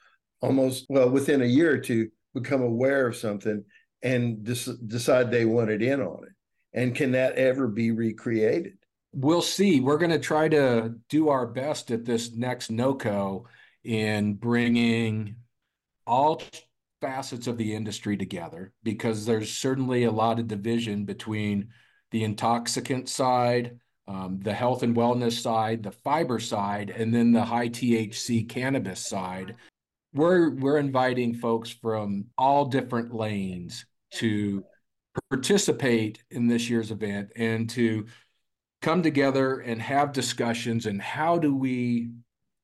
almost 0.41 0.85
well 0.89 1.09
within 1.09 1.41
a 1.41 1.45
year 1.45 1.71
or 1.71 1.77
two, 1.77 2.09
become 2.33 2.61
aware 2.61 3.07
of 3.07 3.15
something 3.15 3.63
and 4.01 4.43
des- 4.43 4.77
decide 4.85 5.31
they 5.31 5.45
wanted 5.45 5.81
in 5.81 6.01
on 6.01 6.23
it. 6.23 6.33
And 6.73 6.95
can 6.95 7.11
that 7.13 7.35
ever 7.35 7.67
be 7.67 7.91
recreated? 7.91 8.77
We'll 9.13 9.41
see. 9.41 9.79
We're 9.79 9.97
going 9.97 10.11
to 10.11 10.19
try 10.19 10.47
to 10.49 10.95
do 11.09 11.29
our 11.29 11.47
best 11.47 11.91
at 11.91 12.05
this 12.05 12.33
next 12.33 12.69
NOCO 12.69 13.45
in 13.83 14.35
bringing 14.35 15.37
all 16.05 16.41
facets 17.01 17.47
of 17.47 17.57
the 17.57 17.73
industry 17.75 18.17
together 18.17 18.73
because 18.83 19.25
there's 19.25 19.51
certainly 19.51 20.03
a 20.03 20.11
lot 20.11 20.39
of 20.39 20.47
division 20.47 21.05
between 21.05 21.69
the 22.11 22.23
intoxicant 22.23 23.09
side, 23.09 23.79
um, 24.07 24.39
the 24.41 24.53
health 24.53 24.83
and 24.83 24.95
wellness 24.95 25.41
side, 25.41 25.83
the 25.83 25.91
fiber 25.91 26.39
side, 26.39 26.89
and 26.89 27.13
then 27.13 27.31
the 27.31 27.43
high 27.43 27.69
THC 27.69 28.47
cannabis 28.47 29.05
side. 29.05 29.55
We're 30.13 30.51
we're 30.51 30.77
inviting 30.77 31.35
folks 31.35 31.69
from 31.69 32.25
all 32.37 32.65
different 32.65 33.13
lanes 33.13 33.85
to 34.13 34.63
participate 35.29 36.23
in 36.31 36.47
this 36.47 36.69
year's 36.69 36.91
event 36.91 37.31
and 37.35 37.69
to 37.71 38.05
come 38.81 39.03
together 39.03 39.59
and 39.59 39.81
have 39.81 40.13
discussions 40.13 40.85
and 40.85 41.01
how 41.01 41.37
do 41.37 41.53
we 41.53 42.09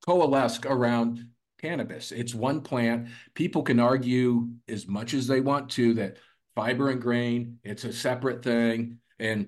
coalesce 0.05 0.59
around 0.65 1.25
cannabis. 1.63 2.11
It's 2.11 2.35
one 2.35 2.61
plant. 2.61 3.07
People 3.33 3.63
can 3.63 3.79
argue 3.79 4.49
as 4.67 4.87
much 4.87 5.13
as 5.13 5.25
they 5.27 5.39
want 5.39 5.69
to 5.71 5.93
that 5.95 6.17
fiber 6.55 6.89
and 6.89 7.01
grain, 7.01 7.57
it's 7.63 7.85
a 7.85 7.93
separate 7.93 8.43
thing. 8.43 8.99
And 9.17 9.47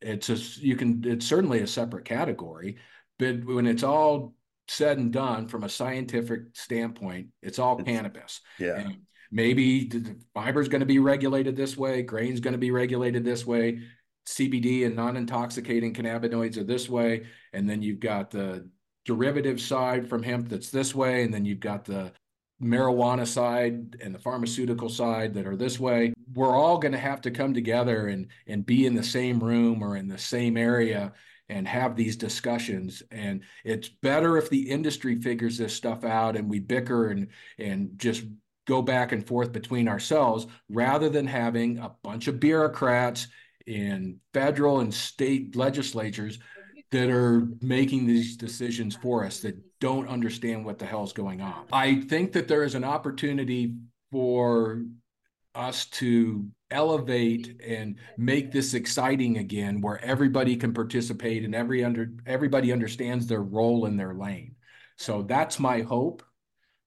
it's 0.00 0.28
a, 0.28 0.36
you 0.60 0.76
can, 0.76 1.02
it's 1.06 1.26
certainly 1.26 1.60
a 1.60 1.66
separate 1.66 2.04
category. 2.04 2.76
But 3.18 3.44
when 3.44 3.66
it's 3.66 3.82
all 3.82 4.34
said 4.68 4.98
and 4.98 5.12
done 5.12 5.48
from 5.48 5.64
a 5.64 5.68
scientific 5.68 6.40
standpoint, 6.54 7.28
it's 7.40 7.58
all 7.58 7.78
It's- 7.80 7.86
cannabis. 7.96 8.40
Yeah. 8.58 8.78
And 8.78 8.98
maybe 9.30 9.88
the 9.88 10.16
fiber 10.34 10.60
is 10.60 10.68
going 10.68 10.80
to 10.80 10.86
be 10.86 10.98
regulated 10.98 11.56
this 11.56 11.76
way, 11.76 12.02
grain's 12.02 12.40
going 12.40 12.52
to 12.52 12.58
be 12.58 12.70
regulated 12.70 13.24
this 13.24 13.46
way, 13.46 13.80
CBD 14.28 14.84
and 14.86 14.94
non-intoxicating 14.94 15.94
cannabinoids 15.94 16.56
are 16.56 16.64
this 16.64 16.88
way, 16.88 17.24
and 17.52 17.68
then 17.68 17.82
you've 17.82 18.00
got 18.00 18.30
the 18.30 18.68
derivative 19.04 19.60
side 19.60 20.08
from 20.08 20.22
hemp 20.22 20.48
that's 20.48 20.70
this 20.70 20.94
way, 20.94 21.22
and 21.22 21.32
then 21.32 21.44
you've 21.44 21.60
got 21.60 21.84
the 21.84 22.12
marijuana 22.62 23.26
side 23.26 23.96
and 24.00 24.14
the 24.14 24.18
pharmaceutical 24.18 24.88
side 24.88 25.34
that 25.34 25.46
are 25.46 25.56
this 25.56 25.80
way. 25.80 26.12
We're 26.34 26.56
all 26.56 26.78
going 26.78 26.92
to 26.92 26.98
have 26.98 27.20
to 27.22 27.30
come 27.30 27.54
together 27.54 28.06
and 28.06 28.28
and 28.46 28.64
be 28.64 28.86
in 28.86 28.94
the 28.94 29.02
same 29.02 29.40
room 29.40 29.82
or 29.82 29.96
in 29.96 30.08
the 30.08 30.18
same 30.18 30.56
area 30.56 31.12
and 31.48 31.66
have 31.66 31.96
these 31.96 32.16
discussions. 32.16 33.02
And 33.10 33.42
it's 33.64 33.88
better 33.88 34.36
if 34.38 34.48
the 34.48 34.70
industry 34.70 35.20
figures 35.20 35.58
this 35.58 35.74
stuff 35.74 36.04
out 36.04 36.36
and 36.36 36.48
we 36.48 36.60
bicker 36.60 37.08
and 37.08 37.28
and 37.58 37.90
just 37.96 38.24
go 38.66 38.80
back 38.80 39.10
and 39.10 39.26
forth 39.26 39.52
between 39.52 39.88
ourselves 39.88 40.46
rather 40.68 41.08
than 41.08 41.26
having 41.26 41.78
a 41.78 41.90
bunch 42.04 42.28
of 42.28 42.38
bureaucrats 42.38 43.26
in 43.66 44.20
federal 44.32 44.80
and 44.80 44.94
state 44.94 45.56
legislatures 45.56 46.38
that 46.92 47.10
are 47.10 47.48
making 47.62 48.06
these 48.06 48.36
decisions 48.36 48.94
for 48.94 49.24
us 49.24 49.40
that 49.40 49.56
don't 49.80 50.06
understand 50.08 50.64
what 50.64 50.78
the 50.78 50.86
hell's 50.86 51.12
going 51.12 51.40
on. 51.40 51.64
I 51.72 52.02
think 52.02 52.32
that 52.32 52.48
there 52.48 52.62
is 52.62 52.74
an 52.74 52.84
opportunity 52.84 53.74
for 54.10 54.84
us 55.54 55.86
to 55.86 56.46
elevate 56.70 57.60
and 57.66 57.96
make 58.16 58.52
this 58.52 58.74
exciting 58.74 59.38
again 59.38 59.80
where 59.80 60.02
everybody 60.04 60.54
can 60.54 60.72
participate 60.72 61.44
and 61.44 61.54
every 61.54 61.82
under 61.82 62.10
everybody 62.26 62.72
understands 62.72 63.26
their 63.26 63.42
role 63.42 63.86
in 63.86 63.96
their 63.96 64.14
lane. 64.14 64.54
So 64.96 65.22
that's 65.22 65.58
my 65.58 65.80
hope. 65.80 66.22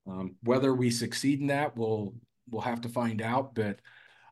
Um, 0.07 0.35
whether 0.43 0.73
we 0.73 0.91
succeed 0.91 1.41
in 1.41 1.47
that, 1.47 1.75
we'll 1.75 2.13
we'll 2.49 2.61
have 2.61 2.81
to 2.81 2.89
find 2.89 3.21
out. 3.21 3.55
But 3.55 3.79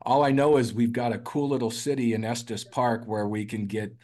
all 0.04 0.24
I 0.24 0.32
know 0.32 0.58
is 0.58 0.74
we've 0.74 0.94
got 0.94 1.14
a 1.14 1.20
cool 1.20 1.50
little 1.50 1.72
city 1.72 2.14
in 2.14 2.24
Estes 2.24 2.64
Park 2.64 3.06
where 3.06 3.28
we 3.28 3.46
can 3.46 3.66
get 3.66 3.96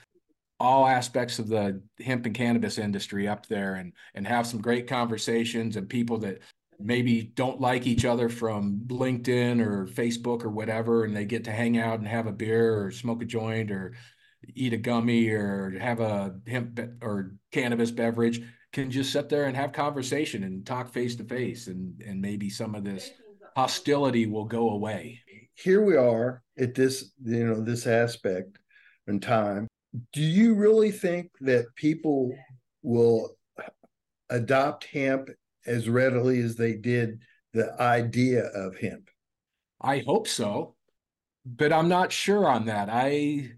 all 0.60 0.88
aspects 0.88 1.40
of 1.40 1.48
the 1.48 1.82
hemp 2.04 2.26
and 2.26 2.36
cannabis 2.36 2.78
industry 2.78 3.28
up 3.28 3.46
there 3.46 3.76
and 3.76 3.94
and 4.14 4.28
have 4.28 4.46
some 4.46 4.62
great 4.62 4.88
conversations 4.88 5.76
and 5.76 5.90
people 5.90 6.18
that 6.18 6.40
maybe 6.80 7.24
don't 7.36 7.60
like 7.60 7.88
each 7.88 8.06
other 8.06 8.30
from 8.30 8.82
LinkedIn 8.88 9.62
or 9.62 9.86
Facebook 9.88 10.44
or 10.44 10.50
whatever 10.50 11.04
and 11.06 11.16
they 11.16 11.26
get 11.26 11.44
to 11.46 11.52
hang 11.52 11.78
out 11.78 12.00
and 12.00 12.08
have 12.08 12.28
a 12.28 12.32
beer 12.32 12.84
or 12.84 12.92
smoke 12.92 13.22
a 13.22 13.26
joint 13.26 13.72
or 13.72 13.94
eat 14.56 14.74
a 14.74 14.78
gummy 14.78 15.30
or 15.30 15.78
have 15.80 16.00
a 16.00 16.36
hemp 16.48 16.80
or 17.02 17.34
cannabis 17.52 17.92
beverage 17.92 18.42
can 18.72 18.92
just 18.92 19.12
sit 19.12 19.30
there 19.30 19.46
and 19.46 19.58
have 19.58 19.74
conversation 19.74 20.44
and 20.44 20.66
talk 20.66 20.92
face 20.92 21.16
to 21.16 21.24
face 21.24 21.68
and 21.68 22.02
and 22.06 22.22
maybe 22.22 22.50
some 22.50 22.76
of 22.76 22.84
this 22.84 23.12
hostility 23.56 24.26
will 24.26 24.46
go 24.46 24.70
away 24.70 25.20
Here 25.56 25.84
we 25.84 25.98
are 25.98 26.42
at 26.58 26.76
this, 26.76 27.12
you 27.24 27.46
know, 27.46 27.62
this 27.62 27.88
aspect 27.88 28.60
in 29.08 29.20
time. 29.20 29.68
Do 30.14 30.22
you 30.22 30.56
really 30.56 30.92
think 30.92 31.32
that 31.42 31.74
people 31.76 32.36
will 32.84 33.32
adopt 34.30 34.86
hemp 34.86 35.30
as 35.66 35.90
readily 35.90 36.40
as 36.42 36.56
they 36.56 36.74
did 36.74 37.22
the 37.54 37.74
idea 37.82 38.46
of 38.46 38.78
hemp? 38.78 39.10
I 39.82 40.00
hope 40.00 40.28
so, 40.28 40.76
but 41.46 41.74
I'm 41.74 41.90
not 41.90 42.12
sure 42.12 42.48
on 42.48 42.66
that. 42.66 42.90
I 42.92 43.52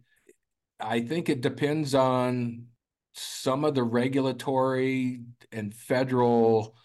I 0.80 1.02
think 1.02 1.30
it 1.30 1.42
depends 1.42 1.94
on 1.94 2.66
some 3.14 3.66
of 3.66 3.76
the 3.76 3.84
regulatory 3.84 5.22
and 5.52 5.74
federal 5.74 6.76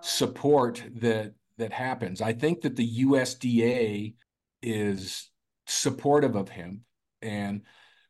support 0.00 0.82
that 0.96 1.34
that 1.58 1.72
happens. 1.72 2.20
I 2.20 2.32
think 2.32 2.62
that 2.62 2.76
the 2.76 3.04
USDA 3.04 4.14
is 4.62 5.30
supportive 5.66 6.34
of 6.36 6.48
hemp 6.48 6.80
and 7.22 7.62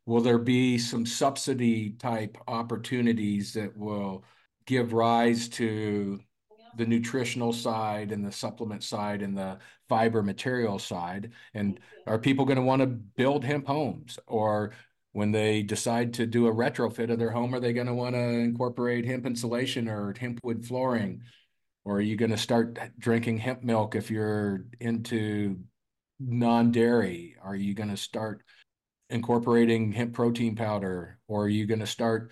will 0.07 0.21
there 0.21 0.39
be 0.39 0.79
some 0.79 1.07
subsidy 1.07 1.91
type 1.91 2.37
opportunities 2.47 3.53
that 3.55 3.77
will 3.77 4.25
give 4.67 4.93
rise 4.93 5.49
to 5.49 6.21
the 6.77 6.87
nutritional 6.87 7.53
side 7.53 8.11
and 8.11 8.25
the 8.25 8.33
supplement 8.33 8.83
side 8.83 9.23
and 9.23 9.37
the 9.37 9.59
fiber 9.89 10.23
material 10.23 10.79
side? 10.79 11.33
And 11.55 11.81
are 12.07 12.19
people 12.19 12.45
going 12.45 12.57
to 12.57 12.63
want 12.63 12.81
to 12.81 12.87
build 12.87 13.45
hemp 13.45 13.67
homes? 13.67 14.19
Or 14.27 14.73
when 15.13 15.31
they 15.31 15.63
decide 15.63 16.13
to 16.15 16.27
do 16.27 16.49
a 16.49 16.55
retrofit 16.55 17.11
of 17.11 17.19
their 17.19 17.31
home 17.31 17.55
are 17.55 17.61
they 17.61 17.73
going 17.73 17.87
to 17.87 17.95
want 17.95 18.17
to 18.17 18.21
incorporate 18.21 19.05
hemp 19.07 19.25
insulation 19.27 19.89
or 19.89 20.15
hemp 20.19 20.41
wood 20.43 20.67
flooring? 20.67 21.23
Or 21.85 21.97
are 21.97 22.03
you 22.03 22.17
going 22.17 22.31
to 22.31 22.37
start 22.37 22.79
drinking 22.99 23.39
hemp 23.39 23.63
milk 23.63 23.95
if 23.95 24.11
you're 24.11 24.65
into 24.81 25.61
non-dairy? 26.19 27.37
Are 27.43 27.55
you 27.55 27.75
going 27.75 27.91
to 27.91 27.97
start 27.97 28.43
incorporating 29.11 29.93
hemp 29.93 30.15
protein 30.15 30.57
powder? 30.57 31.19
Or 31.29 31.45
are 31.45 31.49
you 31.49 31.67
going 31.67 31.81
to 31.81 31.87
start 31.87 32.31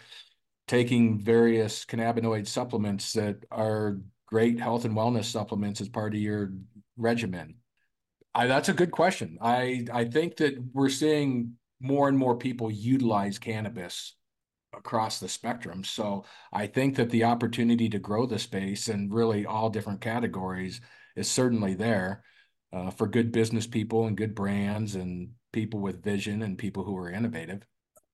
taking 0.69 1.21
various 1.21 1.85
cannabinoid 1.85 2.47
supplements 2.47 3.13
that 3.13 3.45
are 3.51 3.99
great 4.27 4.59
health 4.59 4.85
and 4.85 4.97
wellness 4.97 5.25
supplements 5.25 5.81
as 5.81 5.89
part 5.89 6.15
of 6.15 6.21
your 6.21 6.53
regimen? 6.97 7.57
I, 8.35 8.47
that's 8.47 8.71
a 8.71 8.75
good 8.75 8.91
question. 8.91 9.39
I 9.41 9.87
i 9.93 10.05
think 10.05 10.37
that 10.39 10.55
we're 10.73 10.89
seeing 10.89 11.55
more 11.81 12.09
and 12.09 12.17
more 12.17 12.37
people 12.37 12.71
utilize 12.71 13.39
cannabis 13.39 14.15
across 14.75 15.21
the 15.21 15.29
spectrum. 15.29 15.85
So 15.85 16.25
i 16.53 16.67
think 16.67 16.97
that 16.97 17.11
the 17.11 17.25
opportunity 17.25 17.89
to 17.91 17.99
grow 17.99 18.25
the 18.27 18.39
space 18.39 18.89
and 18.89 19.13
really 19.13 19.45
all 19.45 19.69
different 19.69 20.01
categories 20.01 20.81
is 21.17 21.31
certainly 21.31 21.75
there 21.75 22.25
uh, 22.73 22.91
for 22.91 23.07
good 23.07 23.33
business 23.33 23.67
people 23.67 24.07
and 24.07 24.17
good 24.17 24.35
brands 24.35 24.95
and 24.95 25.33
people 25.53 25.81
with 25.81 26.03
vision 26.03 26.43
and 26.43 26.59
people 26.59 26.85
who 26.85 26.97
are 26.97 27.11
innovative 27.11 27.63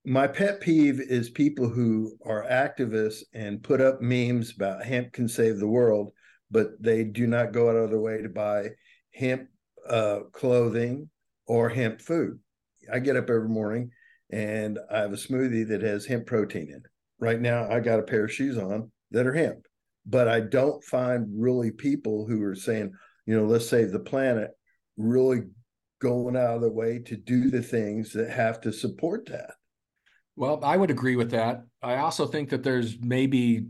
My 0.04 0.26
pet 0.26 0.60
peeve 0.60 1.00
is 1.00 1.30
people 1.30 1.68
who 1.68 2.16
are 2.24 2.44
activists 2.44 3.22
and 3.34 3.62
put 3.62 3.80
up 3.80 4.00
memes 4.00 4.54
about 4.54 4.84
hemp 4.84 5.12
can 5.12 5.28
save 5.28 5.58
the 5.58 5.68
world, 5.68 6.12
but 6.50 6.68
they 6.80 7.04
do 7.04 7.26
not 7.26 7.52
go 7.52 7.68
out 7.68 7.76
of 7.76 7.90
their 7.90 8.00
way 8.00 8.22
to 8.22 8.28
buy 8.28 8.70
hemp 9.14 9.48
uh, 9.88 10.20
clothing 10.32 11.10
or 11.46 11.68
hemp 11.68 12.00
food. 12.00 12.38
I 12.92 13.00
get 13.00 13.16
up 13.16 13.28
every 13.28 13.48
morning 13.48 13.90
and 14.30 14.78
I 14.90 15.00
have 15.00 15.12
a 15.12 15.16
smoothie 15.16 15.68
that 15.68 15.82
has 15.82 16.06
hemp 16.06 16.26
protein 16.26 16.68
in 16.68 16.76
it. 16.76 16.82
Right 17.18 17.40
now, 17.40 17.68
I 17.70 17.80
got 17.80 17.98
a 17.98 18.04
pair 18.04 18.24
of 18.24 18.32
shoes 18.32 18.56
on 18.56 18.90
that 19.10 19.26
are 19.26 19.34
hemp, 19.34 19.66
but 20.06 20.28
I 20.28 20.40
don't 20.40 20.82
find 20.84 21.26
really 21.34 21.70
people 21.70 22.26
who 22.26 22.42
are 22.44 22.54
saying, 22.54 22.92
you 23.26 23.36
know, 23.36 23.46
let's 23.46 23.68
save 23.68 23.90
the 23.90 23.98
planet, 23.98 24.50
really 24.96 25.42
going 26.00 26.36
out 26.36 26.56
of 26.56 26.60
the 26.60 26.70
way 26.70 26.98
to 27.00 27.16
do 27.16 27.50
the 27.50 27.62
things 27.62 28.12
that 28.12 28.30
have 28.30 28.60
to 28.62 28.72
support 28.72 29.26
that. 29.26 29.54
Well, 30.36 30.60
I 30.62 30.76
would 30.76 30.90
agree 30.90 31.16
with 31.16 31.32
that. 31.32 31.64
I 31.82 31.96
also 31.96 32.26
think 32.26 32.50
that 32.50 32.62
there's 32.62 32.96
maybe 33.00 33.66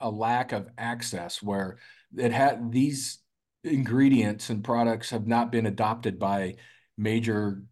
a 0.00 0.10
lack 0.10 0.52
of 0.52 0.68
access 0.78 1.42
where 1.42 1.78
it 2.16 2.32
had 2.32 2.72
these 2.72 3.18
ingredients 3.64 4.50
and 4.50 4.64
products 4.64 5.10
have 5.10 5.26
not 5.26 5.52
been 5.52 5.66
adopted 5.66 6.18
by 6.18 6.56
major 6.96 7.62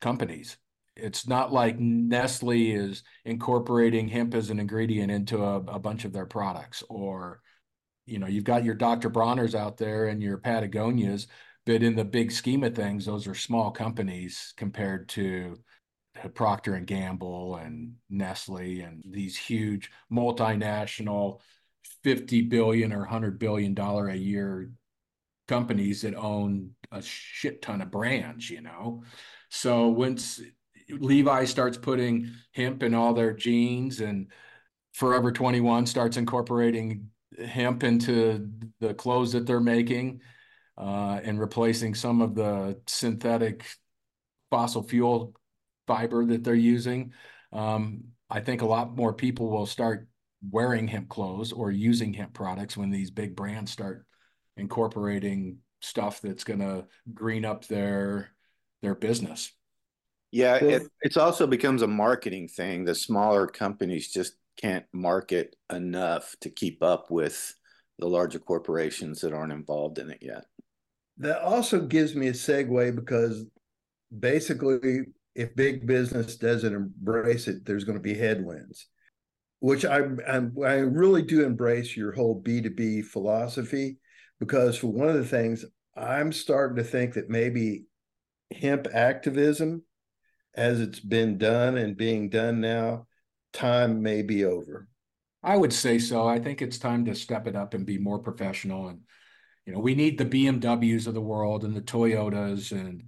companies. 0.00 0.56
It's 0.96 1.26
not 1.26 1.52
like 1.52 1.78
Nestle 1.78 2.72
is 2.72 3.02
incorporating 3.24 4.08
hemp 4.08 4.34
as 4.34 4.50
an 4.50 4.58
ingredient 4.58 5.10
into 5.10 5.42
a, 5.42 5.56
a 5.56 5.78
bunch 5.78 6.04
of 6.04 6.12
their 6.12 6.26
products, 6.26 6.82
or 6.88 7.40
you 8.06 8.18
know, 8.18 8.26
you've 8.26 8.44
got 8.44 8.64
your 8.64 8.74
Dr. 8.74 9.08
Bronner's 9.08 9.54
out 9.54 9.76
there 9.76 10.06
and 10.06 10.22
your 10.22 10.38
Patagonias, 10.38 11.26
but 11.70 11.84
in 11.84 11.94
the 11.94 12.04
big 12.04 12.32
scheme 12.32 12.64
of 12.64 12.74
things, 12.74 13.06
those 13.06 13.28
are 13.28 13.34
small 13.34 13.70
companies 13.70 14.52
compared 14.56 15.08
to 15.10 15.56
Procter 16.34 16.74
and 16.74 16.84
Gamble 16.84 17.54
and 17.62 17.92
Nestle 18.10 18.80
and 18.80 19.00
these 19.08 19.36
huge 19.36 19.88
multinational 20.12 21.38
50 22.02 22.42
billion 22.42 22.92
or 22.92 23.02
100 23.02 23.38
billion 23.38 23.72
dollar 23.72 24.08
a 24.08 24.16
year 24.16 24.72
companies 25.46 26.02
that 26.02 26.16
own 26.16 26.70
a 26.90 27.00
shit 27.02 27.62
ton 27.62 27.82
of 27.82 27.92
brands, 27.92 28.50
you 28.50 28.62
know. 28.62 29.04
So 29.48 29.86
once 29.86 30.40
Levi 30.88 31.44
starts 31.44 31.78
putting 31.78 32.32
hemp 32.50 32.82
in 32.82 32.94
all 32.94 33.14
their 33.14 33.32
jeans 33.32 34.00
and 34.00 34.26
Forever 34.94 35.30
21 35.30 35.86
starts 35.86 36.16
incorporating 36.16 37.10
hemp 37.46 37.84
into 37.84 38.50
the 38.80 38.92
clothes 38.92 39.30
that 39.34 39.46
they're 39.46 39.60
making 39.60 40.20
and 40.80 41.38
replacing 41.38 41.94
some 41.94 42.22
of 42.22 42.34
the 42.34 42.80
synthetic 42.86 43.64
fossil 44.50 44.82
fuel 44.82 45.34
fiber 45.86 46.24
that 46.24 46.44
they're 46.44 46.54
using. 46.54 47.12
Um, 47.52 48.04
I 48.28 48.40
think 48.40 48.62
a 48.62 48.66
lot 48.66 48.96
more 48.96 49.12
people 49.12 49.50
will 49.50 49.66
start 49.66 50.08
wearing 50.48 50.88
hemp 50.88 51.08
clothes 51.08 51.52
or 51.52 51.70
using 51.70 52.14
hemp 52.14 52.32
products 52.32 52.76
when 52.76 52.90
these 52.90 53.10
big 53.10 53.36
brands 53.36 53.70
start 53.70 54.06
incorporating 54.56 55.58
stuff 55.80 56.20
that's 56.20 56.44
going 56.44 56.60
to 56.60 56.86
green 57.12 57.44
up 57.44 57.66
their 57.66 58.30
their 58.82 58.94
business. 58.94 59.52
Yeah, 60.30 60.56
it, 60.56 60.82
it's 61.02 61.16
also 61.16 61.46
becomes 61.46 61.82
a 61.82 61.88
marketing 61.88 62.46
thing. 62.48 62.84
The 62.84 62.94
smaller 62.94 63.46
companies 63.48 64.12
just 64.12 64.34
can't 64.56 64.86
market 64.92 65.56
enough 65.72 66.36
to 66.42 66.50
keep 66.50 66.82
up 66.82 67.10
with 67.10 67.52
the 67.98 68.06
larger 68.06 68.38
corporations 68.38 69.20
that 69.20 69.32
aren't 69.32 69.52
involved 69.52 69.98
in 69.98 70.08
it 70.10 70.18
yet. 70.22 70.44
That 71.20 71.42
also 71.42 71.82
gives 71.82 72.14
me 72.14 72.28
a 72.28 72.32
segue 72.32 72.96
because 72.96 73.44
basically, 74.18 75.02
if 75.34 75.54
big 75.54 75.86
business 75.86 76.36
doesn't 76.36 76.74
embrace 76.74 77.46
it, 77.46 77.64
there's 77.64 77.84
going 77.84 77.98
to 77.98 78.02
be 78.02 78.14
headwinds. 78.14 78.88
Which 79.60 79.84
I 79.84 80.00
I'm, 80.26 80.56
I 80.64 80.76
really 80.76 81.22
do 81.22 81.44
embrace 81.44 81.94
your 81.94 82.12
whole 82.12 82.34
B 82.34 82.62
two 82.62 82.70
B 82.70 83.02
philosophy 83.02 83.98
because 84.38 84.78
for 84.78 84.86
one 84.86 85.08
of 85.08 85.14
the 85.14 85.24
things 85.26 85.64
I'm 85.94 86.32
starting 86.32 86.76
to 86.76 86.84
think 86.84 87.14
that 87.14 87.28
maybe 87.28 87.84
hemp 88.58 88.88
activism, 88.92 89.82
as 90.54 90.80
it's 90.80 91.00
been 91.00 91.36
done 91.36 91.76
and 91.76 91.96
being 91.96 92.30
done 92.30 92.62
now, 92.62 93.06
time 93.52 94.02
may 94.02 94.22
be 94.22 94.46
over. 94.46 94.88
I 95.42 95.56
would 95.56 95.72
say 95.72 95.98
so. 95.98 96.26
I 96.26 96.38
think 96.38 96.62
it's 96.62 96.78
time 96.78 97.04
to 97.04 97.14
step 97.14 97.46
it 97.46 97.56
up 97.56 97.74
and 97.74 97.84
be 97.84 97.98
more 97.98 98.18
professional. 98.18 98.88
And, 98.88 99.00
you 99.70 99.76
know, 99.76 99.82
we 99.82 99.94
need 99.94 100.18
the 100.18 100.24
BMWs 100.24 101.06
of 101.06 101.14
the 101.14 101.20
world 101.20 101.62
and 101.62 101.76
the 101.76 101.80
Toyotas 101.80 102.72
and 102.72 103.04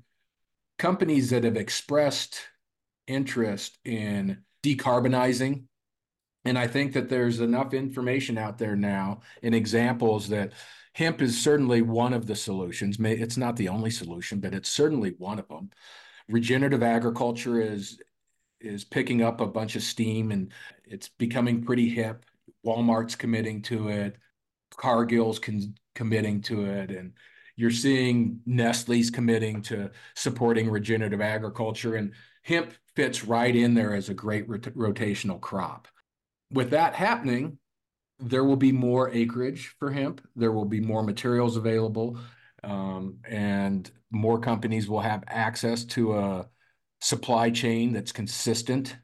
companies 0.79 1.31
that 1.31 1.43
have 1.43 1.57
expressed 1.57 2.41
interest 3.09 3.79
in 3.85 4.45
decarbonizing. 4.63 5.65
And 6.45 6.57
I 6.57 6.69
think 6.69 6.93
that 6.93 7.09
there's 7.09 7.41
enough 7.41 7.75
information 7.75 8.39
out 8.39 8.59
there 8.59 8.77
now 8.77 9.23
and 9.43 9.57
examples 9.57 10.29
that 10.29 10.53
hemp 10.93 11.21
is 11.21 11.43
certainly 11.43 11.83
one 11.83 12.13
of 12.13 12.29
the 12.29 12.37
solutions. 12.37 12.97
It's 13.01 13.37
not 13.37 13.57
the 13.57 13.69
only 13.69 13.91
solution, 13.91 14.39
but 14.39 14.55
it's 14.55 14.69
certainly 14.69 15.17
one 15.19 15.41
of 15.41 15.49
them. 15.49 15.71
Regenerative 16.29 16.85
agriculture 16.85 17.61
is 17.61 17.99
is 18.61 18.85
picking 18.85 19.21
up 19.21 19.41
a 19.41 19.47
bunch 19.49 19.75
of 19.75 19.83
steam 19.83 20.31
and 20.31 20.53
it's 20.85 21.09
becoming 21.09 21.65
pretty 21.65 21.89
hip. 21.89 22.25
Walmart's 22.65 23.17
committing 23.17 23.63
to 23.63 23.89
it, 23.89 24.17
Cargill's 24.71 25.41
con- 25.41 25.75
committing 25.95 26.43
to 26.43 26.65
it, 26.65 26.91
and 26.91 27.13
you're 27.57 27.71
seeing 27.71 28.41
Nestle's 28.47 29.11
committing 29.11 29.63
to 29.63 29.91
supporting 30.15 30.71
regenerative 30.71 31.21
agriculture, 31.21 31.97
and 31.97 32.13
hemp 32.43 32.73
fits 32.97 33.25
right 33.25 33.55
in 33.55 33.75
there 33.75 33.95
as 33.95 34.09
a 34.09 34.15
great 34.15 34.49
rot- 34.49 34.63
rotational 34.75 35.41
crop. 35.41 35.89
With 36.51 36.71
that 36.71 36.95
happening, 36.95 37.59
there 38.19 38.45
will 38.45 38.57
be 38.57 38.73
more 38.73 39.11
acreage 39.11 39.75
for 39.79 39.91
hemp. 39.91 40.27
There 40.37 40.53
will 40.53 40.65
be 40.65 40.81
more 40.81 41.03
materials 41.03 41.57
available, 41.57 42.19
um, 42.63 43.19
and 43.29 43.91
more 44.11 44.39
companies 44.39 44.89
will 44.89 45.01
have 45.01 45.25
access 45.27 45.85
to 45.85 46.19
a 46.19 46.49
supply 47.01 47.51
chain 47.51 47.93
that's 47.93 48.13
consistent. 48.13 48.97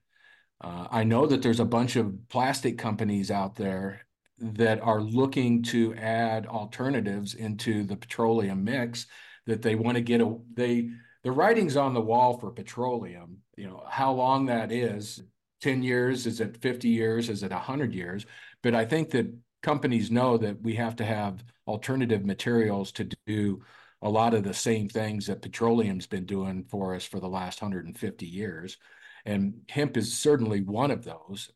Uh, 0.63 0.87
I 0.91 1.05
know 1.05 1.27
that 1.27 1.43
there's 1.43 1.61
a 1.61 1.65
bunch 1.65 1.97
of 1.97 2.29
plastic 2.29 2.79
companies 2.79 3.31
out 3.31 3.57
there 3.57 4.03
that 4.41 4.81
are 4.81 5.01
looking 5.01 5.63
to 5.63 5.95
add 5.95 6.47
alternatives 6.47 7.35
into 7.35 7.85
the 7.85 7.97
petroleum 7.97 8.65
mix 8.65 9.07
that 9.47 9.63
they 9.63 9.75
want 9.75 9.97
to 9.97 10.03
get 10.03 10.21
a 10.21 10.37
they 10.55 10.89
the 11.25 11.33
writing's 11.33 11.77
on 11.77 11.95
the 11.95 12.01
wall 12.01 12.39
for 12.39 12.51
petroleum 12.51 13.39
you 13.57 13.67
know 13.67 13.83
how 13.89 14.13
long 14.13 14.47
that 14.47 14.71
is 14.71 15.23
10 15.63 15.83
years 15.83 16.27
is 16.27 16.41
it 16.41 16.57
50 16.63 16.89
years 16.89 17.29
is 17.29 17.43
it 17.43 17.51
100 17.51 17.95
years 17.95 18.27
but 18.63 18.75
i 18.75 18.85
think 18.85 19.11
that 19.11 19.27
companies 19.63 20.11
know 20.11 20.37
that 20.37 20.61
we 20.63 20.75
have 20.75 20.95
to 20.97 21.05
have 21.05 21.43
alternative 21.67 22.25
materials 22.25 22.93
to 22.93 23.09
do 23.27 23.61
a 24.03 24.09
lot 24.09 24.35
of 24.35 24.45
the 24.45 24.55
same 24.55 24.89
things 24.89 25.27
that 25.27 25.43
petroleum's 25.43 26.07
been 26.07 26.25
doing 26.25 26.65
for 26.65 26.95
us 26.95 27.05
for 27.05 27.21
the 27.21 27.29
last 27.29 27.61
150 27.61 28.27
years. 28.27 28.77
And 29.25 29.63
hemp 29.69 29.97
is 29.97 30.17
certainly 30.17 30.61
one 30.61 30.91
of 30.91 31.05
those 31.05 31.51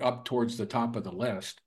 up 0.00 0.24
towards 0.24 0.56
the 0.56 0.66
top 0.66 0.96
of 0.96 1.04
the 1.04 1.12
list. 1.12 1.60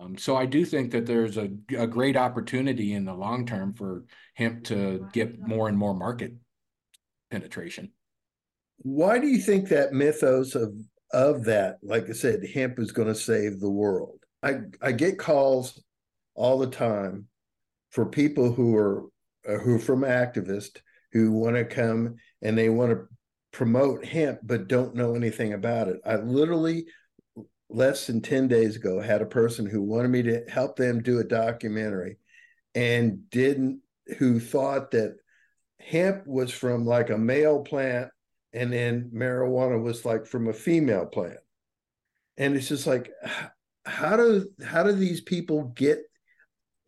Um, 0.00 0.16
so 0.16 0.36
I 0.36 0.46
do 0.46 0.64
think 0.64 0.92
that 0.92 1.06
there's 1.06 1.36
a, 1.36 1.50
a 1.76 1.86
great 1.86 2.16
opportunity 2.16 2.92
in 2.92 3.04
the 3.04 3.14
long 3.14 3.46
term 3.46 3.74
for 3.74 4.04
hemp 4.34 4.64
to 4.64 5.08
get 5.12 5.40
more 5.40 5.68
and 5.68 5.76
more 5.76 5.94
market 5.94 6.34
penetration. 7.30 7.92
Why 8.78 9.18
do 9.18 9.26
you 9.26 9.40
think 9.40 9.68
that 9.68 9.92
mythos 9.92 10.54
of 10.54 10.74
of 11.12 11.44
that, 11.44 11.78
like 11.82 12.08
I 12.08 12.12
said, 12.12 12.46
hemp 12.54 12.78
is 12.78 12.92
going 12.92 13.08
to 13.08 13.14
save 13.14 13.60
the 13.60 13.70
world? 13.70 14.20
I 14.42 14.58
I 14.80 14.92
get 14.92 15.18
calls 15.18 15.82
all 16.34 16.58
the 16.58 16.68
time 16.68 17.26
for 17.90 18.06
people 18.06 18.52
who 18.52 18.76
are 18.76 19.04
uh, 19.48 19.58
who 19.58 19.76
are 19.76 19.80
from 19.80 20.02
activists 20.02 20.80
who 21.12 21.32
want 21.32 21.56
to 21.56 21.64
come 21.64 22.16
and 22.42 22.56
they 22.56 22.68
want 22.68 22.92
to 22.92 23.08
promote 23.50 24.04
hemp 24.04 24.38
but 24.42 24.68
don't 24.68 24.94
know 24.94 25.14
anything 25.14 25.54
about 25.54 25.88
it. 25.88 25.98
I 26.04 26.16
literally 26.16 26.86
less 27.70 28.06
than 28.06 28.20
10 28.20 28.48
days 28.48 28.76
ago 28.76 29.00
had 29.00 29.22
a 29.22 29.26
person 29.26 29.66
who 29.66 29.82
wanted 29.82 30.08
me 30.08 30.22
to 30.22 30.42
help 30.48 30.76
them 30.76 31.02
do 31.02 31.18
a 31.18 31.24
documentary 31.24 32.16
and 32.74 33.28
didn't 33.30 33.80
who 34.18 34.40
thought 34.40 34.90
that 34.90 35.16
hemp 35.80 36.26
was 36.26 36.50
from 36.50 36.86
like 36.86 37.10
a 37.10 37.18
male 37.18 37.60
plant 37.60 38.08
and 38.52 38.72
then 38.72 39.10
marijuana 39.14 39.80
was 39.80 40.04
like 40.04 40.26
from 40.26 40.48
a 40.48 40.52
female 40.52 41.04
plant 41.04 41.38
and 42.38 42.56
it's 42.56 42.68
just 42.68 42.86
like 42.86 43.10
how 43.84 44.16
do 44.16 44.46
how 44.64 44.82
do 44.82 44.92
these 44.92 45.20
people 45.20 45.72
get 45.76 46.00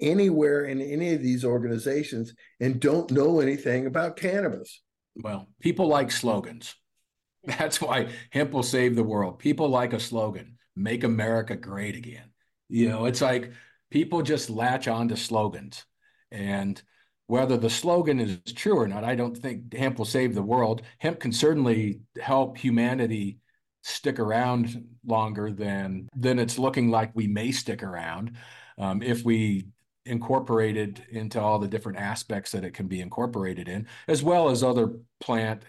anywhere 0.00 0.64
in 0.64 0.80
any 0.80 1.14
of 1.14 1.22
these 1.22 1.44
organizations 1.44 2.34
and 2.58 2.80
don't 2.80 3.10
know 3.10 3.40
anything 3.40 3.86
about 3.86 4.16
cannabis. 4.16 4.80
Well, 5.16 5.48
people 5.60 5.86
like 5.86 6.10
slogans. 6.10 6.74
That's 7.44 7.80
why 7.80 8.08
hemp 8.30 8.52
will 8.52 8.62
save 8.62 8.96
the 8.96 9.04
world. 9.04 9.38
People 9.38 9.68
like 9.68 9.92
a 9.92 10.00
slogan, 10.00 10.56
make 10.82 11.04
America 11.04 11.56
great 11.56 11.96
again. 11.96 12.30
You 12.68 12.88
know, 12.88 13.06
it's 13.06 13.20
like 13.20 13.52
people 13.90 14.22
just 14.22 14.50
latch 14.50 14.88
on 14.88 15.08
to 15.08 15.16
slogans. 15.16 15.84
And 16.30 16.80
whether 17.26 17.56
the 17.56 17.70
slogan 17.70 18.20
is 18.20 18.38
true 18.54 18.78
or 18.78 18.88
not, 18.88 19.04
I 19.04 19.14
don't 19.14 19.36
think 19.36 19.74
hemp 19.74 19.98
will 19.98 20.04
save 20.04 20.34
the 20.34 20.42
world. 20.42 20.82
Hemp 20.98 21.20
can 21.20 21.32
certainly 21.32 22.00
help 22.20 22.58
humanity 22.58 23.38
stick 23.82 24.18
around 24.18 24.84
longer 25.06 25.50
than 25.52 26.08
than 26.14 26.38
it's 26.38 26.58
looking 26.58 26.90
like 26.90 27.10
we 27.14 27.26
may 27.26 27.50
stick 27.50 27.82
around 27.82 28.36
um, 28.78 29.02
if 29.02 29.24
we 29.24 29.68
incorporated 30.06 31.04
into 31.10 31.40
all 31.40 31.58
the 31.58 31.68
different 31.68 31.98
aspects 31.98 32.52
that 32.52 32.64
it 32.64 32.74
can 32.74 32.88
be 32.88 33.00
incorporated 33.00 33.68
in, 33.68 33.86
as 34.08 34.22
well 34.22 34.50
as 34.50 34.62
other 34.62 34.90
plant 35.20 35.62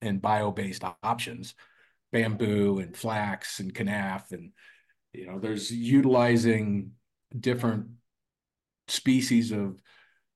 and 0.00 0.22
bio-based 0.22 0.84
options, 1.02 1.54
bamboo 2.12 2.78
and 2.78 2.96
flax 2.96 3.60
and 3.60 3.74
kenaf 3.74 4.32
and 4.32 4.52
you 5.12 5.26
know, 5.26 5.38
there's 5.38 5.70
utilizing 5.70 6.92
different 7.38 7.86
species 8.88 9.52
of 9.52 9.80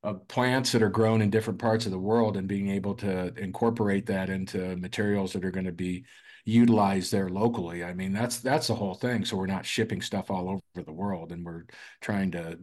of 0.03 0.27
plants 0.27 0.73
that 0.73 0.83
are 0.83 0.91
grown 0.91 1.23
in 1.23 1.31
different 1.31 1.61
parts 1.61 1.87
of 1.87 1.93
the 1.93 1.99
world 1.99 2.37
and 2.37 2.49
being 2.49 2.69
able 2.69 2.93
to 2.93 3.33
incorporate 3.39 4.07
that 4.07 4.31
into 4.31 4.77
materials 4.77 5.33
that 5.33 5.45
are 5.45 5.53
going 5.53 5.67
to 5.67 5.71
be 5.71 6.05
utilized 6.45 7.13
there 7.13 7.29
locally. 7.29 7.85
I 7.85 7.95
mean, 7.95 8.13
that's 8.13 8.41
that's 8.41 8.67
the 8.67 8.75
whole 8.75 8.95
thing. 8.95 9.25
So 9.25 9.37
we're 9.37 9.47
not 9.47 9.65
shipping 9.65 10.03
stuff 10.03 10.31
all 10.31 10.49
over 10.49 10.85
the 10.85 10.93
world, 10.93 11.31
and 11.31 11.45
we're 11.45 11.67
trying 12.01 12.33
to 12.33 12.59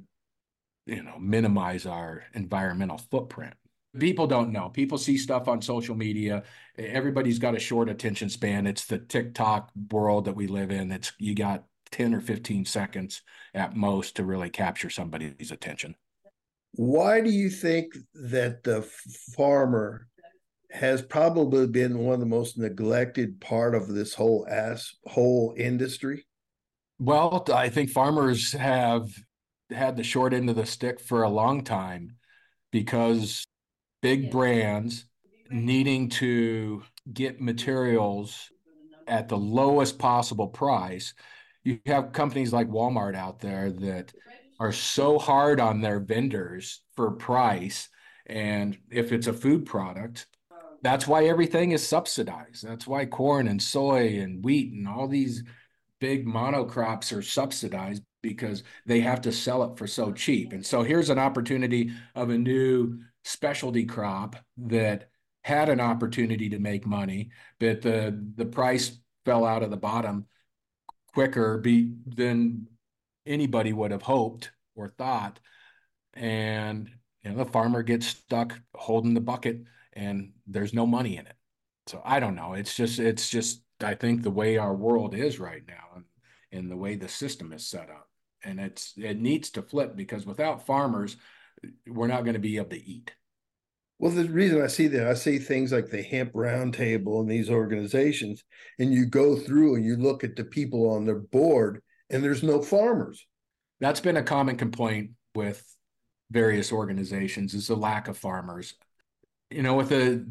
you 0.85 1.03
know 1.03 1.17
minimize 1.19 1.85
our 1.85 2.23
environmental 2.33 2.97
footprint 2.97 3.53
people 3.97 4.27
don't 4.27 4.51
know. 4.51 4.69
People 4.69 4.97
see 4.97 5.17
stuff 5.17 5.47
on 5.47 5.61
social 5.61 5.95
media. 5.95 6.43
Everybody's 6.77 7.39
got 7.39 7.55
a 7.55 7.59
short 7.59 7.89
attention 7.89 8.29
span. 8.29 8.67
It's 8.67 8.85
the 8.85 8.99
tiktok 8.99 9.71
world 9.91 10.25
that 10.25 10.35
we 10.35 10.47
live 10.47 10.71
in. 10.71 10.91
It's 10.91 11.11
you 11.17 11.33
got 11.33 11.63
10 11.91 12.13
or 12.13 12.21
15 12.21 12.65
seconds 12.65 13.21
at 13.53 13.75
most 13.75 14.15
to 14.17 14.23
really 14.23 14.49
capture 14.49 14.89
somebody's 14.89 15.51
attention. 15.51 15.95
Why 16.73 17.21
do 17.21 17.31
you 17.31 17.49
think 17.49 17.95
that 18.13 18.63
the 18.63 18.83
farmer 19.35 20.07
has 20.71 21.01
probably 21.01 21.65
been 21.65 21.97
one 21.97 22.13
of 22.13 22.19
the 22.19 22.27
most 22.27 22.59
neglected 22.59 23.41
part 23.41 23.73
of 23.73 23.87
this 23.87 24.13
whole 24.13 24.45
ass 24.49 24.95
whole 25.05 25.55
industry? 25.57 26.25
Well 26.99 27.45
i 27.53 27.69
think 27.69 27.89
farmers 27.89 28.51
have 28.51 29.09
had 29.71 29.95
the 29.95 30.03
short 30.03 30.33
end 30.33 30.49
of 30.49 30.55
the 30.55 30.65
stick 30.65 30.99
for 30.99 31.23
a 31.23 31.29
long 31.29 31.63
time 31.63 32.17
because 32.71 33.47
big 34.01 34.31
brands 34.31 35.05
needing 35.49 36.09
to 36.09 36.83
get 37.11 37.41
materials 37.41 38.49
at 39.07 39.27
the 39.27 39.37
lowest 39.37 39.97
possible 39.97 40.47
price. 40.47 41.13
You 41.63 41.79
have 41.85 42.13
companies 42.13 42.53
like 42.53 42.69
Walmart 42.69 43.15
out 43.15 43.39
there 43.39 43.71
that 43.71 44.13
are 44.59 44.71
so 44.71 45.17
hard 45.17 45.59
on 45.59 45.81
their 45.81 45.99
vendors 45.99 46.81
for 46.95 47.11
price. 47.11 47.89
And 48.27 48.77
if 48.91 49.11
it's 49.11 49.27
a 49.27 49.33
food 49.33 49.65
product, 49.65 50.27
that's 50.81 51.07
why 51.07 51.25
everything 51.25 51.71
is 51.71 51.85
subsidized. 51.85 52.65
That's 52.65 52.87
why 52.87 53.05
corn 53.05 53.47
and 53.47 53.61
soy 53.61 54.19
and 54.19 54.43
wheat 54.43 54.71
and 54.71 54.87
all 54.87 55.07
these 55.07 55.43
big 55.99 56.25
monocrops 56.25 57.15
are 57.15 57.21
subsidized 57.21 58.03
because 58.21 58.63
they 58.85 58.99
have 59.01 59.21
to 59.21 59.31
sell 59.31 59.63
it 59.63 59.77
for 59.77 59.87
so 59.87 60.11
cheap. 60.11 60.53
And 60.53 60.65
so 60.65 60.83
here's 60.83 61.09
an 61.09 61.19
opportunity 61.19 61.91
of 62.15 62.29
a 62.29 62.37
new 62.37 62.99
specialty 63.23 63.85
crop 63.85 64.35
that 64.57 65.09
had 65.43 65.69
an 65.69 65.79
opportunity 65.79 66.49
to 66.49 66.59
make 66.59 66.85
money, 66.85 67.29
but 67.59 67.81
the 67.81 68.17
the 68.35 68.45
price 68.45 68.99
fell 69.25 69.45
out 69.45 69.63
of 69.63 69.69
the 69.71 69.77
bottom 69.77 70.25
quicker 71.13 71.57
be, 71.57 71.93
than 72.05 72.67
anybody 73.25 73.73
would 73.73 73.91
have 73.91 74.01
hoped 74.01 74.51
or 74.75 74.87
thought. 74.87 75.39
And 76.13 76.89
you 77.23 77.31
know, 77.31 77.37
the 77.37 77.51
farmer 77.51 77.83
gets 77.83 78.07
stuck 78.07 78.59
holding 78.75 79.13
the 79.13 79.21
bucket 79.21 79.63
and 79.93 80.31
there's 80.47 80.73
no 80.73 80.85
money 80.85 81.17
in 81.17 81.25
it. 81.25 81.35
So 81.87 82.01
I 82.05 82.19
don't 82.19 82.35
know. 82.35 82.53
It's 82.53 82.75
just 82.75 82.99
it's 82.99 83.29
just 83.29 83.61
I 83.81 83.95
think 83.95 84.21
the 84.21 84.31
way 84.31 84.57
our 84.57 84.75
world 84.75 85.15
is 85.15 85.39
right 85.39 85.63
now 85.67 85.95
and, 85.95 86.05
and 86.51 86.71
the 86.71 86.77
way 86.77 86.95
the 86.95 87.07
system 87.07 87.53
is 87.53 87.65
set 87.65 87.89
up. 87.89 88.09
And 88.43 88.59
it's 88.59 88.93
it 88.97 89.19
needs 89.19 89.49
to 89.51 89.61
flip 89.61 89.95
because 89.95 90.25
without 90.25 90.65
farmers, 90.65 91.17
we're 91.87 92.07
not 92.07 92.23
going 92.23 92.33
to 92.33 92.39
be 92.39 92.57
able 92.57 92.69
to 92.69 92.83
eat. 92.83 93.11
Well, 93.99 94.11
the 94.11 94.29
reason 94.29 94.61
I 94.61 94.67
see 94.67 94.87
that, 94.87 95.07
I 95.07 95.13
see 95.13 95.39
things 95.39 95.73
like 95.73 95.89
the 95.89 96.01
Hemp 96.01 96.31
Roundtable 96.31 97.19
and 97.19 97.29
these 97.29 97.49
organizations, 97.49 98.43
and 98.79 98.93
you 98.93 99.05
go 99.05 99.35
through 99.35 99.75
and 99.75 99.85
you 99.85 99.97
look 99.97 100.23
at 100.23 100.37
the 100.37 100.45
people 100.45 100.89
on 100.89 101.05
their 101.05 101.19
board, 101.19 101.81
and 102.09 102.23
there's 102.23 102.41
no 102.41 102.61
farmers. 102.61 103.25
That's 103.81 103.99
been 103.99 104.17
a 104.17 104.23
common 104.23 104.55
complaint 104.55 105.11
with 105.35 105.63
various 106.31 106.71
organizations 106.71 107.53
is 107.53 107.67
the 107.67 107.75
lack 107.75 108.07
of 108.07 108.17
farmers. 108.17 108.75
You 109.49 109.63
know, 109.63 109.75
with 109.75 109.89
the 109.89 110.25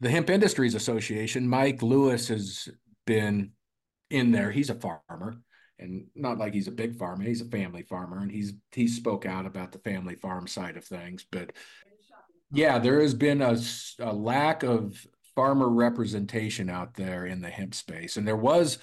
the 0.00 0.10
Hemp 0.10 0.28
Industries 0.28 0.74
Association, 0.74 1.48
Mike 1.48 1.82
Lewis 1.82 2.28
has 2.28 2.68
been 3.06 3.52
in 4.10 4.32
there. 4.32 4.50
He's 4.50 4.70
a 4.70 4.74
farmer, 4.74 5.40
and 5.78 6.06
not 6.14 6.38
like 6.38 6.54
he's 6.54 6.68
a 6.68 6.72
big 6.72 6.96
farmer. 6.96 7.24
He's 7.24 7.40
a 7.40 7.46
family 7.46 7.82
farmer, 7.82 8.18
and 8.18 8.30
he's 8.30 8.54
he 8.72 8.86
spoke 8.88 9.26
out 9.26 9.46
about 9.46 9.72
the 9.72 9.78
family 9.78 10.14
farm 10.14 10.46
side 10.46 10.76
of 10.76 10.84
things. 10.84 11.24
But 11.30 11.52
yeah, 12.52 12.78
there 12.78 13.00
has 13.00 13.14
been 13.14 13.42
a, 13.42 13.58
a 13.98 14.12
lack 14.12 14.62
of 14.62 15.04
farmer 15.34 15.68
representation 15.68 16.70
out 16.70 16.94
there 16.94 17.26
in 17.26 17.40
the 17.40 17.50
hemp 17.50 17.74
space, 17.74 18.16
and 18.16 18.26
there 18.26 18.36
was 18.36 18.78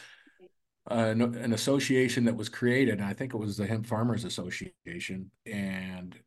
an, 0.89 1.22
an 1.22 1.54
association 1.54 2.26
that 2.26 2.36
was 2.36 2.50
created. 2.50 2.96
And 3.00 3.06
I 3.06 3.14
think 3.14 3.34
it 3.34 3.38
was 3.38 3.58
the 3.58 3.68
Hemp 3.68 3.86
Farmers 3.86 4.26
Association, 4.26 5.32
and 5.46 6.18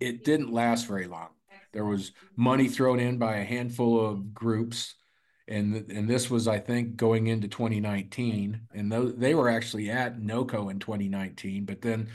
it 0.00 0.24
didn't 0.24 0.52
last 0.52 0.86
very 0.86 1.06
long. 1.06 1.28
There 1.72 1.84
was 1.84 2.12
money 2.36 2.68
thrown 2.68 3.00
in 3.00 3.18
by 3.18 3.36
a 3.36 3.44
handful 3.44 4.04
of 4.04 4.32
groups 4.32 4.94
and 5.48 5.90
and 5.90 6.08
this 6.08 6.30
was 6.30 6.48
I 6.48 6.58
think 6.58 6.96
going 6.96 7.26
into 7.26 7.48
2019, 7.48 8.60
and 8.74 8.92
those, 8.92 9.14
they 9.16 9.34
were 9.34 9.48
actually 9.48 9.90
at 9.90 10.20
NOCO 10.20 10.70
in 10.70 10.78
2019, 10.78 11.64
but 11.64 11.82
then 11.82 12.08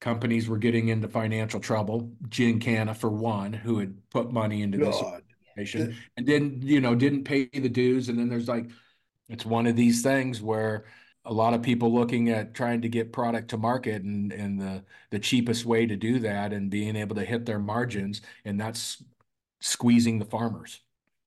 companies 0.00 0.48
were 0.48 0.58
getting 0.58 0.88
into 0.88 1.08
financial 1.08 1.60
trouble. 1.60 2.10
GenCanna 2.28 2.96
for 2.96 3.10
one, 3.10 3.52
who 3.52 3.78
had 3.78 3.96
put 4.10 4.32
money 4.32 4.62
into 4.62 4.78
God. 4.78 4.86
this 4.88 5.02
organization 5.02 5.96
and 6.16 6.26
didn't 6.26 6.62
you 6.62 6.80
know 6.80 6.94
didn't 6.94 7.24
pay 7.24 7.48
the 7.52 7.68
dues, 7.68 8.08
and 8.08 8.18
then 8.18 8.28
there's 8.28 8.48
like 8.48 8.70
it's 9.28 9.44
one 9.44 9.66
of 9.66 9.76
these 9.76 10.02
things 10.02 10.40
where 10.42 10.84
a 11.26 11.32
lot 11.32 11.54
of 11.54 11.62
people 11.62 11.92
looking 11.92 12.28
at 12.30 12.54
trying 12.54 12.82
to 12.82 12.88
get 12.88 13.12
product 13.12 13.48
to 13.50 13.56
market 13.56 14.02
and 14.02 14.32
and 14.32 14.60
the 14.60 14.84
the 15.10 15.18
cheapest 15.18 15.64
way 15.64 15.86
to 15.86 15.96
do 15.96 16.18
that 16.20 16.52
and 16.52 16.70
being 16.70 16.96
able 16.96 17.16
to 17.16 17.24
hit 17.24 17.46
their 17.46 17.58
margins 17.58 18.20
and 18.44 18.60
that's 18.60 19.02
squeezing 19.60 20.18
the 20.18 20.24
farmers 20.26 20.80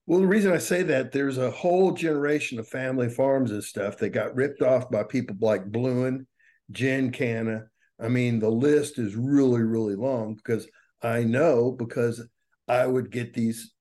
well, 0.07 0.21
the 0.21 0.27
reason 0.27 0.53
I 0.53 0.57
say 0.57 0.83
that, 0.83 1.11
there's 1.11 1.37
a 1.37 1.51
whole 1.51 1.91
generation 1.91 2.59
of 2.59 2.67
family 2.67 3.09
farms 3.09 3.51
and 3.51 3.61
stuff 3.61 3.97
that 3.97 4.09
got 4.09 4.35
ripped 4.35 4.61
off 4.61 4.89
by 4.89 5.03
people 5.03 5.35
like 5.41 5.69
Bluen, 5.69 6.25
GenCanna. 6.71 7.65
I 7.99 8.07
mean, 8.07 8.39
the 8.39 8.49
list 8.49 8.99
is 8.99 9.17
really, 9.17 9.63
really 9.63 9.95
long 9.95 10.35
because 10.35 10.65
I 11.03 11.25
know 11.25 11.73
because 11.73 12.25
I 12.69 12.87
would 12.87 13.11
get 13.11 13.33
these 13.33 13.73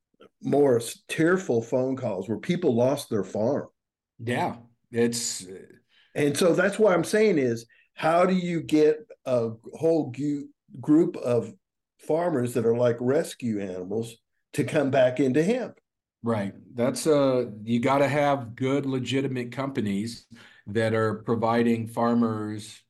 more 0.42 0.80
tearful 1.08 1.62
phone 1.62 1.96
calls 1.96 2.28
where 2.28 2.38
people 2.38 2.74
lost 2.74 3.08
their 3.08 3.24
farm. 3.24 3.68
Yeah, 4.18 4.56
it's 4.90 5.46
and 6.16 6.36
so 6.36 6.54
that's 6.54 6.78
what 6.78 6.92
I'm 6.92 7.04
saying 7.04 7.38
is 7.38 7.66
how 7.94 8.26
do 8.26 8.34
you 8.34 8.62
get 8.62 8.98
a 9.26 9.50
whole 9.74 10.12
group 10.80 11.16
of 11.18 11.52
farmers 11.98 12.54
that 12.54 12.66
are 12.66 12.76
like 12.76 12.96
rescue 13.00 13.60
animals 13.60 14.16
to 14.54 14.64
come 14.64 14.90
back 14.90 15.20
into 15.20 15.44
hemp? 15.44 15.78
Right. 16.22 16.54
That's 16.74 17.06
a 17.06 17.52
you 17.62 17.80
got 17.80 17.98
to 17.98 18.08
have 18.08 18.56
good 18.56 18.84
legitimate 18.84 19.52
companies 19.52 20.26
that 20.66 20.92
are 20.92 21.14
providing 21.22 21.86
farmers 21.86 22.82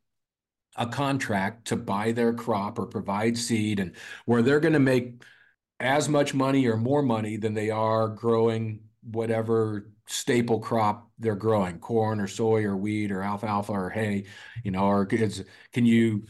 a 0.76 0.86
contract 0.86 1.66
to 1.68 1.76
buy 1.76 2.12
their 2.12 2.34
crop 2.34 2.78
or 2.78 2.86
provide 2.86 3.36
seed 3.38 3.80
and 3.80 3.94
where 4.26 4.42
they're 4.42 4.60
going 4.60 4.74
to 4.74 4.80
make 4.80 5.22
as 5.80 6.08
much 6.08 6.34
money 6.34 6.66
or 6.66 6.76
more 6.76 7.02
money 7.02 7.36
than 7.36 7.54
they 7.54 7.70
are 7.70 8.08
growing 8.08 8.80
whatever 9.02 9.90
staple 10.06 10.60
crop 10.60 11.10
they're 11.18 11.36
growing 11.36 11.78
corn 11.78 12.20
or 12.20 12.28
soy 12.28 12.64
or 12.64 12.76
wheat 12.76 13.12
or 13.12 13.22
alfalfa 13.22 13.72
or 13.72 13.90
hay 13.90 14.24
you 14.64 14.70
know 14.70 14.84
or 14.84 15.06
can 15.06 15.86
you 15.86 16.24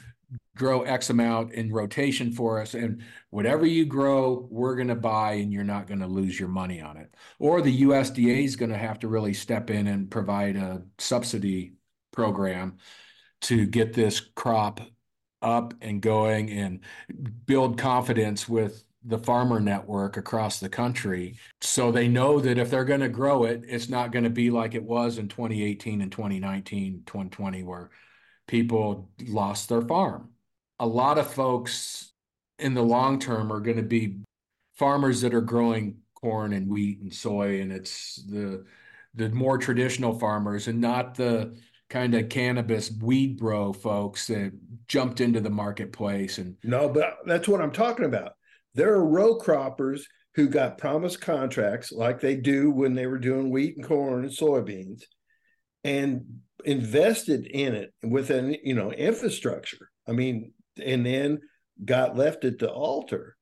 grow 0.56 0.82
X 0.82 1.10
amount 1.10 1.52
in 1.52 1.72
rotation 1.72 2.32
for 2.32 2.60
us. 2.60 2.74
And 2.74 3.02
whatever 3.30 3.64
you 3.66 3.84
grow, 3.84 4.48
we're 4.50 4.74
going 4.74 4.88
to 4.88 4.96
buy 4.96 5.34
and 5.34 5.52
you're 5.52 5.62
not 5.62 5.86
going 5.86 6.00
to 6.00 6.06
lose 6.06 6.40
your 6.40 6.48
money 6.48 6.80
on 6.80 6.96
it. 6.96 7.14
Or 7.38 7.60
the 7.60 7.82
USDA 7.82 8.44
is 8.44 8.56
going 8.56 8.72
to 8.72 8.78
have 8.78 8.98
to 9.00 9.08
really 9.08 9.34
step 9.34 9.70
in 9.70 9.86
and 9.86 10.10
provide 10.10 10.56
a 10.56 10.82
subsidy 10.98 11.74
program 12.12 12.78
to 13.42 13.66
get 13.66 13.92
this 13.92 14.18
crop 14.18 14.80
up 15.42 15.74
and 15.82 16.00
going 16.00 16.50
and 16.50 16.80
build 17.44 17.78
confidence 17.78 18.48
with 18.48 18.82
the 19.04 19.18
farmer 19.18 19.60
network 19.60 20.16
across 20.16 20.58
the 20.58 20.68
country 20.68 21.36
so 21.60 21.92
they 21.92 22.08
know 22.08 22.40
that 22.40 22.58
if 22.58 22.70
they're 22.70 22.84
going 22.84 23.00
to 23.00 23.08
grow 23.08 23.44
it 23.44 23.62
it's 23.68 23.88
not 23.88 24.10
going 24.10 24.24
to 24.24 24.30
be 24.30 24.50
like 24.50 24.74
it 24.74 24.82
was 24.82 25.18
in 25.18 25.28
2018 25.28 26.00
and 26.00 26.10
2019 26.10 27.02
2020 27.06 27.62
where 27.62 27.90
people 28.48 29.08
lost 29.28 29.68
their 29.68 29.82
farm 29.82 30.30
a 30.78 30.86
lot 30.86 31.18
of 31.18 31.32
folks 31.32 32.12
in 32.58 32.74
the 32.74 32.82
long 32.82 33.18
term 33.18 33.52
are 33.52 33.60
going 33.60 33.76
to 33.76 33.82
be 33.82 34.18
farmers 34.74 35.20
that 35.22 35.34
are 35.34 35.40
growing 35.40 35.98
corn 36.14 36.52
and 36.52 36.68
wheat 36.68 37.00
and 37.00 37.12
soy 37.12 37.60
and 37.60 37.72
it's 37.72 38.22
the 38.28 38.64
the 39.14 39.28
more 39.30 39.58
traditional 39.58 40.18
farmers 40.18 40.68
and 40.68 40.80
not 40.80 41.14
the 41.14 41.54
kind 41.88 42.14
of 42.14 42.28
cannabis 42.28 42.90
weed 43.00 43.38
bro 43.38 43.72
folks 43.72 44.26
that 44.26 44.52
jumped 44.88 45.20
into 45.20 45.40
the 45.40 45.50
marketplace 45.50 46.38
and 46.38 46.56
no 46.64 46.88
but 46.88 47.18
that's 47.26 47.48
what 47.48 47.60
i'm 47.60 47.70
talking 47.72 48.04
about. 48.04 48.32
There 48.76 48.92
are 48.92 49.06
row 49.06 49.38
croppers 49.38 50.02
who 50.34 50.48
got 50.48 50.76
promised 50.76 51.22
contracts 51.22 51.90
like 51.90 52.20
they 52.20 52.36
do 52.36 52.70
when 52.70 52.94
they 52.94 53.06
were 53.06 53.18
doing 53.18 53.50
wheat 53.50 53.76
and 53.76 53.86
corn 53.86 54.24
and 54.24 54.32
soybeans 54.32 55.02
and 55.82 56.40
invested 56.66 57.46
in 57.46 57.74
it 57.74 57.94
with 58.02 58.28
an 58.28 58.54
you 58.62 58.74
know 58.74 58.92
infrastructure. 58.92 59.90
I 60.06 60.12
mean 60.12 60.52
and 60.84 61.04
then 61.04 61.40
got 61.84 62.16
left 62.16 62.44
at 62.44 62.58
the 62.58 62.70
altar. 62.70 63.36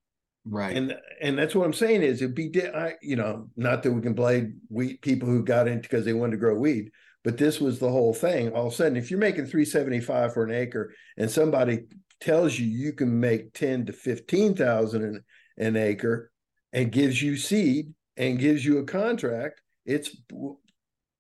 Right. 0.47 0.77
And 0.77 0.95
and 1.23 1.39
that's 1.39 1.55
what 1.55 1.65
I'm 1.65 1.73
saying 1.73 2.03
is 2.03 2.21
it'd 2.21 2.35
be 2.35 2.53
I 2.67 2.95
you 3.01 3.17
know 3.17 3.49
not 3.57 3.83
that 3.83 3.93
we 3.93 4.03
can 4.03 4.15
blame 4.15 4.61
wheat 4.69 5.01
people 5.01 5.29
who 5.29 5.43
got 5.43 5.69
in 5.69 5.81
because 5.81 6.05
they 6.05 6.13
wanted 6.13 6.33
to 6.33 6.39
grow 6.39 6.55
weed, 6.55 6.91
but 7.23 7.39
this 7.39 7.61
was 7.61 7.79
the 7.79 7.91
whole 7.91 8.13
thing. 8.13 8.53
All 8.53 8.67
of 8.67 8.73
a 8.73 8.77
sudden, 8.77 8.97
if 8.97 9.11
you're 9.11 9.19
making 9.19 9.47
375 9.47 10.35
for 10.35 10.45
an 10.45 10.53
acre 10.53 10.93
and 11.17 11.31
somebody 11.31 11.85
tells 12.21 12.59
you 12.59 12.67
you 12.67 12.93
can 12.93 13.19
make 13.19 13.55
10 13.55 13.87
to 13.87 13.93
15,000 13.93 15.03
an, 15.03 15.25
an 15.57 15.77
acre 15.77 16.31
and 16.73 16.93
gives 16.93 17.23
you 17.23 17.37
seed 17.37 17.95
and 18.17 18.39
gives 18.39 18.65
you 18.65 18.79
a 18.79 18.85
contract, 18.85 19.61
it's 19.87 20.15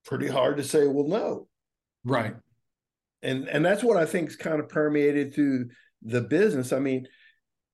pretty 0.04 0.28
hard 0.28 0.58
to 0.58 0.64
say, 0.64 0.86
well, 0.86 1.08
no. 1.08 1.48
Right. 2.04 2.34
And 3.22 3.48
and 3.48 3.64
that's 3.64 3.82
what 3.82 3.96
I 3.96 4.04
think 4.04 4.28
is 4.28 4.36
kind 4.36 4.60
of 4.60 4.68
permeated 4.68 5.34
through 5.34 5.70
the 6.05 6.20
business, 6.20 6.72
I 6.72 6.78
mean, 6.78 7.09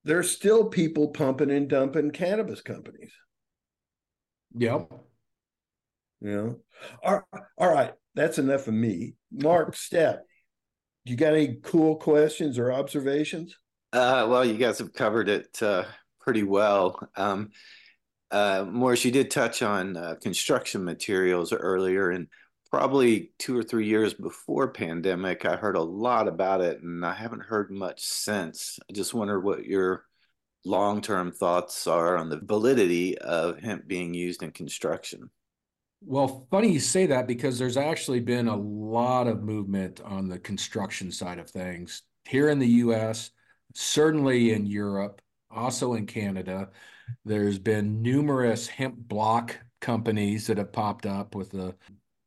there's 0.05 0.31
still 0.31 0.69
people 0.69 1.09
pumping 1.09 1.51
and 1.51 1.69
dumping 1.69 2.11
cannabis 2.11 2.63
companies. 2.63 3.13
Yep. 4.57 4.93
You 6.21 6.37
know, 6.37 6.57
all, 7.03 7.23
all 7.59 7.73
right, 7.73 7.93
that's 8.15 8.39
enough 8.39 8.69
of 8.69 8.75
me. 8.75 9.15
Mark, 9.33 9.75
Stepp, 9.75 10.21
do 11.05 11.13
you 11.13 11.17
got 11.17 11.35
any 11.35 11.59
cool 11.63 11.97
questions 11.97 12.59
or 12.59 12.73
observations? 12.73 13.57
Uh, 13.93 14.27
well, 14.29 14.45
you 14.45 14.55
guys 14.55 14.79
have 14.79 14.93
covered 14.93 15.29
it 15.29 15.63
uh, 15.63 15.85
pretty 16.21 16.43
well. 16.43 17.09
Um, 17.17 17.51
uh, 18.31 18.65
Morris, 18.69 19.05
you 19.05 19.11
did 19.11 19.31
touch 19.31 19.63
on 19.63 19.97
uh, 19.97 20.15
construction 20.23 20.85
materials 20.85 21.53
earlier, 21.53 22.11
and 22.11 22.29
probably 22.71 23.33
two 23.39 23.57
or 23.57 23.63
three 23.63 23.87
years 23.87 24.15
before 24.15 24.69
pandemic 24.69 25.45
i 25.45 25.57
heard 25.57 25.77
a 25.77 25.83
lot 25.83 26.29
about 26.29 26.61
it 26.61 26.81
and 26.83 27.05
i 27.05 27.13
haven't 27.13 27.43
heard 27.43 27.71
much 27.71 28.01
since. 28.01 28.79
I 28.89 28.93
just 28.93 29.15
wonder 29.15 29.41
what 29.41 29.65
your 29.65 30.05
long-term 30.65 31.33
thoughts 31.33 31.87
are 31.87 32.17
on 32.17 32.29
the 32.29 32.41
validity 32.43 33.17
of 33.19 33.59
hemp 33.59 33.89
being 33.89 34.13
used 34.13 34.43
in 34.43 34.51
construction. 34.51 35.31
Well 36.03 36.47
funny 36.51 36.73
you 36.73 36.81
say 36.81 37.07
that 37.07 37.27
because 37.27 37.59
there's 37.59 37.77
actually 37.77 38.21
been 38.21 38.49
a 38.49 38.57
lot 38.57 39.27
of 39.27 39.43
movement 39.43 40.01
on 40.03 40.29
the 40.29 40.39
construction 40.39 41.13
side 41.13 41.39
of 41.39 41.51
things 41.51 42.03
here 42.29 42.49
in 42.49 42.59
the 42.59 42.69
us 42.69 43.31
certainly 43.75 44.53
in 44.53 44.67
europe 44.67 45.23
also 45.51 45.95
in 45.95 46.07
canada. 46.07 46.69
There's 47.25 47.59
been 47.59 48.03
numerous 48.03 48.69
hemp 48.69 48.97
block 48.97 49.59
companies 49.81 50.47
that 50.47 50.59
have 50.59 50.73
popped 50.73 51.07
up 51.07 51.35
with 51.35 51.51
the 51.51 51.75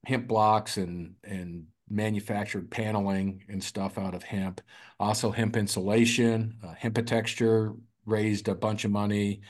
hemp 0.05 0.27
blocks 0.27 0.77
and 0.77 1.15
and 1.23 1.65
manufactured 1.89 2.71
paneling 2.71 3.43
and 3.49 3.63
stuff 3.63 3.97
out 3.97 4.15
of 4.15 4.23
hemp. 4.23 4.61
Also, 4.99 5.31
hemp 5.31 5.55
insulation, 5.55 6.57
uh, 6.63 6.73
Hempitecture 6.73 7.75
raised 8.05 8.47
a 8.47 8.55
bunch 8.55 8.85
of 8.85 8.91
money, 8.91 9.41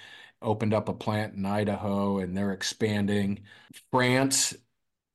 opened 0.42 0.74
up 0.74 0.90
a 0.90 0.94
plant 0.94 1.36
in 1.36 1.46
Idaho, 1.46 2.20
and 2.20 2.36
they're 2.36 2.52
expanding. 2.52 3.40
France, 3.92 4.54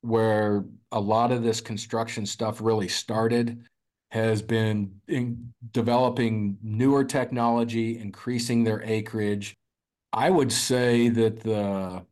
where 0.01 0.65
a 0.91 0.99
lot 0.99 1.31
of 1.31 1.43
this 1.43 1.61
construction 1.61 2.25
stuff 2.25 2.61
really 2.61 2.87
started, 2.87 3.65
has 4.11 4.41
been 4.41 4.91
developing 5.71 6.57
newer 6.63 7.03
technology, 7.03 7.99
increasing 7.99 8.63
their 8.63 8.81
acreage. 8.83 9.55
I 10.11 10.31
would 10.31 10.51
say 10.51 11.09
that 11.09 11.41
the 11.41 12.03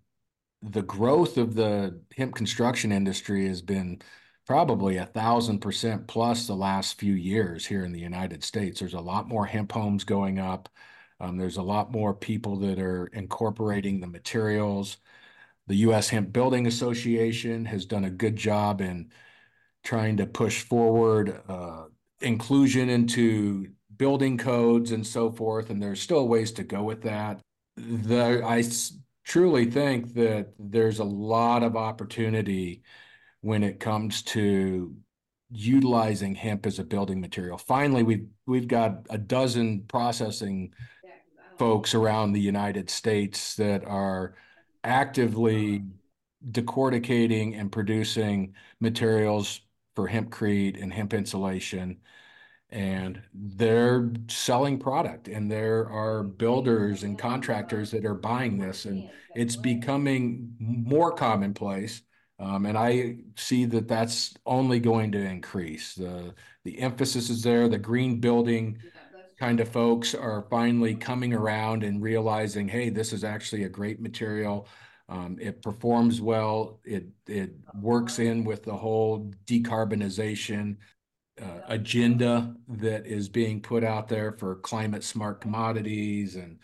the 0.72 0.82
growth 0.82 1.38
of 1.38 1.56
the 1.56 2.00
hemp 2.16 2.36
construction 2.36 2.92
industry 2.92 3.48
has 3.48 3.62
been 3.62 4.02
probably 4.46 4.98
a 4.98 5.06
thousand 5.06 5.60
percent 5.60 6.08
plus 6.08 6.48
the 6.48 6.56
last 6.56 7.00
few 7.00 7.14
years 7.14 7.66
here 7.66 7.84
in 7.84 7.92
the 7.92 8.00
United 8.00 8.44
States. 8.44 8.80
There's 8.80 8.94
a 8.94 9.00
lot 9.00 9.28
more 9.28 9.46
hemp 9.46 9.72
homes 9.72 10.04
going 10.04 10.40
up. 10.40 10.70
Um, 11.20 11.38
there's 11.38 11.58
a 11.58 11.64
lot 11.64 11.92
more 11.92 12.14
people 12.14 12.58
that 12.58 12.80
are 12.80 13.08
incorporating 13.08 14.00
the 14.00 14.08
materials. 14.08 14.98
The 15.68 15.76
U.S. 15.78 16.10
Hemp 16.10 16.32
Building 16.32 16.68
Association 16.68 17.66
has 17.66 17.86
done 17.86 18.06
a 18.06 18.10
good 18.10 18.36
job 18.36 18.80
in 18.82 19.12
trying 19.84 20.18
to 20.18 20.26
push 20.26 20.64
forward 20.64 21.42
uh, 21.50 21.86
inclusion 22.22 22.90
into 22.90 23.68
building 23.98 24.38
codes 24.38 24.92
and 24.92 25.06
so 25.06 25.32
forth. 25.32 25.70
And 25.70 25.82
there's 25.82 26.02
still 26.02 26.28
ways 26.28 26.52
to 26.54 26.64
go 26.64 26.84
with 26.84 27.02
that. 27.04 27.42
The 27.76 28.44
I 28.46 28.64
truly 29.28 29.66
think 29.66 30.14
that 30.14 30.48
there's 30.58 31.00
a 31.00 31.04
lot 31.04 31.62
of 31.62 31.76
opportunity 31.76 32.82
when 33.42 33.62
it 33.62 33.80
comes 33.80 34.22
to 34.22 34.96
utilizing 35.50 36.34
hemp 36.34 36.66
as 36.66 36.80
a 36.80 36.84
building 36.84 37.20
material. 37.20 37.58
Finally, 37.58 38.04
we've 38.04 38.28
we've 38.46 38.68
got 38.68 39.06
a 39.10 39.18
dozen 39.18 39.82
processing 39.88 40.74
folks 41.58 41.94
around 41.94 42.32
the 42.32 42.40
United 42.40 42.90
States 42.90 43.56
that 43.56 43.84
are 43.86 44.36
actively 44.84 45.84
decorticating 46.52 47.60
and 47.60 47.72
producing 47.72 48.54
materials 48.80 49.62
for 49.96 50.08
hempcrete 50.08 50.82
and 50.82 50.94
hemp 50.94 51.14
insulation 51.14 51.98
and 52.70 53.22
they're 53.34 54.12
selling 54.28 54.78
product 54.78 55.28
and 55.28 55.50
there 55.50 55.90
are 55.90 56.24
builders 56.24 57.04
and 57.04 57.18
contractors 57.18 57.92
that 57.92 58.06
are 58.06 58.14
buying 58.14 58.58
this 58.58 58.86
and 58.86 59.10
it's 59.36 59.56
becoming 59.56 60.54
more 60.60 61.12
commonplace 61.12 62.02
um, 62.40 62.66
and 62.66 62.78
i 62.78 63.16
see 63.36 63.66
that 63.66 63.88
that's 63.88 64.36
only 64.46 64.80
going 64.80 65.12
to 65.12 65.20
increase. 65.20 65.96
The 65.96 66.34
the 66.64 66.80
emphasis 66.80 67.30
is 67.30 67.42
there 67.42 67.68
the 67.68 67.78
green 67.78 68.20
building 68.20 68.78
kind 69.40 69.60
of 69.60 69.70
folks 69.70 70.16
are 70.16 70.48
finally 70.50 70.96
coming 70.96 71.34
around 71.34 71.84
and 71.84 72.02
realizing 72.02 72.68
hey 72.68 72.90
this 72.90 73.14
is 73.14 73.24
actually 73.24 73.64
a 73.64 73.70
great 73.70 74.00
material. 74.00 74.68
Um, 75.10 75.38
it 75.40 75.62
performs 75.62 76.20
well. 76.20 76.80
It 76.84 77.08
it 77.28 77.54
works 77.80 78.20
in 78.20 78.44
with 78.44 78.64
the 78.64 78.76
whole 78.76 79.32
decarbonization 79.46 80.78
uh, 81.42 81.62
agenda 81.68 82.56
that 82.68 83.06
is 83.06 83.30
being 83.30 83.62
put 83.62 83.84
out 83.84 84.08
there 84.08 84.32
for 84.34 84.56
climate 84.56 85.04
smart 85.04 85.42
commodities 85.42 86.36
and 86.36 86.60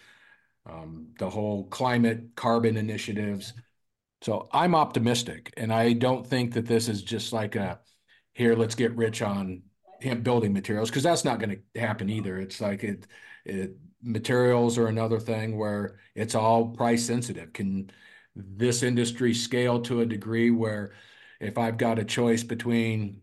um, 0.66 1.08
the 1.20 1.30
whole 1.30 1.66
climate 1.66 2.36
carbon 2.36 2.78
initiatives. 2.78 3.54
So 4.22 4.48
I'm 4.54 4.74
optimistic, 4.74 5.54
and 5.58 5.74
I 5.74 5.94
don't 5.94 6.26
think 6.26 6.54
that 6.54 6.66
this 6.66 6.88
is 6.88 7.04
just 7.04 7.34
like 7.34 7.56
a 7.56 7.80
here, 8.34 8.56
let's 8.56 8.76
get 8.76 8.96
rich 8.96 9.22
on 9.22 9.64
hemp 10.02 10.24
building 10.24 10.54
materials 10.54 10.90
because 10.90 11.04
that's 11.04 11.26
not 11.26 11.40
going 11.40 11.62
to 11.74 11.80
happen 11.80 12.10
either. 12.10 12.38
It's 12.38 12.60
like 12.60 12.84
it, 12.84 13.08
it 13.46 13.76
materials 14.02 14.78
are 14.78 14.88
another 14.88 15.20
thing 15.20 15.58
where 15.58 16.00
it's 16.16 16.36
all 16.36 16.68
price 16.70 17.06
sensitive. 17.06 17.54
Can 17.54 17.92
this 18.36 18.84
industry 18.84 19.34
scale 19.34 19.82
to 19.84 20.02
a 20.02 20.06
degree 20.06 20.50
where 20.52 20.94
if 21.40 21.58
I've 21.58 21.78
got 21.78 22.00
a 22.00 22.06
choice 22.06 22.44
between 22.44 23.22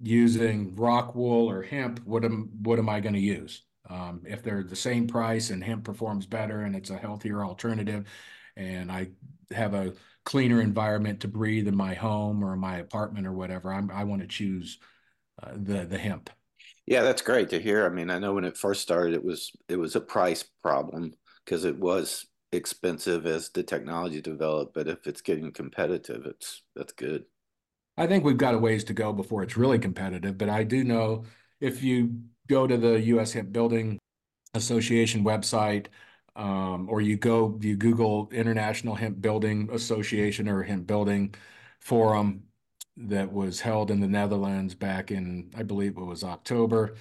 using 0.00 0.74
rock 0.76 1.14
wool 1.14 1.50
or 1.50 1.62
hemp, 1.62 2.00
what 2.04 2.24
am 2.24 2.50
what 2.62 2.78
am 2.78 2.88
I 2.88 3.00
going 3.00 3.14
to 3.14 3.20
use? 3.20 3.62
Um, 3.88 4.22
if 4.26 4.42
they're 4.42 4.62
the 4.62 4.76
same 4.76 5.06
price 5.06 5.50
and 5.50 5.62
hemp 5.62 5.84
performs 5.84 6.26
better 6.26 6.60
and 6.60 6.76
it's 6.76 6.90
a 6.90 6.96
healthier 6.96 7.44
alternative, 7.44 8.06
and 8.56 8.90
I 8.90 9.08
have 9.50 9.74
a 9.74 9.92
cleaner 10.24 10.60
environment 10.60 11.20
to 11.20 11.28
breathe 11.28 11.66
in 11.66 11.76
my 11.76 11.94
home 11.94 12.44
or 12.44 12.56
my 12.56 12.78
apartment 12.78 13.26
or 13.26 13.32
whatever, 13.32 13.72
I'm, 13.72 13.90
i 13.90 14.04
want 14.04 14.22
to 14.22 14.28
choose 14.28 14.78
uh, 15.42 15.52
the 15.54 15.84
the 15.84 15.98
hemp. 15.98 16.30
Yeah, 16.86 17.02
that's 17.02 17.22
great 17.22 17.50
to 17.50 17.60
hear. 17.60 17.86
I 17.86 17.88
mean, 17.88 18.10
I 18.10 18.18
know 18.18 18.34
when 18.34 18.44
it 18.44 18.56
first 18.56 18.82
started, 18.82 19.14
it 19.14 19.24
was 19.24 19.52
it 19.68 19.76
was 19.76 19.96
a 19.96 20.00
price 20.00 20.44
problem 20.62 21.14
because 21.44 21.64
it 21.64 21.78
was 21.78 22.26
expensive 22.52 23.26
as 23.26 23.50
the 23.50 23.62
technology 23.62 24.20
developed. 24.20 24.74
But 24.74 24.88
if 24.88 25.06
it's 25.06 25.20
getting 25.20 25.52
competitive, 25.52 26.26
it's 26.26 26.62
that's 26.74 26.92
good. 26.92 27.24
I 27.96 28.06
think 28.06 28.24
we've 28.24 28.36
got 28.36 28.54
a 28.54 28.58
ways 28.58 28.84
to 28.84 28.94
go 28.94 29.12
before 29.12 29.42
it's 29.42 29.56
really 29.56 29.78
competitive, 29.78 30.38
but 30.38 30.48
I 30.48 30.64
do 30.64 30.84
know 30.84 31.24
if 31.60 31.82
you 31.82 32.22
go 32.48 32.66
to 32.66 32.76
the 32.76 33.00
U.S. 33.00 33.32
Hemp 33.32 33.52
Building 33.52 33.98
Association 34.54 35.24
website, 35.24 35.86
um, 36.36 36.88
or 36.88 37.00
you 37.00 37.16
go 37.16 37.58
you 37.60 37.76
Google 37.76 38.28
International 38.32 38.94
Hemp 38.94 39.20
Building 39.20 39.68
Association 39.72 40.48
or 40.48 40.62
Hemp 40.62 40.86
Building 40.86 41.34
Forum 41.80 42.44
that 42.96 43.32
was 43.32 43.60
held 43.60 43.90
in 43.90 44.00
the 44.00 44.08
Netherlands 44.08 44.74
back 44.74 45.10
in 45.10 45.50
I 45.56 45.62
believe 45.62 45.96
it 45.96 46.04
was 46.04 46.24
October. 46.24 46.96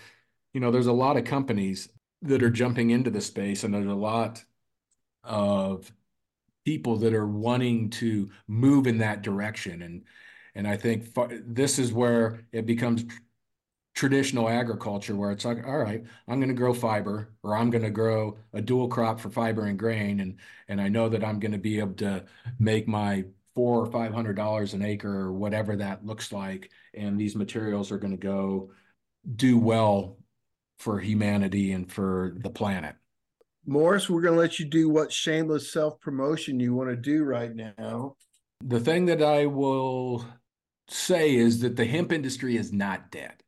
You 0.54 0.62
know, 0.62 0.72
there's 0.72 0.88
a 0.88 0.94
lot 0.94 1.18
of 1.18 1.26
companies 1.26 1.90
that 2.24 2.44
are 2.44 2.50
jumping 2.50 2.90
into 2.92 3.10
the 3.10 3.22
space, 3.22 3.64
and 3.64 3.74
there's 3.74 3.86
a 3.88 3.94
lot 3.94 4.44
of 5.24 5.92
people 6.66 6.98
that 6.98 7.14
are 7.14 7.28
wanting 7.28 7.90
to 7.90 8.30
move 8.48 8.88
in 8.88 9.00
that 9.00 9.22
direction 9.22 9.82
and 9.82 10.04
and 10.56 10.68
I 10.68 10.78
think 10.78 11.14
this 11.46 11.80
is 11.80 11.94
where 11.94 12.42
it 12.52 12.66
becomes 12.66 13.06
traditional 13.96 14.48
agriculture, 14.48 15.16
where 15.16 15.32
it's 15.32 15.46
like, 15.46 15.66
all 15.68 15.78
right, 15.78 16.04
I'm 16.28 16.40
going 16.40 16.50
to 16.50 16.56
grow 16.56 16.74
fiber, 16.74 17.34
or 17.44 17.58
I'm 17.58 17.70
going 17.70 17.84
to 17.84 17.90
grow 17.90 18.38
a 18.54 18.62
dual 18.62 18.88
crop 18.88 19.20
for 19.20 19.30
fiber 19.30 19.66
and 19.66 19.78
grain, 19.78 20.22
and 20.22 20.38
and 20.68 20.80
I 20.80 20.88
know 20.88 21.10
that 21.10 21.24
I'm 21.24 21.40
going 21.40 21.52
to 21.52 21.58
be 21.58 21.80
able 21.80 21.96
to 21.96 22.24
make 22.60 22.88
my 22.88 23.26
four 23.56 23.82
or 23.82 23.92
five 23.92 24.14
hundred 24.14 24.36
dollars 24.36 24.74
an 24.74 24.84
acre, 24.84 25.14
or 25.14 25.34
whatever 25.34 25.76
that 25.76 26.06
looks 26.06 26.32
like, 26.32 26.72
and 26.94 27.20
these 27.20 27.36
materials 27.36 27.92
are 27.92 27.98
going 27.98 28.12
to 28.12 28.18
go 28.18 28.72
do 29.36 29.58
well 29.58 30.18
for 30.80 31.00
humanity 31.00 31.74
and 31.74 31.92
for 31.92 32.36
the 32.38 32.50
planet. 32.50 32.96
Morris, 33.66 34.10
we're 34.10 34.22
going 34.22 34.34
to 34.34 34.40
let 34.40 34.60
you 34.60 34.66
do 34.66 34.90
what 34.90 35.12
shameless 35.12 35.72
self 35.72 36.00
promotion 36.00 36.60
you 36.60 36.74
want 36.74 36.90
to 36.90 36.96
do 36.96 37.24
right 37.24 37.54
now. 37.54 38.16
The 38.64 38.80
thing 38.80 39.06
that 39.08 39.22
I 39.22 39.46
will 39.46 40.26
say 40.92 41.36
is 41.36 41.62
that 41.62 41.76
the 41.76 41.86
hemp 41.86 42.12
industry 42.12 42.58
is 42.58 42.72
not 42.72 43.12
dead. 43.12 43.44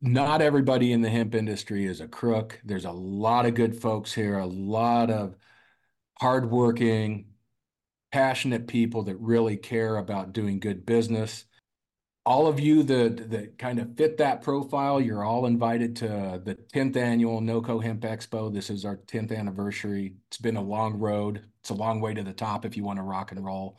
Not 0.00 0.42
everybody 0.42 0.92
in 0.92 1.00
the 1.00 1.08
hemp 1.08 1.34
industry 1.34 1.86
is 1.86 2.00
a 2.00 2.08
crook. 2.08 2.60
There's 2.64 2.84
a 2.84 2.92
lot 2.92 3.46
of 3.46 3.54
good 3.54 3.80
folks 3.80 4.12
here, 4.12 4.38
a 4.38 4.46
lot 4.46 5.10
of 5.10 5.36
hardworking, 6.20 7.26
passionate 8.12 8.66
people 8.66 9.04
that 9.04 9.16
really 9.16 9.56
care 9.56 9.96
about 9.96 10.32
doing 10.32 10.60
good 10.60 10.84
business. 10.84 11.46
All 12.26 12.46
of 12.46 12.60
you 12.60 12.82
that 12.84 13.30
that 13.30 13.58
kind 13.58 13.78
of 13.78 13.96
fit 13.96 14.18
that 14.18 14.42
profile, 14.42 15.00
you're 15.00 15.24
all 15.24 15.46
invited 15.46 15.96
to 15.96 16.40
the 16.42 16.56
10th 16.74 16.96
annual 16.96 17.40
NOCO 17.40 17.82
Hemp 17.82 18.02
Expo. 18.02 18.52
This 18.52 18.70
is 18.70 18.84
our 18.84 18.96
10th 18.96 19.36
anniversary. 19.36 20.14
It's 20.28 20.38
been 20.38 20.56
a 20.56 20.62
long 20.62 20.94
road. 20.98 21.44
It's 21.60 21.70
a 21.70 21.74
long 21.74 22.00
way 22.00 22.14
to 22.14 22.22
the 22.22 22.32
top 22.32 22.64
if 22.64 22.76
you 22.76 22.84
want 22.84 22.98
to 22.98 23.02
rock 23.02 23.32
and 23.32 23.44
roll 23.44 23.78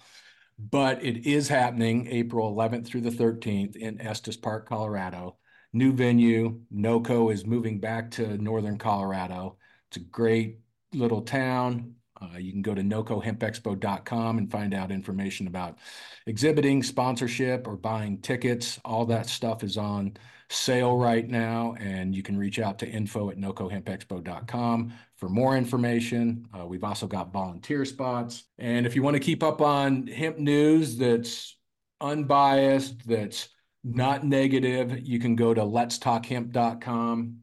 but 0.58 1.03
it 1.03 1.26
is 1.26 1.47
happening 1.47 2.08
April 2.08 2.53
11th 2.56 2.86
through 2.86 3.01
the 3.01 3.10
13th 3.10 3.76
in 3.76 3.99
Estes 3.99 4.38
Park, 4.38 4.68
Colorado. 4.68 5.38
New 5.74 5.91
venue. 5.91 6.62
NOCO 6.74 7.30
is 7.34 7.45
moving 7.45 7.80
back 7.80 8.12
to 8.12 8.38
northern 8.38 8.78
Colorado. 8.78 9.58
It's 9.89 9.97
a 9.97 9.99
great 9.99 10.60
little 10.93 11.22
town. 11.22 11.95
Uh, 12.22 12.38
you 12.38 12.53
can 12.53 12.62
go 12.62 12.74
to 12.74 12.82
nocohempexpo.com 12.82 14.38
and 14.38 14.49
find 14.49 14.74
out 14.74 14.91
information 14.91 15.47
about 15.47 15.80
exhibiting, 16.28 16.82
sponsorship, 16.82 17.68
or 17.68 17.76
buying 17.76 18.22
tickets. 18.22 18.80
All 18.86 19.06
that 19.08 19.28
stuff 19.28 19.64
is 19.64 19.78
on 19.78 20.16
sale 20.49 20.95
right 20.95 21.28
now, 21.28 21.76
and 21.80 22.16
you 22.16 22.24
can 22.24 22.38
reach 22.38 22.60
out 22.60 22.80
to 22.80 22.88
info 22.88 23.30
at 23.30 23.38
nocohempexpo.com 23.38 24.93
for 25.18 25.30
more 25.30 25.57
information. 25.57 26.47
Uh, 26.53 26.66
we've 26.66 26.84
also 26.84 27.07
got 27.07 27.32
volunteer 27.32 27.86
spots. 27.86 28.43
And 28.57 28.86
if 28.86 28.95
you 28.95 29.03
want 29.03 29.16
to 29.16 29.20
keep 29.20 29.43
up 29.43 29.61
on 29.61 30.07
hemp 30.07 30.38
news 30.38 30.97
that's 30.97 31.57
unbiased, 32.01 33.07
that's 33.07 33.49
not 33.84 34.26
negative, 34.26 35.07
you 35.07 35.20
can 35.20 35.36
go 35.36 35.53
to 35.53 35.61
letstalkhemp.com. 35.61 37.38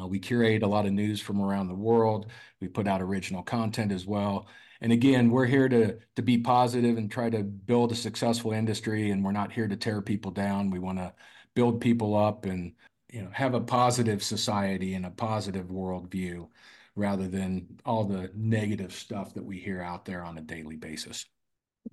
Uh, 0.00 0.06
we 0.06 0.18
curate 0.18 0.62
a 0.62 0.66
lot 0.66 0.86
of 0.86 0.92
news 0.92 1.20
from 1.20 1.40
around 1.40 1.68
the 1.68 1.74
world. 1.74 2.26
We 2.60 2.68
put 2.68 2.86
out 2.86 3.02
original 3.02 3.42
content 3.42 3.92
as 3.92 4.06
well. 4.06 4.46
And 4.80 4.92
again, 4.92 5.30
we're 5.30 5.46
here 5.46 5.68
to 5.68 5.98
to 6.16 6.22
be 6.22 6.38
positive 6.38 6.96
and 6.98 7.10
try 7.10 7.30
to 7.30 7.42
build 7.42 7.92
a 7.92 7.96
successful 7.96 8.52
industry. 8.52 9.10
And 9.10 9.24
we're 9.24 9.32
not 9.32 9.52
here 9.52 9.68
to 9.68 9.76
tear 9.76 10.02
people 10.02 10.30
down. 10.30 10.70
We 10.70 10.78
want 10.78 10.98
to 10.98 11.12
build 11.54 11.80
people 11.80 12.16
up 12.16 12.46
and 12.46 12.72
you 13.10 13.22
know 13.22 13.30
have 13.32 13.54
a 13.54 13.60
positive 13.60 14.22
society 14.22 14.94
and 14.94 15.06
a 15.06 15.10
positive 15.10 15.66
worldview 15.66 16.48
rather 16.94 17.28
than 17.28 17.66
all 17.84 18.04
the 18.04 18.30
negative 18.34 18.92
stuff 18.92 19.34
that 19.34 19.44
we 19.44 19.58
hear 19.58 19.80
out 19.80 20.04
there 20.04 20.22
on 20.24 20.38
a 20.38 20.42
daily 20.42 20.76
basis. 20.76 21.26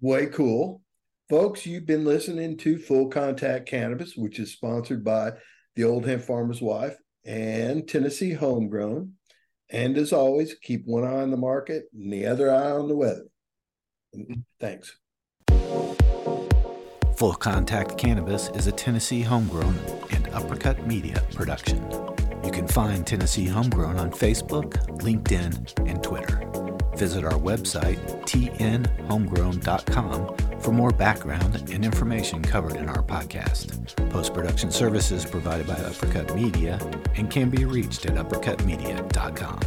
Way 0.01 0.27
cool. 0.27 0.81
Folks, 1.29 1.65
you've 1.65 1.85
been 1.85 2.05
listening 2.05 2.57
to 2.57 2.77
Full 2.77 3.07
Contact 3.07 3.67
Cannabis, 3.67 4.15
which 4.15 4.39
is 4.39 4.51
sponsored 4.51 5.03
by 5.03 5.33
the 5.75 5.83
Old 5.83 6.05
Hemp 6.05 6.23
Farmer's 6.23 6.61
Wife 6.61 6.97
and 7.23 7.87
Tennessee 7.87 8.33
Homegrown. 8.33 9.13
And 9.69 9.97
as 9.97 10.11
always, 10.11 10.55
keep 10.55 10.85
one 10.85 11.03
eye 11.03 11.21
on 11.21 11.29
the 11.31 11.37
market 11.37 11.85
and 11.93 12.11
the 12.11 12.25
other 12.25 12.51
eye 12.51 12.71
on 12.71 12.87
the 12.87 12.95
weather. 12.95 13.25
Thanks. 14.59 14.97
Full 17.17 17.33
Contact 17.33 17.97
Cannabis 17.97 18.49
is 18.55 18.67
a 18.67 18.71
Tennessee 18.71 19.21
homegrown 19.21 19.77
and 20.11 20.27
uppercut 20.29 20.87
media 20.87 21.23
production. 21.33 21.85
You 22.49 22.55
can 22.55 22.67
find 22.67 23.05
Tennessee 23.05 23.45
Homegrown 23.45 23.99
on 23.99 24.09
Facebook, 24.09 24.71
LinkedIn, 25.01 25.87
and 25.87 26.01
Twitter. 26.01 26.41
Visit 26.97 27.23
our 27.23 27.37
website, 27.37 27.99
tnhomegrown.com, 28.23 30.59
for 30.59 30.71
more 30.71 30.89
background 30.89 31.69
and 31.71 31.85
information 31.85 32.41
covered 32.41 32.75
in 32.75 32.89
our 32.89 33.03
podcast. 33.03 33.95
Post 34.09 34.33
production 34.33 34.71
services 34.71 35.25
provided 35.25 35.67
by 35.67 35.75
Uppercut 35.75 36.35
Media 36.35 36.79
and 37.15 37.29
can 37.29 37.51
be 37.51 37.65
reached 37.65 38.07
at 38.07 38.15
uppercutmedia.com. 38.15 39.59